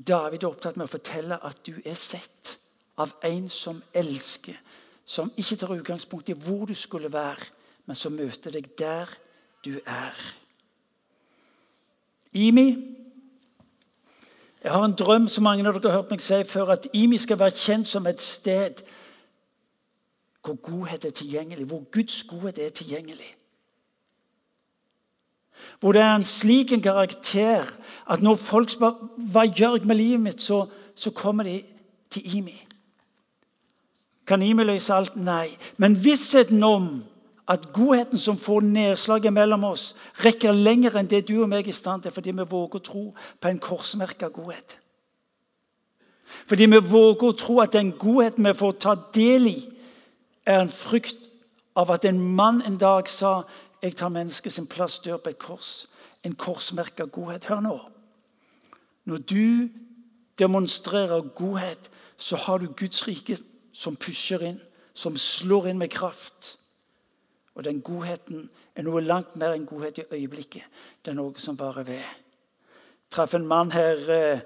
David 0.07 0.43
er 0.43 0.47
opptatt 0.47 0.77
med 0.79 0.87
å 0.87 0.93
fortelle 0.93 1.39
at 1.43 1.59
du 1.67 1.73
er 1.83 1.97
sett 1.99 2.55
av 2.99 3.11
en 3.27 3.49
som 3.51 3.81
elsker, 3.95 4.55
som 5.03 5.31
ikke 5.39 5.57
tar 5.59 5.73
utgangspunkt 5.75 6.29
i 6.31 6.37
hvor 6.37 6.67
du 6.69 6.75
skulle 6.77 7.11
være, 7.11 7.49
men 7.85 7.97
som 7.97 8.15
møter 8.15 8.53
deg 8.55 8.69
der 8.79 9.11
du 9.65 9.75
er. 9.85 10.15
Imi 12.33 12.95
Jeg 14.59 14.71
har 14.71 14.83
en 14.83 14.93
drøm 14.93 15.27
som 15.31 15.43
mange 15.47 15.63
av 15.63 15.77
dere 15.79 15.91
har 15.91 16.01
hørt 16.01 16.09
meg 16.11 16.21
si 16.21 16.37
før, 16.43 16.73
at 16.75 16.87
Imi 16.93 17.17
skal 17.17 17.39
være 17.39 17.55
kjent 17.55 17.87
som 17.87 18.07
et 18.11 18.19
sted 18.19 18.81
hvor 20.43 20.57
godhet 20.59 21.05
er 21.05 21.15
tilgjengelig, 21.15 21.65
hvor 21.65 21.85
Guds 21.91 22.23
godhet 22.27 22.59
er 22.59 22.69
tilgjengelig. 22.75 23.29
Hvor 25.79 25.91
det 25.91 26.01
er 26.01 26.15
en 26.15 26.25
slik 26.27 26.71
en 26.71 26.81
karakter 26.81 27.67
at 28.09 28.21
når 28.21 28.35
folk 28.35 28.69
spør 28.73 28.97
hva 29.31 29.45
gjør 29.45 29.85
med 29.85 29.95
livet 29.95 30.21
mitt, 30.21 30.41
så, 30.41 30.65
så 30.95 31.11
kommer 31.11 31.43
de 31.43 31.61
til 32.11 32.37
Imi. 32.37 32.57
Kan 34.27 34.41
Imi 34.41 34.63
løse 34.63 34.93
alt? 34.93 35.15
Nei. 35.15 35.47
Men 35.77 35.97
vissheten 36.03 36.63
om 36.63 36.89
at 37.49 37.71
godheten 37.73 38.17
som 38.21 38.37
får 38.37 38.61
nedslaget 38.61 39.33
mellom 39.33 39.63
oss, 39.71 39.95
rekker 40.25 40.53
lenger 40.53 40.99
enn 40.99 41.09
det 41.09 41.23
du 41.27 41.39
og 41.41 41.49
meg 41.49 41.65
er 41.65 41.71
i 41.71 41.73
stand 41.73 42.05
til, 42.05 42.13
fordi 42.13 42.35
vi 42.37 42.45
våger 42.45 42.77
å 42.77 42.85
tro 42.85 43.05
på 43.41 43.49
en 43.49 43.61
korsmerka 43.61 44.29
godhet. 44.33 44.77
Fordi 46.45 46.67
vi 46.69 46.81
våger 46.91 47.25
å 47.31 47.37
tro 47.37 47.57
at 47.63 47.73
den 47.73 47.89
godheten 47.97 48.45
vi 48.45 48.53
får 48.57 48.77
ta 48.85 48.93
del 49.15 49.49
i, 49.49 49.57
er 50.45 50.61
en 50.61 50.69
frykt 50.73 51.29
av 51.77 51.89
at 51.93 52.05
en 52.05 52.21
mann 52.21 52.61
en 52.65 52.77
dag 52.77 53.09
sa 53.09 53.41
jeg 53.81 53.95
tar 53.95 54.09
menneskets 54.09 54.59
plass, 54.69 54.99
dør 54.99 55.17
på 55.17 55.29
et 55.29 55.39
kors. 55.39 55.87
En 56.23 56.35
korsmerka 56.35 57.05
godhet. 57.05 57.45
Hør 57.45 57.59
nå. 57.63 57.79
Når 59.05 59.17
du 59.17 59.69
demonstrerer 60.39 61.21
godhet, 61.35 61.91
så 62.17 62.35
har 62.35 62.57
du 62.57 62.73
Guds 62.73 63.07
rike 63.07 63.37
som 63.73 63.95
pusher 63.95 64.43
inn, 64.43 64.59
som 64.93 65.17
slår 65.17 65.69
inn 65.71 65.79
med 65.79 65.89
kraft. 65.89 66.57
Og 67.55 67.63
den 67.63 67.81
godheten 67.81 68.49
er 68.75 68.83
noe 68.87 69.01
langt 69.01 69.35
mer 69.39 69.55
enn 69.55 69.67
godhet 69.67 70.01
i 70.03 70.07
øyeblikket. 70.11 70.63
Det 71.03 71.11
er 71.11 71.17
noe 71.19 71.39
som 71.39 71.57
bare 71.57 71.85
ved. 71.87 72.03
Jeg 72.03 73.15
traff 73.15 73.33
en 73.33 73.47
mann 73.47 73.71
her 73.73 74.03
eh, 74.13 74.41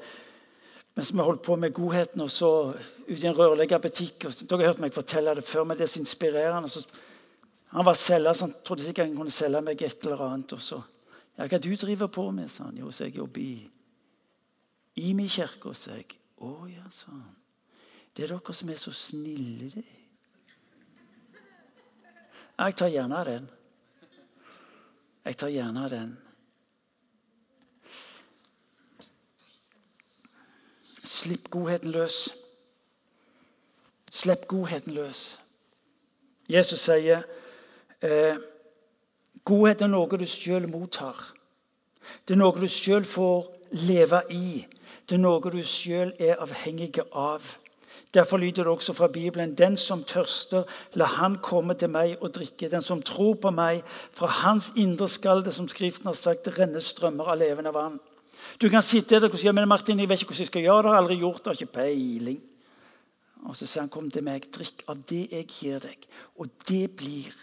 mens 0.96 1.10
vi 1.14 1.26
holdt 1.26 1.42
på 1.42 1.56
med 1.56 1.74
godheten, 1.74 2.22
og 2.22 2.30
så 2.30 2.74
ute 3.08 3.18
i 3.18 3.28
en 3.28 3.38
rørleggerbutikk. 3.38 4.28
Dere 4.46 4.60
har 4.62 4.72
hørt 4.72 4.84
meg 4.84 4.94
fortelle 4.94 5.34
det 5.36 5.46
før, 5.46 5.66
men 5.66 5.78
det 5.78 5.88
er 5.88 5.92
så 5.94 6.00
inspirerende. 6.00 6.70
Så 6.70 6.86
han 7.74 7.86
var 7.86 7.94
selger, 7.94 8.34
så 8.34 8.46
han 8.46 8.56
trodde 8.66 8.84
sikkert 8.84 9.08
han 9.08 9.16
kunne 9.18 9.32
selge 9.34 9.62
meg 9.66 9.82
et 9.82 10.06
eller 10.06 10.22
annet. 10.22 10.54
Og 10.54 10.62
så, 10.62 10.82
ja, 11.38 11.48
'Hva 11.48 11.58
du 11.58 11.76
driver 11.76 12.08
på 12.08 12.32
med?' 12.32 12.50
sa 12.50 12.64
han. 12.64 12.78
Jo, 12.78 12.92
så 12.92 13.04
jeg 13.04 13.16
jobber 13.16 13.42
i 13.42 13.70
Imi-kirka, 14.96 15.74
sa 15.74 15.92
jeg. 15.92 16.20
'Å 16.38 16.68
ja', 16.70 16.90
sa 16.90 17.12
han. 17.12 17.36
'Det 18.16 18.24
er 18.24 18.28
dere 18.28 18.54
som 18.54 18.70
er 18.70 18.76
så 18.76 18.92
snille, 18.92 19.70
det.' 19.70 19.86
Jeg 22.60 22.76
tar 22.76 22.88
gjerne 22.88 23.26
den. 23.26 23.50
Jeg 25.26 25.38
tar 25.38 25.48
gjerne 25.48 25.90
den. 25.90 26.18
Slipp 31.04 31.50
godheten 31.50 31.92
løs. 31.92 32.30
Slipp 34.12 34.48
godheten 34.48 34.94
løs. 34.94 35.40
Jesus 36.50 36.80
sier 36.80 37.24
Eh, 38.04 38.36
godhet 39.48 39.82
er 39.82 39.92
noe 39.92 40.20
du 40.20 40.28
sjøl 40.28 40.68
mottar. 40.68 41.16
Det 42.28 42.36
er 42.36 42.42
noe 42.42 42.60
du 42.60 42.68
sjøl 42.68 43.06
får 43.08 43.48
leve 43.88 44.20
i. 44.36 44.64
Det 45.08 45.16
er 45.16 45.24
noe 45.24 45.40
du 45.54 45.62
sjøl 45.64 46.12
er 46.20 46.42
avhengig 46.44 47.00
av. 47.10 47.56
Derfor 48.14 48.38
lyder 48.38 48.68
det 48.68 48.74
også 48.74 48.94
fra 48.94 49.08
Bibelen.: 49.08 49.56
Den 49.56 49.78
som 49.78 50.04
tørster, 50.04 50.68
la 50.94 51.06
han 51.06 51.40
komme 51.42 51.74
til 51.74 51.90
meg 51.90 52.18
og 52.22 52.34
drikke. 52.36 52.70
Den 52.70 52.82
som 52.82 53.02
tror 53.02 53.34
på 53.42 53.52
meg, 53.52 53.82
fra 54.14 54.28
hans 54.28 54.72
indre 54.76 55.08
skal 55.10 55.42
det, 55.44 55.54
som 55.54 55.68
Skriften 55.68 56.06
har 56.06 56.18
sagt, 56.20 56.52
renne 56.60 56.82
strømmer 56.82 57.32
av 57.32 57.40
levende 57.40 57.74
vann. 57.74 58.00
Du 58.62 58.70
kan 58.70 58.84
sitte 58.84 59.20
der 59.20 59.32
og 59.32 59.40
si 59.40 59.52
men 59.52 59.68
Martin, 59.68 60.00
jeg 60.00 60.10
vet 60.10 60.22
ikke 60.22 60.34
hvordan 60.34 60.44
jeg 60.44 60.52
skal 60.52 60.62
gjøre 60.62 60.84
det. 60.84 60.90
Jeg 60.90 60.94
har 60.94 61.02
aldri 61.02 61.18
gjort 61.18 61.38
det, 61.38 61.48
har 61.48 61.62
ikke 61.62 61.80
peiling. 61.80 62.42
Og 63.44 63.56
så 63.56 63.66
sier 63.66 63.82
han, 63.82 63.90
kom 63.90 64.12
til 64.12 64.24
meg, 64.24 64.46
drikk 64.52 64.84
av 64.88 65.02
det 65.10 65.24
jeg 65.32 65.48
gir 65.48 65.80
deg. 65.80 66.06
Og 66.40 66.52
det 66.68 66.92
blir 66.96 67.34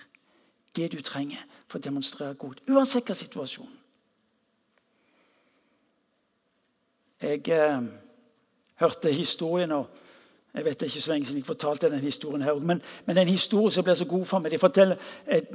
det 0.77 0.93
du 0.93 1.01
trenger 1.03 1.43
for 1.69 1.79
å 1.79 1.85
demonstrere 1.85 2.35
godt. 2.35 2.63
Uansett 2.69 3.09
hva 3.09 3.17
situasjonen. 3.19 3.77
Jeg 7.21 7.49
eh, 7.53 7.83
hørte 8.81 9.13
historien 9.13 9.73
og 9.77 9.91
jeg 10.55 10.65
vet 10.65 10.83
ikke 10.83 11.01
så 11.01 11.13
lenge 11.13 11.27
siden 11.27 11.39
jeg 11.39 11.47
fortalte 11.47 11.91
den 11.91 12.01
historien 12.01 12.43
her, 12.43 12.55
men, 12.55 12.83
men 13.07 13.17
den 13.17 13.29
historien 13.29 13.71
som 13.71 13.85
ble 13.87 13.95
så 13.95 14.05
god 14.05 14.25
for 14.27 14.43
meg, 14.43 14.51
de 14.51 14.59
forteller, 14.59 14.97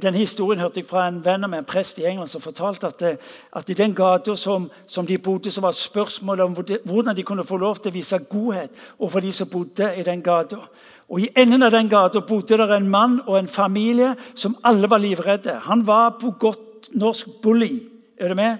den 0.02 0.14
historien 0.14 0.60
hørte 0.60 0.80
jeg 0.80 0.88
fra 0.88 1.02
en 1.08 1.18
venn 1.24 1.44
av 1.44 1.52
meg, 1.52 1.60
en 1.60 1.68
prest 1.68 1.98
i 2.00 2.06
England, 2.08 2.30
som 2.32 2.40
fortalte 2.40 2.88
at, 2.88 3.02
eh, 3.04 3.34
at 3.52 3.68
i 3.68 3.76
den 3.76 3.92
gata 3.94 4.36
som, 4.40 4.70
som, 4.86 5.06
de 5.06 5.18
bodde, 5.18 5.52
så 5.52 5.60
var 5.60 5.76
spørsmålet 5.76 6.44
om 6.44 6.56
hvordan 6.56 7.16
de 7.16 7.26
kunne 7.28 7.44
få 7.44 7.60
lov 7.60 7.76
til 7.76 7.92
å 7.92 7.96
vise 7.98 8.22
godhet 8.24 8.80
overfor 8.98 9.20
de 9.20 9.32
som 9.36 9.50
bodde 9.52 9.90
i 10.00 10.06
den 10.06 10.22
gata. 10.24 10.62
Og 11.08 11.20
I 11.22 11.28
enden 11.38 11.62
av 11.62 11.70
den 11.70 11.88
gata 11.88 12.20
bodde 12.26 12.58
der 12.58 12.72
en 12.76 12.88
mann 12.90 13.20
og 13.26 13.38
en 13.38 13.48
familie 13.48 14.14
som 14.34 14.56
alle 14.64 14.90
var 14.90 14.98
livredde. 14.98 15.54
Han 15.68 15.86
var 15.86 16.16
på 16.20 16.30
godt 16.30 16.90
norsk 16.94 17.28
bully. 17.42 17.78
Er 18.18 18.28
du 18.28 18.34
med? 18.34 18.56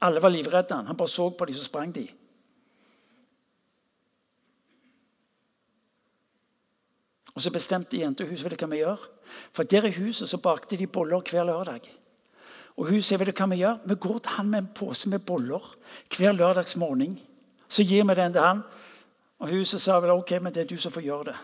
Alle 0.00 0.22
var 0.22 0.32
livredde. 0.32 0.74
Han 0.74 0.86
Han 0.86 0.96
bare 0.96 1.08
så 1.08 1.30
på 1.30 1.44
de, 1.44 1.54
så 1.54 1.64
sprang 1.64 1.94
de. 1.94 2.08
Og 7.34 7.42
Så 7.42 7.50
bestemte 7.50 7.98
jentehuset 8.00 8.44
vet 8.44 8.56
du 8.56 8.64
hva 8.64 8.72
vi 8.72 8.80
gjør. 8.80 9.00
For 9.52 9.62
der 9.62 9.84
i 9.84 9.92
huset 9.92 10.28
så 10.28 10.38
bakte 10.40 10.76
de 10.76 10.86
boller 10.86 11.20
hver 11.20 11.44
lørdag. 11.44 11.84
Og 12.76 12.88
hun 12.88 13.02
sier 13.02 13.18
vet 13.18 13.28
du 13.28 13.36
hva 13.36 13.48
vi 13.50 13.60
gjør? 13.60 13.82
Vi 13.84 13.94
går 13.94 14.18
til 14.18 14.36
han 14.38 14.48
med 14.48 14.58
en 14.58 14.70
pose 14.74 15.08
med 15.08 15.18
boller 15.18 15.74
hver 16.16 16.32
lørdagsmorgen. 16.32 17.18
Så 17.68 17.84
gir 17.84 18.04
vi 18.08 18.14
den 18.14 18.32
til 18.32 18.40
han. 18.40 18.62
Og 19.38 19.52
huset 19.52 19.82
sa 19.82 19.98
vel 20.00 20.14
ok, 20.14 20.38
men 20.40 20.54
det 20.54 20.64
er 20.64 20.70
du 20.70 20.78
som 20.80 20.92
får 20.92 21.04
gjøre 21.04 21.28
det. 21.30 21.36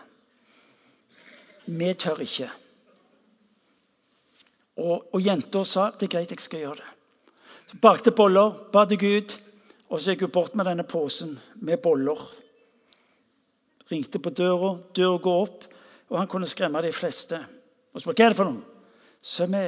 Vi 1.65 1.93
tør 1.93 2.23
ikke. 2.25 2.49
Og, 4.81 5.13
og 5.13 5.21
jenta 5.21 5.61
sa 5.67 5.91
det 5.93 6.07
er 6.07 6.15
greit, 6.15 6.33
jeg 6.33 6.41
skal 6.41 6.65
gjøre 6.65 6.81
det. 6.81 6.89
Så 7.69 7.79
Bakte 7.81 8.11
boller, 8.11 8.57
ba 8.73 8.85
til 8.89 8.99
Gud, 8.99 9.35
og 9.89 10.01
så 10.01 10.13
gikk 10.13 10.25
hun 10.25 10.33
bort 10.33 10.57
med 10.57 10.65
denne 10.67 10.85
posen 10.89 11.37
med 11.61 11.81
boller. 11.83 12.19
Ringte 13.91 14.19
på 14.19 14.33
døra, 14.33 14.73
døra 14.95 15.21
går 15.21 15.41
opp, 15.45 15.65
og 16.09 16.19
han 16.19 16.29
kunne 16.29 16.49
skremme 16.49 16.81
de 16.81 16.91
fleste. 16.95 17.39
Og 17.93 18.01
spurte 18.01 18.23
hva 18.23 18.29
er 18.29 18.33
det 18.33 18.41
for 18.41 18.49
noe. 18.49 18.85
Så 19.23 19.45
vi 19.47 19.65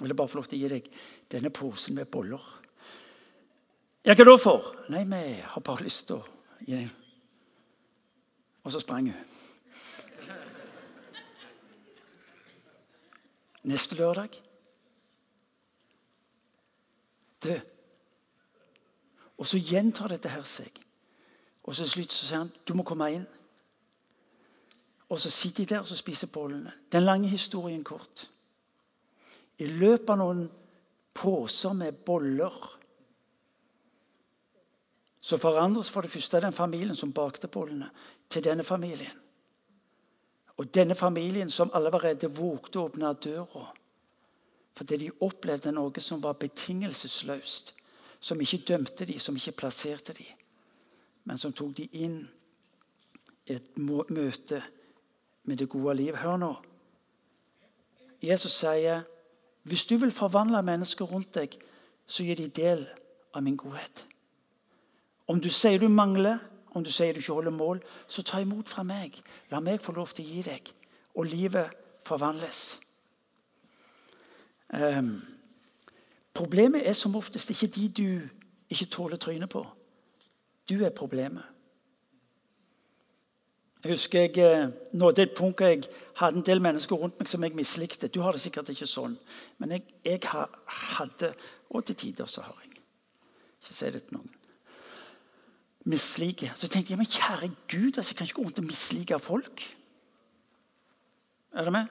ville 0.00 0.16
bare 0.16 0.30
få 0.30 0.38
lov 0.38 0.48
til 0.48 0.60
å 0.60 0.62
gi 0.62 0.74
deg 0.76 0.90
denne 1.34 1.50
posen 1.54 1.98
med 1.98 2.08
boller. 2.10 2.42
Ja, 4.04 4.14
hva 4.14 4.24
da 4.24 4.36
for? 4.38 4.74
Nei, 4.94 5.02
vi 5.08 5.40
har 5.42 5.64
bare 5.64 5.84
lyst 5.84 6.06
til 6.08 6.22
å 6.22 6.62
gi 6.62 6.76
deg 6.78 7.03
og 8.64 8.72
så 8.72 8.80
sprang 8.80 9.12
hun. 9.12 9.20
Neste 13.64 13.96
lørdag 13.96 14.42
død. 17.44 17.60
Og 19.38 19.46
så 19.46 19.58
gjentar 19.58 20.08
dette 20.08 20.28
her 20.28 20.44
seg. 20.48 20.80
Og 21.64 21.74
så 21.74 21.88
slutt 21.88 22.12
så 22.12 22.26
sier 22.26 22.44
han 22.44 22.52
du 22.68 22.74
må 22.76 22.84
komme 22.86 23.10
inn. 23.12 23.26
Og 25.08 25.20
så 25.20 25.30
sitter 25.30 25.64
de 25.64 25.74
der 25.74 25.84
og 25.84 25.88
så 25.88 25.96
spiser 25.96 26.32
bollene. 26.32 26.72
Den 26.92 27.04
lange 27.04 27.28
historien 27.28 27.84
kort. 27.84 28.30
I 29.58 29.66
løpet 29.66 30.10
av 30.10 30.18
noen 30.18 30.46
poser 31.14 31.76
med 31.76 32.00
boller 32.06 32.56
så 35.24 35.38
forandres 35.40 35.88
for 35.90 36.04
det 36.04 36.10
første 36.12 36.40
den 36.40 36.52
familien 36.52 36.96
som 36.96 37.12
bakte 37.16 37.48
bollene, 37.48 37.86
til 38.30 38.44
denne 38.44 38.64
familien. 38.64 39.20
Og 40.56 40.74
denne 40.74 40.94
familien 40.94 41.50
som 41.50 41.70
allerede 41.74 42.30
vågte 42.30 42.78
å 42.78 42.88
åpne 42.88 43.14
døra 43.14 43.72
fordi 44.74 44.96
de 44.96 45.10
opplevde 45.22 45.70
noe 45.70 46.02
som 46.02 46.22
var 46.22 46.34
betingelsesløst. 46.38 47.74
Som 48.20 48.40
ikke 48.40 48.64
dømte 48.68 49.04
dem, 49.06 49.18
som 49.18 49.36
ikke 49.36 49.52
plasserte 49.52 50.14
dem, 50.16 50.32
men 51.24 51.38
som 51.38 51.52
tok 51.52 51.76
dem 51.76 51.92
inn 51.92 52.16
i 53.44 53.52
et 53.52 53.76
møte 53.76 54.62
med 55.44 55.60
det 55.60 55.68
gode 55.68 55.94
liv. 55.98 56.16
Hør 56.16 56.36
nå. 56.40 56.54
Jesus 58.22 58.52
sier, 58.52 59.02
'Hvis 59.62 59.84
du 59.84 59.96
vil 59.96 60.12
forvandle 60.12 60.62
mennesker 60.62 61.04
rundt 61.04 61.34
deg, 61.34 61.58
så 62.06 62.24
gir 62.24 62.36
de 62.36 62.48
del 62.48 62.88
av 63.34 63.42
min 63.42 63.56
godhet.' 63.56 64.06
Om 65.28 65.40
du 65.40 65.48
sier 65.48 65.78
du 65.78 65.88
mangler, 65.88 66.38
om 66.74 66.84
du 66.84 66.90
sier 66.90 67.14
du 67.14 67.20
ikke 67.22 67.32
holder 67.32 67.54
mål, 67.54 67.82
så 68.08 68.22
ta 68.22 68.40
imot 68.42 68.68
fra 68.68 68.82
meg. 68.82 69.20
La 69.50 69.60
meg 69.62 69.82
få 69.82 69.94
lov 69.94 70.12
til 70.14 70.26
å 70.26 70.32
gi 70.34 70.42
deg, 70.46 70.72
og 71.14 71.30
livet 71.30 71.70
forvandles. 72.04 72.80
Um, 74.74 75.16
problemet 76.34 76.88
er 76.88 76.96
som 76.98 77.16
oftest 77.16 77.50
ikke 77.50 77.70
de 77.76 77.88
du 77.88 78.08
ikke 78.70 78.90
tåler 78.90 79.16
trynet 79.16 79.50
på. 79.50 79.64
Du 80.68 80.80
er 80.84 80.90
problemet. 80.90 81.44
Jeg 83.84 83.92
husker 83.92 84.20
jeg 84.20 84.38
eh, 84.40 84.68
nådde 84.92 85.22
et 85.22 85.34
punkt 85.36 85.60
jeg 85.60 85.82
hadde 86.16 86.38
en 86.38 86.46
del 86.46 86.60
mennesker 86.60 86.96
rundt 86.96 87.18
meg 87.20 87.28
som 87.28 87.42
jeg 87.44 87.52
mislikte. 87.54 88.08
Du 88.08 88.22
har 88.24 88.32
det 88.32 88.40
sikkert 88.40 88.70
ikke 88.72 88.88
sånn, 88.88 89.18
men 89.60 89.74
jeg, 89.76 89.84
jeg 90.04 90.20
hadde 90.98 91.34
Og 91.74 91.84
til 91.84 91.96
tider 91.96 92.26
så 92.30 92.40
har 92.40 92.56
jeg. 92.62 92.70
Ikke 93.60 93.74
si 93.74 93.90
det 93.90 94.02
til 94.04 94.16
noen. 94.16 94.43
Misliker. 95.84 96.54
Så 96.56 96.68
tenkte 96.68 96.92
jeg 96.92 96.98
men 96.98 97.08
kjære 97.10 97.50
Gud, 97.68 97.98
altså, 97.98 98.10
jeg 98.10 98.16
kan 98.16 98.26
ikke 98.26 98.38
gå 98.40 98.42
rundt 98.46 98.58
og 98.58 98.64
mislike 98.64 99.18
folk. 99.18 99.64
Er 101.54 101.64
det 101.64 101.72
med? 101.72 101.86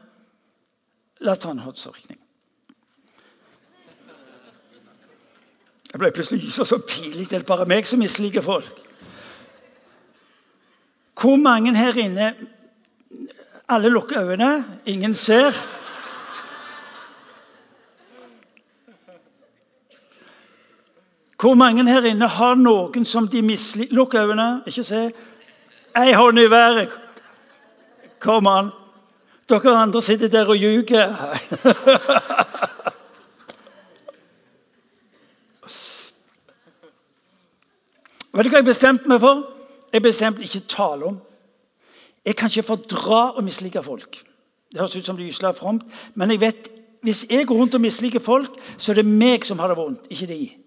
La 1.23 1.31
oss 1.31 1.39
ta 1.43 1.51
en 1.53 1.61
håndsrekning. 1.63 2.19
Jeg 5.93 6.01
ble 6.01 6.09
plutselig 6.11 6.49
så 6.57 6.79
pinlig. 6.89 7.27
Det 7.29 7.37
er 7.37 7.45
bare 7.45 7.69
meg 7.69 7.85
som 7.85 8.01
misliker 8.01 8.41
folk. 8.41 8.81
Hvor 11.13 11.37
mange 11.39 11.75
her 11.77 11.97
inne 12.01 12.33
Alle 13.69 13.89
lukker 13.89 14.25
øynene, 14.27 14.79
ingen 14.85 15.13
ser. 15.13 15.55
Hvor 21.43 21.53
mange 21.53 21.83
her 21.91 22.05
inne 22.07 22.27
har 22.27 22.55
noen 22.55 23.03
som 23.05 23.25
de 23.27 23.41
misliker 23.43 23.91
Lukk 23.91 24.13
øynene, 24.15 24.63
ikke 24.67 24.83
se. 24.87 25.11
Ei 25.99 26.13
hånd 26.15 26.39
i 26.39 26.45
været. 26.47 26.89
Kom 28.19 28.47
an. 28.47 28.69
Dere 29.49 29.75
andre 29.75 30.01
sitter 30.01 30.27
der 30.31 30.47
og 30.47 30.55
ljuger. 30.55 31.11
Vet 38.33 38.45
du 38.45 38.49
hva 38.49 38.63
jeg 38.63 38.69
bestemte 38.71 39.11
meg 39.11 39.19
for? 39.19 39.43
Jeg 39.91 40.01
bestemte 40.07 40.47
ikke 40.47 40.63
tale 40.71 41.11
om. 41.11 41.19
Jeg 42.23 42.39
kan 42.39 42.47
ikke 42.47 42.69
fordra 42.71 43.35
å 43.35 43.43
mislike 43.43 43.83
folk. 43.83 44.23
Det 44.71 44.79
høres 44.79 44.95
ut 44.95 45.05
som 45.11 45.19
det 45.19 45.27
gysler 45.27 45.51
fromt, 45.51 45.83
men 46.15 46.31
jeg 46.31 46.39
vet, 46.47 46.71
hvis 47.03 47.27
jeg 47.27 47.51
går 47.51 47.55
rundt 47.65 47.75
og 47.75 47.83
misliker 47.83 48.23
folk, 48.23 48.55
så 48.77 48.95
er 48.95 49.03
det 49.03 49.09
meg 49.11 49.43
som 49.43 49.59
har 49.59 49.67
det 49.67 49.77
vondt, 49.83 50.07
ikke 50.07 50.31
de. 50.31 50.62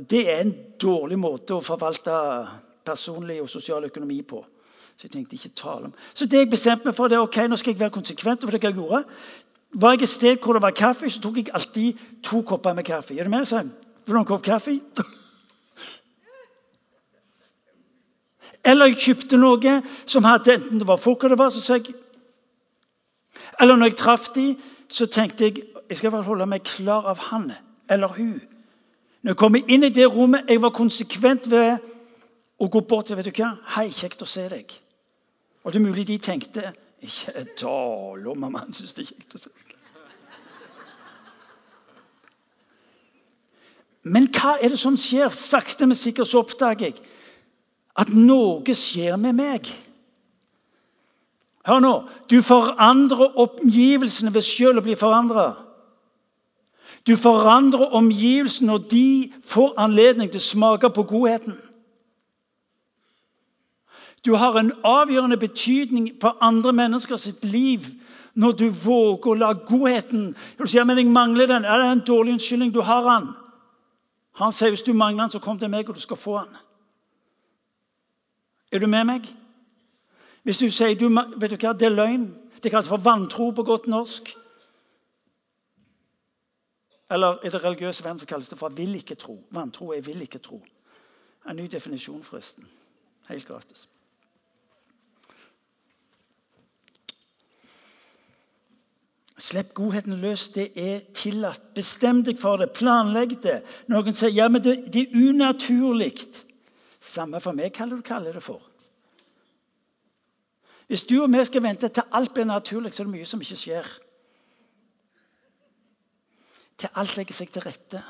Det 0.00 0.30
er 0.30 0.40
en 0.40 0.54
dårlig 0.80 1.18
måte 1.18 1.56
å 1.56 1.64
forvalte 1.64 2.12
personlig 2.86 3.40
og 3.42 3.50
sosial 3.50 3.84
økonomi 3.88 4.20
på. 4.22 4.44
Så 4.96 5.06
jeg 5.06 5.12
tenkte 5.14 5.36
ikke 5.38 5.54
tale 5.56 5.90
om. 5.90 5.94
Så 6.14 6.26
det 6.26 6.38
jeg 6.42 6.50
bestemte 6.50 6.88
meg 6.88 6.96
for, 6.96 7.08
det 7.08 7.18
er 7.18 7.26
ok, 7.26 7.36
nå 7.48 7.56
skal 7.56 7.72
jeg 7.72 7.80
være 7.80 7.94
konsekvent. 7.94 8.42
for 8.42 8.50
det 8.50 8.64
jeg 8.64 8.74
gjorde. 8.74 9.04
Var 9.72 9.92
jeg 9.92 10.02
et 10.02 10.08
sted 10.08 10.38
hvor 10.42 10.52
det 10.52 10.62
var 10.62 10.70
kaffe, 10.70 11.10
så 11.10 11.20
tok 11.20 11.36
jeg 11.36 11.54
alltid 11.54 11.94
to 12.22 12.42
kopper 12.42 12.74
med 12.74 12.84
kaffe. 12.84 13.18
Er 13.18 13.24
du 13.24 13.30
med? 13.30 13.46
Vil 13.46 13.70
du 14.06 14.12
ha 14.12 14.18
en 14.18 14.24
kopp 14.24 14.42
kaffe? 14.42 14.80
Eller 18.64 18.90
jeg 18.90 18.98
kjøpte 18.98 19.38
noe 19.38 19.82
som 20.06 20.26
hadde 20.26 20.54
enten 20.58 20.80
det 20.80 20.88
var 20.88 21.00
folk 21.00 21.22
eller 21.24 21.36
det 21.36 21.44
var, 21.44 21.50
så 21.50 21.60
sa 21.62 21.78
jeg 21.78 21.94
Eller 23.60 23.76
når 23.76 23.86
jeg 23.86 23.96
traff 23.96 24.28
dem, 24.34 24.56
så 24.88 25.06
tenkte 25.06 25.44
jeg 25.44 25.62
jeg 25.88 25.96
skal 25.96 26.10
holde 26.10 26.46
meg 26.46 26.62
klar 26.62 27.06
av 27.08 27.18
han 27.30 27.52
eller 27.88 28.08
hun. 28.08 28.40
Når 29.22 29.30
jeg 29.30 29.36
kom 29.36 29.56
inn 29.58 29.84
i 29.84 29.92
det 29.94 30.06
rommet, 30.06 30.46
jeg 30.48 30.62
var 30.62 30.74
konsekvent 30.74 31.50
ved 31.50 31.78
å 32.58 32.68
gå 32.70 32.82
bort 32.86 33.06
til 33.06 33.18
vet 33.18 33.26
du 33.26 33.42
hva? 33.42 33.56
'Hei, 33.74 33.90
kjekt 33.90 34.22
å 34.22 34.26
se 34.26 34.48
deg.' 34.48 34.78
Og 35.64 35.72
det 35.72 35.80
er 35.80 35.86
mulig 35.86 36.06
de 36.06 36.18
tenkte 36.18 36.72
ikke 37.02 37.44
tale 37.56 38.30
om 38.30 38.44
om 38.44 38.54
han 38.54 38.72
syns 38.72 38.94
det 38.94 39.04
er 39.04 39.14
kjekt 39.14 39.34
å 39.34 39.38
se 39.38 39.50
deg. 39.50 39.74
Men 44.02 44.28
hva 44.32 44.56
er 44.62 44.72
det 44.72 44.78
som 44.78 44.96
skjer? 44.96 45.28
Sakte, 45.34 45.86
men 45.86 45.98
sikkert 45.98 46.30
så 46.30 46.40
oppdager 46.40 46.88
jeg 46.88 47.02
at 47.98 48.10
noe 48.14 48.74
skjer 48.74 49.18
med 49.20 49.36
meg. 49.36 49.68
Hør 51.66 51.82
nå. 51.82 51.94
Du 52.30 52.38
forandrer 52.42 53.34
omgivelsene 53.36 54.32
ved 54.32 54.46
selv 54.46 54.80
å 54.80 54.84
bli 54.86 54.94
forandra. 54.96 55.50
Du 57.06 57.16
forandrer 57.16 57.94
omgivelsene 57.94 58.66
når 58.66 58.78
de 58.90 59.32
får 59.44 59.74
anledning 59.80 60.30
til 60.30 60.40
å 60.40 60.48
smake 60.48 60.90
på 60.90 61.02
godheten. 61.02 61.56
Du 64.26 64.34
har 64.34 64.58
en 64.58 64.72
avgjørende 64.84 65.36
betydning 65.36 66.10
på 66.20 66.32
andre 66.40 66.72
menneskers 66.72 67.28
liv 67.42 67.86
når 68.34 68.52
du 68.52 68.68
våger 68.70 69.30
å 69.30 69.34
la 69.34 69.52
godheten 69.52 70.34
Du 70.58 70.66
sier 70.66 70.84
men 70.84 70.98
jeg 70.98 71.10
mangler 71.10 71.46
den. 71.46 71.64
Er 71.64 71.78
det 71.78 71.90
en 71.92 72.06
dårlig 72.06 72.32
unnskyldning? 72.32 72.72
Du 72.74 72.80
har 72.80 73.02
den. 73.06 73.30
Han 74.38 74.52
sier 74.52 74.70
hvis 74.70 74.82
du 74.86 74.92
mangler 74.92 75.24
den, 75.24 75.30
så 75.30 75.38
kom 75.42 75.58
til 75.58 75.70
meg, 75.70 75.88
og 75.88 75.94
du 75.94 76.00
skal 76.00 76.16
få 76.16 76.36
den. 76.38 76.58
Er 78.72 78.78
du 78.78 78.86
med 78.86 79.04
meg? 79.04 79.26
Hvis 80.42 80.58
du 80.58 80.68
sier 80.70 80.94
du, 80.98 81.08
vet 81.10 81.50
du 81.50 81.56
hva, 81.56 81.72
det 81.72 81.88
er 81.88 81.96
løgn 81.96 82.28
Det 82.62 82.70
kalles 82.72 82.88
for 82.90 82.98
vantro 82.98 83.50
på 83.54 83.62
godt 83.62 83.86
norsk. 83.86 84.32
Eller 87.10 87.44
i 87.44 87.48
det 87.48 87.64
religiøse 87.64 88.04
verden 88.04 88.18
så 88.18 88.26
kalles 88.26 88.48
det 88.48 88.58
for 88.58 88.68
vil 88.68 88.94
ikke 88.94 89.14
tro. 89.14 89.38
Vantro 89.50 89.92
er 89.92 90.00
vil 90.00 90.20
ikke 90.22 90.38
tro. 90.38 90.62
En 91.48 91.56
ny 91.56 91.68
definisjon, 91.72 92.22
forresten. 92.22 92.68
Helt 93.28 93.46
gratis. 93.46 93.88
Slipp 99.38 99.74
godheten 99.74 100.18
løs. 100.20 100.48
Det 100.48 100.72
er 100.76 101.00
tillatt. 101.14 101.74
Bestem 101.74 102.24
deg 102.26 102.40
for 102.40 102.58
det. 102.60 102.72
Planlegg 102.76 103.38
det. 103.42 103.60
Noen 103.88 104.16
sier 104.16 104.34
ja, 104.34 104.48
men 104.48 104.64
det, 104.64 104.80
det 104.92 105.06
er 105.06 105.28
unaturlig. 105.30 106.12
Samme 107.00 107.40
for 107.40 107.56
meg 107.56 107.76
hva 107.78 107.86
du 107.88 108.00
kaller 108.04 108.34
det 108.36 108.42
for. 108.42 108.60
Hvis 110.88 111.04
du 111.04 111.20
og 111.22 111.30
vi 111.32 111.44
skal 111.44 111.62
vente 111.62 111.88
til 111.88 112.16
alt 112.16 112.34
blir 112.34 112.48
naturlig, 112.48 112.94
så 112.94 113.02
er 113.02 113.08
det 113.08 113.14
mye 113.14 113.28
som 113.28 113.40
ikke 113.44 113.60
skjer. 113.60 113.88
Til 116.78 116.94
alt 116.94 117.16
legger 117.18 117.34
seg 117.34 117.50
til 117.52 117.64
rette. 117.66 118.00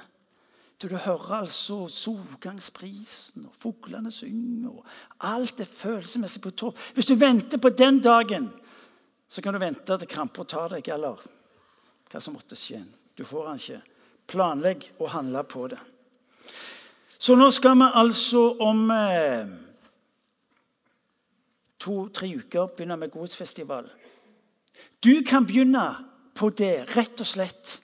Til 0.78 0.92
du 0.92 0.96
hører 1.00 1.40
altså 1.40 1.88
solgangsprisen, 1.90 3.48
og 3.48 3.54
fuglene 3.58 4.12
synger, 4.14 4.70
og 4.70 4.84
alt 5.26 5.60
er 5.60 5.66
følelsesmessig 5.66 6.42
på 6.44 6.52
topp. 6.54 6.78
Hvis 6.94 7.08
du 7.08 7.16
venter 7.18 7.58
på 7.58 7.72
den 7.74 7.98
dagen, 8.04 8.50
så 9.28 9.42
kan 9.42 9.56
du 9.56 9.60
vente 9.60 9.98
til 9.98 10.10
kramper 10.10 10.46
tar 10.46 10.76
deg, 10.76 10.88
eller 10.94 11.18
hva 12.08 12.20
som 12.22 12.36
måtte 12.36 12.56
skje. 12.56 12.84
Du 13.18 13.24
får 13.26 13.48
den 13.48 13.62
ikke. 13.62 13.80
Planlegg 14.28 14.86
og 15.00 15.10
handle 15.10 15.42
på 15.48 15.66
det. 15.72 15.80
Så 17.18 17.34
nå 17.34 17.48
skal 17.50 17.74
vi 17.80 17.88
altså 17.98 18.44
om 18.62 18.84
eh, 18.94 19.48
to-tre 21.82 22.30
uker 22.38 22.70
begynne 22.76 23.00
med 23.00 23.10
Godsfestival. 23.10 23.88
Du 25.02 25.24
kan 25.26 25.46
begynne 25.46 25.84
på 26.38 26.52
det 26.54 26.86
rett 26.94 27.18
og 27.18 27.26
slett 27.26 27.78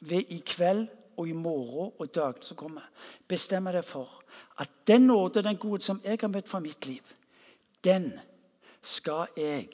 ved 0.00 0.32
i 0.34 0.38
kveld 0.46 0.86
og 1.18 1.28
i 1.28 1.34
morgen 1.34 1.92
og 1.98 2.14
dagene 2.14 2.46
som 2.46 2.56
kommer. 2.56 2.86
Bestemme 3.28 3.72
deg 3.74 3.84
for 3.84 4.22
at 4.58 4.70
den 4.86 5.06
nåde, 5.06 5.42
den 5.42 5.58
gode 5.58 5.82
som 5.82 6.00
jeg 6.04 6.18
har 6.20 6.30
møtt 6.30 6.48
fra 6.48 6.60
mitt 6.62 6.86
liv, 6.86 7.02
den 7.84 8.12
skal 8.82 9.26
jeg 9.36 9.68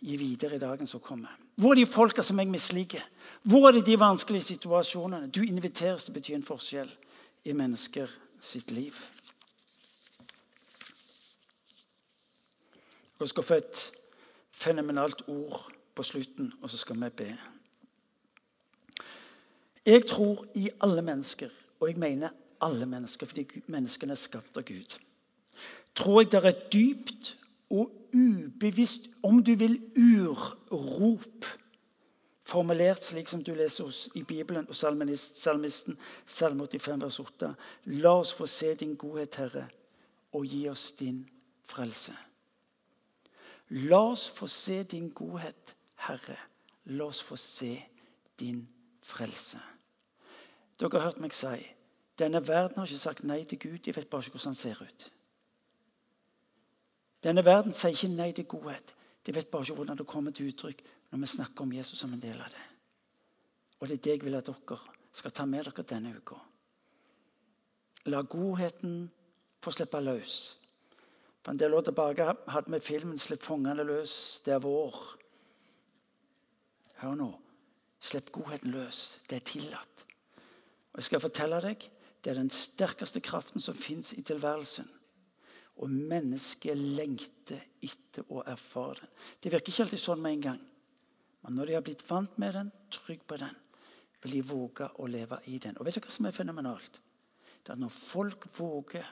gi 0.00 0.16
videre 0.16 0.56
i 0.56 0.62
dagen 0.62 0.86
som 0.86 1.00
kommer. 1.00 1.36
Hvor 1.60 1.74
er 1.74 1.82
de 1.82 1.86
folka 1.86 2.22
som 2.22 2.38
jeg 2.38 2.48
misliker? 2.48 3.02
Hvor 3.42 3.68
er 3.68 3.72
det 3.72 3.86
de 3.86 3.98
vanskelige 4.00 4.42
situasjonene? 4.42 5.30
Du 5.30 5.42
inviteres 5.42 6.04
til 6.04 6.12
å 6.12 6.18
bety 6.18 6.34
en 6.34 6.46
forskjell 6.46 6.90
i 7.44 7.52
mennesker 7.56 8.10
sitt 8.40 8.70
liv. 8.70 8.96
Jeg 13.20 13.28
skal 13.28 13.44
få 13.44 13.58
et 13.60 13.80
fenomenalt 14.56 15.26
ord 15.28 15.66
på 15.94 16.02
slutten, 16.02 16.52
og 16.62 16.70
så 16.70 16.80
skal 16.80 16.96
vi 17.02 17.10
be. 17.16 17.28
Jeg 19.86 20.06
tror 20.06 20.44
i 20.54 20.68
alle 20.80 21.02
mennesker, 21.02 21.48
og 21.80 21.88
jeg 21.88 21.96
mener 21.96 22.28
alle 22.60 22.86
mennesker, 22.86 23.26
fordi 23.26 23.46
menneskene 23.66 24.12
er 24.12 24.20
skapt 24.20 24.56
av 24.60 24.66
Gud. 24.68 24.98
Tror 25.94 26.20
jeg 26.20 26.32
det 26.32 26.44
er 26.44 26.60
dypt 26.72 27.36
og 27.70 27.90
ubevisst, 28.14 29.08
om 29.22 29.42
du 29.44 29.54
vil, 29.54 29.80
urrop 29.96 31.46
formulert 32.50 33.04
slik 33.06 33.28
som 33.30 33.42
du 33.46 33.52
leser 33.54 33.90
i 34.18 34.24
Bibelen 34.26 34.66
og 34.68 34.74
salmisten, 34.74 35.98
Salme 36.26 36.66
85, 36.66 37.02
vers 37.02 37.20
8. 37.20 37.52
La 38.02 38.16
oss 38.18 38.34
få 38.34 38.46
se 38.50 38.74
din 38.74 38.96
godhet, 38.98 39.38
Herre, 39.38 39.68
og 40.34 40.46
gi 40.46 40.64
oss 40.68 40.90
din 40.98 41.22
frelse. 41.70 42.16
La 43.70 44.02
oss 44.10 44.26
få 44.34 44.50
se 44.50 44.82
din 44.82 45.08
godhet, 45.14 45.76
Herre. 46.08 46.36
La 46.90 47.06
oss 47.06 47.22
få 47.22 47.36
se 47.38 47.76
din 48.40 48.60
frelse. 48.66 48.79
Dere 50.80 50.90
har 50.92 51.10
hørt 51.10 51.20
meg 51.20 51.34
si 51.36 51.58
denne 52.20 52.48
verden 52.48 52.76
har 52.76 52.86
ikke 52.86 53.00
sagt 53.00 53.24
nei 53.24 53.44
til 53.48 53.58
Gud. 53.58 53.78
De 53.78 53.94
vet 53.96 54.08
bare 54.10 54.20
ikke 54.20 54.36
hvordan 54.36 54.52
han 54.52 54.54
ser 54.54 54.82
ut. 54.82 55.06
Denne 57.24 57.44
verden 57.44 57.72
sier 57.72 57.94
ikke 57.96 58.12
nei 58.12 58.32
til 58.36 58.44
godhet. 58.44 58.94
De 59.26 59.34
vet 59.34 59.48
bare 59.48 59.64
ikke 59.64 59.78
hvordan 59.78 59.98
det 59.98 60.06
kommer 60.06 60.34
til 60.36 60.50
uttrykk 60.52 60.82
når 61.10 61.18
vi 61.22 61.26
snakker 61.26 61.64
om 61.64 61.72
Jesus 61.72 61.98
som 61.98 62.12
en 62.12 62.20
del 62.20 62.40
av 62.40 62.52
det. 62.52 62.66
Og 63.80 63.88
det 63.88 63.98
er 63.98 64.02
det 64.04 64.16
jeg 64.16 64.24
vil 64.24 64.36
at 64.36 64.46
dere 64.46 64.78
skal 65.12 65.32
ta 65.32 65.44
med 65.48 65.64
dere 65.64 65.86
denne 65.88 66.14
uka. 66.16 66.36
La 68.06 68.22
godheten 68.22 69.10
få 69.60 69.72
slippe 69.72 70.00
løs. 70.00 70.56
For 71.42 71.52
En 71.52 71.58
del 71.58 71.74
år 71.74 71.80
tilbake 71.80 72.24
hadde 72.48 72.72
vi 72.72 72.80
filmen 72.80 73.18
'Slipp 73.18 73.42
fangene 73.42 73.82
løs'. 73.82 74.42
Det 74.44 74.54
er 74.54 74.58
vår. 74.58 75.16
Hør 76.96 77.14
nå. 77.14 77.40
Slipp 78.00 78.32
godheten 78.32 78.72
løs. 78.72 79.20
Det 79.28 79.36
er 79.36 79.46
tillatt. 79.46 80.06
Og 80.92 81.00
jeg 81.00 81.08
skal 81.10 81.20
fortelle 81.20 81.60
deg, 81.64 81.90
Det 82.20 82.30
er 82.30 82.36
den 82.36 82.50
sterkeste 82.52 83.20
kraften 83.24 83.60
som 83.64 83.74
fins 83.74 84.12
i 84.12 84.22
tilværelsen. 84.22 84.88
Og 85.80 85.90
mennesket 85.90 86.76
lengter 86.76 87.62
etter 87.80 88.26
å 88.28 88.42
erfare 88.44 88.98
den. 89.00 89.08
Det 89.40 89.52
virker 89.52 89.72
ikke 89.72 89.86
alltid 89.86 90.02
sånn 90.02 90.20
med 90.20 90.32
en 90.32 90.42
gang. 90.44 90.58
Men 91.42 91.56
når 91.56 91.66
de 91.66 91.76
har 91.78 91.84
blitt 91.86 92.04
vant 92.10 92.36
med 92.38 92.52
den, 92.54 92.72
trygg 92.92 93.22
på 93.24 93.38
den, 93.40 93.54
vil 94.20 94.36
de 94.36 94.42
våge 94.44 94.90
å 95.00 95.08
leve 95.08 95.38
i 95.48 95.56
den. 95.58 95.78
Og 95.78 95.86
vet 95.86 95.96
du 95.96 96.02
hva 96.04 96.12
som 96.12 96.28
er 96.28 96.36
fenomenalt? 96.36 97.00
Det 97.62 97.72
er 97.72 97.78
at 97.78 97.80
Når 97.80 97.96
folk 97.96 98.44
våger 98.58 99.06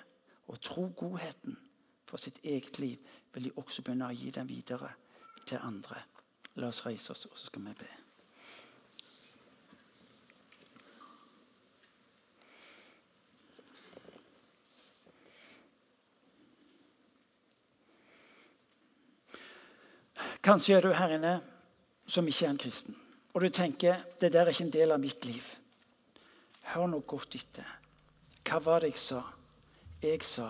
å 0.48 0.56
tro 0.56 0.88
godheten 0.96 1.56
for 2.04 2.20
sitt 2.20 2.44
eget 2.44 2.78
liv, 2.78 2.98
vil 3.32 3.48
de 3.48 3.56
også 3.56 3.82
begynne 3.82 4.08
å 4.08 4.16
gi 4.16 4.30
den 4.30 4.48
videre 4.48 4.92
til 5.46 5.64
andre. 5.64 6.02
La 6.56 6.68
oss 6.68 6.84
reise 6.84 7.12
oss, 7.12 7.26
og 7.26 7.38
så 7.38 7.48
skal 7.48 7.64
vi 7.70 7.74
be. 7.80 8.07
Kanskje 20.48 20.78
er 20.78 20.80
du 20.80 20.94
her 20.96 21.10
inne 21.12 21.34
som 22.08 22.24
ikke 22.24 22.46
er 22.46 22.50
en 22.54 22.58
kristen. 22.58 22.94
Og 23.36 23.42
du 23.44 23.48
tenker 23.52 23.98
det 24.20 24.30
der 24.32 24.46
er 24.46 24.48
ikke 24.48 24.64
en 24.64 24.72
del 24.72 24.94
av 24.94 25.00
mitt 25.02 25.26
liv. 25.28 25.44
Hør 26.72 26.86
nå 26.88 27.02
godt 27.04 27.34
etter. 27.36 27.66
Hva 28.48 28.60
var 28.64 28.80
det 28.80 28.94
jeg 28.94 29.00
sa? 29.02 29.20
Jeg 30.00 30.24
sa 30.24 30.46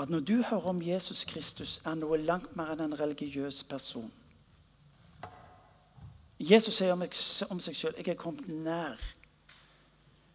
at 0.00 0.12
når 0.12 0.20
du 0.20 0.34
hører 0.42 0.68
om 0.74 0.82
Jesus 0.82 1.24
Kristus, 1.24 1.78
er 1.84 1.96
noe 1.96 2.18
langt 2.20 2.52
mer 2.56 2.70
enn 2.72 2.84
en 2.84 2.98
religiøs 3.00 3.62
person. 3.68 4.12
Jesus 6.40 6.78
sier 6.80 6.92
om, 6.92 7.04
seg 7.04 7.76
sjøl 7.76 7.96
jeg 7.96 8.12
er 8.12 8.20
kommet 8.20 8.48
nær 8.48 9.00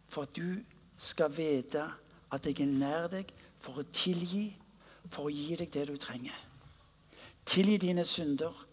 for 0.10 0.26
at 0.26 0.34
du 0.38 0.62
skal 0.98 1.34
vite 1.34 1.86
at 2.34 2.46
jeg 2.46 2.62
er 2.66 2.74
nær 2.74 3.08
deg 3.14 3.32
for 3.62 3.82
å 3.82 3.88
tilgi, 3.94 4.48
for 5.10 5.30
å 5.30 5.34
gi 5.34 5.58
deg 5.62 5.74
det 5.74 5.88
du 5.94 5.98
trenger. 6.02 6.45
Tilgi 7.46 7.78
dine 7.78 8.06
synder 8.06 8.66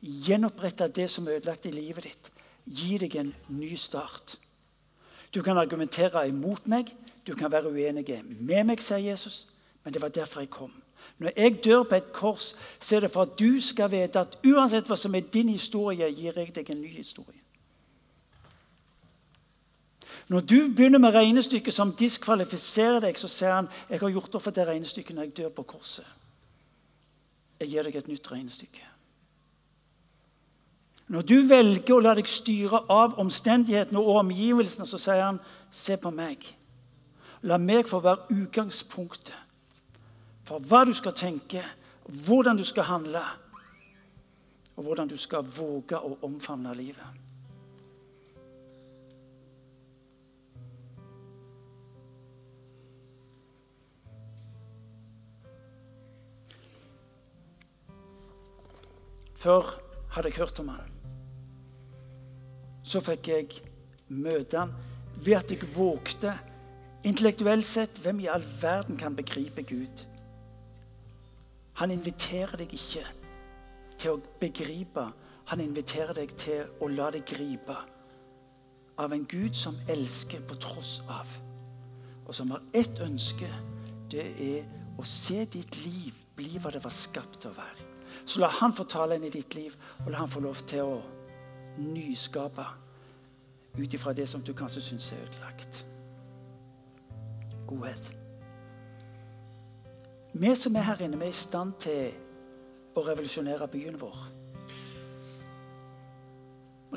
Gjenopprette 0.00 0.88
det 0.88 1.10
som 1.10 1.26
er 1.28 1.36
ødelagt 1.36 1.66
i 1.66 1.74
livet 1.74 2.06
ditt. 2.08 2.30
Gi 2.64 2.96
deg 2.98 3.16
en 3.20 3.34
ny 3.52 3.74
start. 3.76 4.38
Du 5.34 5.42
kan 5.42 5.58
argumentere 5.60 6.26
imot 6.28 6.66
meg, 6.68 6.94
du 7.26 7.34
kan 7.36 7.52
være 7.52 7.68
uenig 7.68 8.06
med 8.40 8.64
meg, 8.64 8.80
sier 8.82 8.98
Jesus. 8.98 9.46
Men 9.84 9.92
det 9.92 10.02
var 10.02 10.08
derfor 10.08 10.40
jeg 10.40 10.50
kom. 10.50 10.72
Når 11.18 11.32
jeg 11.36 11.64
dør 11.64 11.82
på 11.82 11.94
et 11.94 12.12
kors, 12.12 12.54
så 12.80 12.96
er 12.96 13.00
det 13.00 13.10
for 13.12 13.22
at 13.22 13.36
du 13.38 13.60
skal 13.60 13.90
vite 13.92 14.20
at 14.20 14.38
uansett 14.46 14.88
hva 14.88 14.96
som 14.96 15.14
er 15.14 15.28
din 15.32 15.48
historie, 15.52 16.08
gir 16.08 16.38
jeg 16.38 16.54
deg 16.56 16.70
en 16.70 16.80
ny 16.80 16.88
historie. 16.88 17.36
Når 20.28 20.40
du 20.40 20.72
begynner 20.76 20.98
med 20.98 21.14
regnestykket 21.14 21.74
som 21.74 21.92
diskvalifiserer 21.92 23.00
deg, 23.04 23.18
så 23.18 23.28
sier 23.28 23.52
han 23.52 23.68
jeg 23.90 24.00
har 24.00 24.12
gjort 24.14 24.34
opp 24.38 24.46
for 24.46 24.56
det 24.56 24.66
regnestykket 24.68 25.16
når 25.16 25.28
jeg 25.28 25.36
dør 25.36 25.52
på 25.58 25.66
korset. 25.74 26.06
Jeg 27.60 27.68
gir 27.68 27.84
deg 27.84 27.96
et 27.96 28.08
nytt 28.08 28.32
regnestykke. 28.32 28.86
Når 31.10 31.26
du 31.26 31.36
velger 31.50 31.96
å 31.96 32.02
la 32.04 32.14
deg 32.14 32.28
styre 32.30 32.84
av 32.92 33.18
omstendighetene 33.18 33.98
og 33.98 34.20
omgivelsene, 34.22 34.86
så 34.86 34.98
sier 34.98 35.24
han, 35.24 35.40
'Se 35.70 35.96
på 35.96 36.10
meg.' 36.10 36.56
La 37.42 37.56
meg 37.56 37.88
få 37.88 38.00
være 38.00 38.28
utgangspunktet 38.30 39.34
for 40.44 40.58
hva 40.58 40.84
du 40.84 40.92
skal 40.92 41.12
tenke, 41.12 41.64
hvordan 42.26 42.56
du 42.56 42.64
skal 42.64 42.84
handle, 42.84 43.22
og 44.76 44.84
hvordan 44.84 45.08
du 45.08 45.16
skal 45.16 45.42
våge 45.42 45.96
å 45.96 46.18
omfavne 46.22 46.74
livet. 46.74 47.06
Før 59.40 59.74
hadde 60.14 60.30
jeg 60.30 60.42
hørt 60.42 60.58
om 60.62 60.72
han 60.74 60.90
så 62.90 63.00
fikk 63.04 63.28
jeg 63.30 63.60
møte 64.08 64.58
han 64.58 64.72
ved 65.20 65.36
at 65.36 65.52
jeg 65.52 65.68
vågte 65.74 66.36
Intellektuelt 67.00 67.64
sett, 67.64 67.96
hvem 68.04 68.18
i 68.20 68.26
all 68.28 68.42
verden 68.60 68.98
kan 69.00 69.14
begripe 69.16 69.62
Gud? 69.64 70.02
Han 71.80 71.94
inviterer 71.94 72.60
deg 72.60 72.74
ikke 72.76 73.04
til 73.96 74.18
å 74.18 74.20
begripe. 74.42 75.06
Han 75.48 75.62
inviterer 75.64 76.12
deg 76.18 76.34
til 76.36 76.68
å 76.84 76.90
la 76.92 77.08
deg 77.14 77.24
gripe 77.24 77.78
av 79.00 79.16
en 79.16 79.24
Gud 79.24 79.56
som 79.56 79.80
elsker 79.88 80.44
på 80.44 80.58
tross 80.60 80.98
av, 81.08 81.32
og 82.26 82.36
som 82.36 82.52
har 82.52 82.68
ett 82.76 83.00
ønske. 83.00 83.48
Det 84.12 84.26
er 84.50 84.68
å 85.00 85.06
se 85.08 85.46
ditt 85.48 85.80
liv 85.80 86.20
bli 86.36 86.60
hva 86.60 86.74
det 86.74 86.84
var 86.84 86.92
skapt 86.92 87.40
til 87.40 87.54
å 87.54 87.60
være. 87.62 87.89
Så 88.24 88.40
la 88.40 88.48
han 88.60 88.72
få 88.72 88.84
tale 88.84 89.16
inn 89.16 89.24
i 89.24 89.32
ditt 89.32 89.54
liv, 89.54 89.74
og 90.04 90.10
la 90.10 90.22
han 90.22 90.30
få 90.30 90.40
lov 90.44 90.62
til 90.66 90.86
å 90.86 91.00
nyskape 91.80 92.66
ut 93.78 93.94
ifra 93.94 94.12
det 94.12 94.28
som 94.28 94.42
du 94.42 94.52
kanskje 94.52 94.82
syns 94.82 95.12
er 95.12 95.22
ødelagt. 95.26 95.84
Godhet. 97.66 98.12
Vi 100.32 100.54
som 100.54 100.76
er 100.76 100.86
her 100.86 101.00
inne, 101.04 101.18
vi 101.18 101.24
er 101.24 101.34
i 101.34 101.36
stand 101.36 101.72
til 101.82 102.12
å 102.94 103.02
revolusjonere 103.06 103.68
byen 103.70 103.98
vår. 104.00 104.20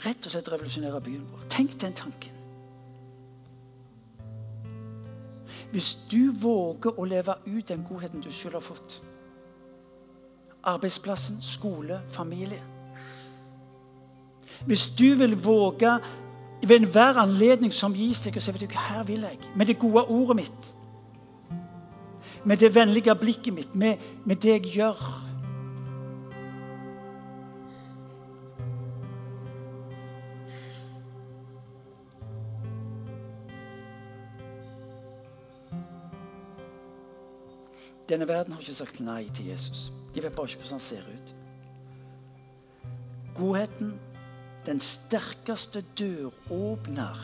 Rett 0.03 0.25
og 0.25 0.33
slett 0.33 0.51
revolusjonere 0.51 1.01
byen 1.01 1.25
vår. 1.31 1.45
Tenk 1.53 1.77
den 1.81 1.93
tanken. 1.93 2.39
Hvis 5.73 5.95
du 6.11 6.31
våger 6.41 6.99
å 6.99 7.05
leve 7.05 7.35
ut 7.45 7.67
den 7.67 7.85
godheten 7.85 8.21
du 8.21 8.31
selv 8.31 8.59
har 8.59 8.65
fått 8.65 8.99
Arbeidsplassen, 10.63 11.41
skole, 11.41 12.01
familie 12.07 12.61
hvis 14.65 14.87
du 14.99 15.15
vil 15.15 15.43
våge 15.43 15.99
ved 16.67 16.75
enhver 16.75 17.17
anledning 17.17 17.73
som 17.73 17.93
gis 17.93 18.21
deg, 18.23 18.39
så 18.41 18.51
vet 18.51 18.61
du, 18.61 18.77
her 18.77 19.03
vil 19.03 19.25
jeg. 19.27 19.37
Med 19.55 19.65
det 19.65 19.79
gode 19.79 20.05
ordet 20.05 20.35
mitt. 20.35 20.75
Med 22.45 22.57
det 22.57 22.75
vennlige 22.75 23.15
blikket 23.15 23.53
mitt. 23.53 23.75
Med, 23.75 23.97
med 24.25 24.35
det 24.35 24.49
jeg 24.49 24.61
gjør. 24.61 25.22
Denne 38.13 38.27
verden 38.27 38.53
har 38.53 38.61
ikke 38.61 38.73
sagt 38.77 38.99
nei 39.01 39.23
til 39.33 39.47
Jesus. 39.49 39.87
De 40.13 40.21
vet 40.21 40.35
bare 40.35 40.45
ikke 40.45 40.59
hvordan 40.61 40.77
han 40.77 40.83
ser 40.85 41.07
ut. 41.15 41.31
Godheten 43.33 43.95
den 44.65 44.79
sterkeste 44.79 45.81
døråpner 45.97 47.17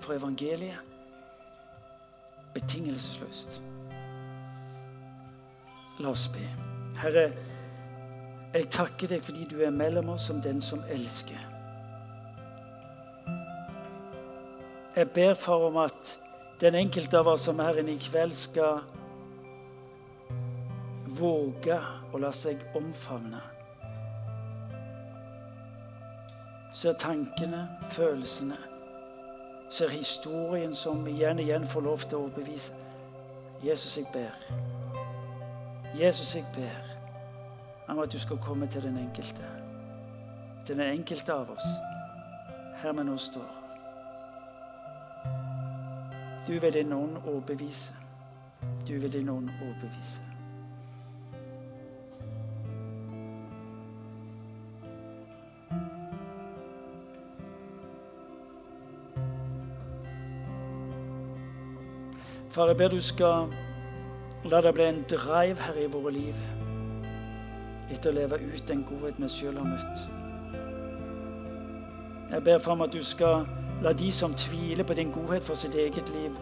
for 0.00 0.12
evangeliet 0.12 0.84
betingelsesløst. 2.54 3.62
La 5.98 6.12
oss 6.12 6.28
be. 6.28 6.44
Herre, 7.00 7.30
jeg 8.52 8.68
takker 8.68 9.16
deg 9.16 9.24
fordi 9.24 9.48
du 9.48 9.62
er 9.64 9.72
mellom 9.72 10.12
oss 10.12 10.28
som 10.28 10.44
den 10.44 10.60
som 10.60 10.84
elsker. 10.92 11.40
Jeg 14.96 15.10
ber, 15.14 15.34
far, 15.34 15.70
om 15.72 15.86
at 15.88 16.18
den 16.60 16.74
enkelte 16.74 17.18
av 17.18 17.28
oss 17.28 17.46
som 17.48 17.60
er 17.60 17.70
her 17.70 17.80
inne 17.80 17.94
i 17.96 18.02
kveld, 18.02 18.34
skal 18.36 18.82
våge 21.20 21.78
å 22.12 22.20
la 22.20 22.32
seg 22.36 22.60
omfavne. 22.76 23.40
Ser 26.76 26.94
tankene, 27.00 27.64
følelsene, 27.90 28.58
ser 29.70 29.90
historien 29.94 30.74
som 30.74 31.02
igjen 31.08 31.40
og 31.40 31.44
igjen 31.46 31.66
får 31.66 31.86
lov 31.86 32.04
til 32.06 32.18
å 32.18 32.26
overbevise. 32.28 32.76
Jesus, 33.64 33.96
jeg 33.98 34.06
ber. 34.12 34.36
Jesus, 35.98 36.34
jeg 36.36 36.46
ber 36.54 36.92
om 37.90 37.98
at 37.98 38.12
du 38.12 38.18
skal 38.18 38.38
komme 38.40 38.68
til 38.70 38.84
den 38.86 39.00
enkelte. 39.00 39.48
Til 40.66 40.78
den 40.78 40.92
enkelte 40.92 41.34
av 41.34 41.50
oss 41.56 41.72
her 42.80 42.94
vi 42.96 43.04
nå 43.04 43.16
står. 43.20 43.59
Du 46.50 46.58
vil 46.58 46.72
din 46.72 46.92
ånd 46.92 47.16
overbevise. 47.26 47.94
Du 48.88 48.98
vil 48.98 49.12
din 49.12 49.28
ånd 49.28 49.50
overbevise. 49.62 50.22
Far, 62.48 62.66
jeg 62.66 62.76
ber 62.76 62.88
du 62.88 63.00
skal 63.00 63.46
la 64.44 64.60
det 64.60 64.74
bli 64.74 64.84
en 64.84 65.04
drive 65.10 65.54
her 65.54 65.78
i 65.78 65.86
våre 65.86 66.10
liv 66.12 66.34
etter 67.90 68.10
å 68.10 68.18
leve 68.18 68.42
ut 68.42 68.66
den 68.66 68.82
godhet 68.90 69.22
vi 69.22 69.30
sjøl 69.30 69.62
har 69.62 69.70
møtt. 69.70 70.04
Jeg 72.34 72.42
ber 72.42 72.58
for 72.58 72.82
at 72.82 72.92
du 72.92 73.02
skal 73.06 73.59
la 73.82 73.92
de 73.92 74.12
som 74.12 74.34
tviler 74.34 74.84
på 74.84 74.94
din 74.94 75.12
godhet 75.12 75.42
for 75.42 75.54
sitt 75.54 75.74
eget 75.74 76.08
liv 76.08 76.36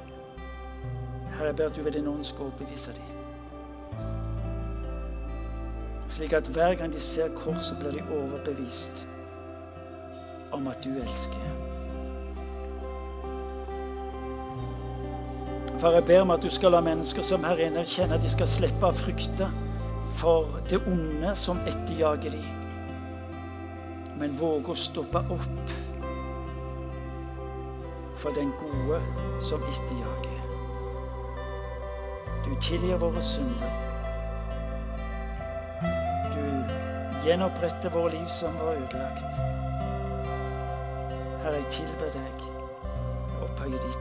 Herre, 1.39 1.47
jeg 1.47 1.57
ber 1.57 1.67
at 1.67 1.77
du 1.77 1.83
ved 1.83 1.93
din 1.93 2.07
ånd 2.09 2.25
skal 2.25 2.49
overbevise 2.49 2.93
dem. 2.93 3.03
Slik 6.09 6.33
at 6.33 6.49
hver 6.49 6.75
gang 6.75 6.93
de 6.93 7.01
ser 7.01 7.29
korset, 7.35 7.79
blir 7.79 7.91
de 7.91 8.03
overbevist 8.11 9.07
om 10.53 10.67
at 10.67 10.85
du 10.85 10.91
elsker. 10.91 11.39
Far, 15.79 15.91
jeg 15.91 16.05
ber 16.05 16.21
om 16.21 16.31
at 16.31 16.43
du 16.43 16.51
skal 16.51 16.75
la 16.75 16.81
mennesker 16.81 17.23
som 17.23 17.45
her 17.45 17.61
inne 17.69 17.85
kjenne 17.87 18.17
at 18.19 18.23
de 18.23 18.31
skal 18.31 18.51
slippe 18.51 18.89
å 18.89 18.97
frykte 18.99 19.47
for 20.19 20.59
det 20.71 20.81
onde 20.91 21.37
som 21.39 21.61
etterjager 21.71 22.35
dem, 22.35 22.49
men 24.19 24.35
våge 24.41 24.75
å 24.75 24.81
stoppe 24.81 25.23
opp 25.31 25.88
for 28.19 28.31
den 28.31 28.53
gode 28.59 29.03
som 29.41 29.61
etterjager. 29.63 30.41
Du 32.45 32.55
tilgir 32.61 32.97
våre 32.97 33.23
synder. 33.23 33.73
Du 36.35 36.45
gjenoppretter 37.27 37.91
våre 37.91 38.11
liv 38.11 38.27
som 38.27 38.59
var 38.59 38.73
ødelagt. 38.73 39.39
Herre, 41.43 41.55
jeg 41.55 41.71
tilber 41.71 42.11
deg, 42.19 42.45
opphøy 43.43 43.71
ditt 43.73 43.98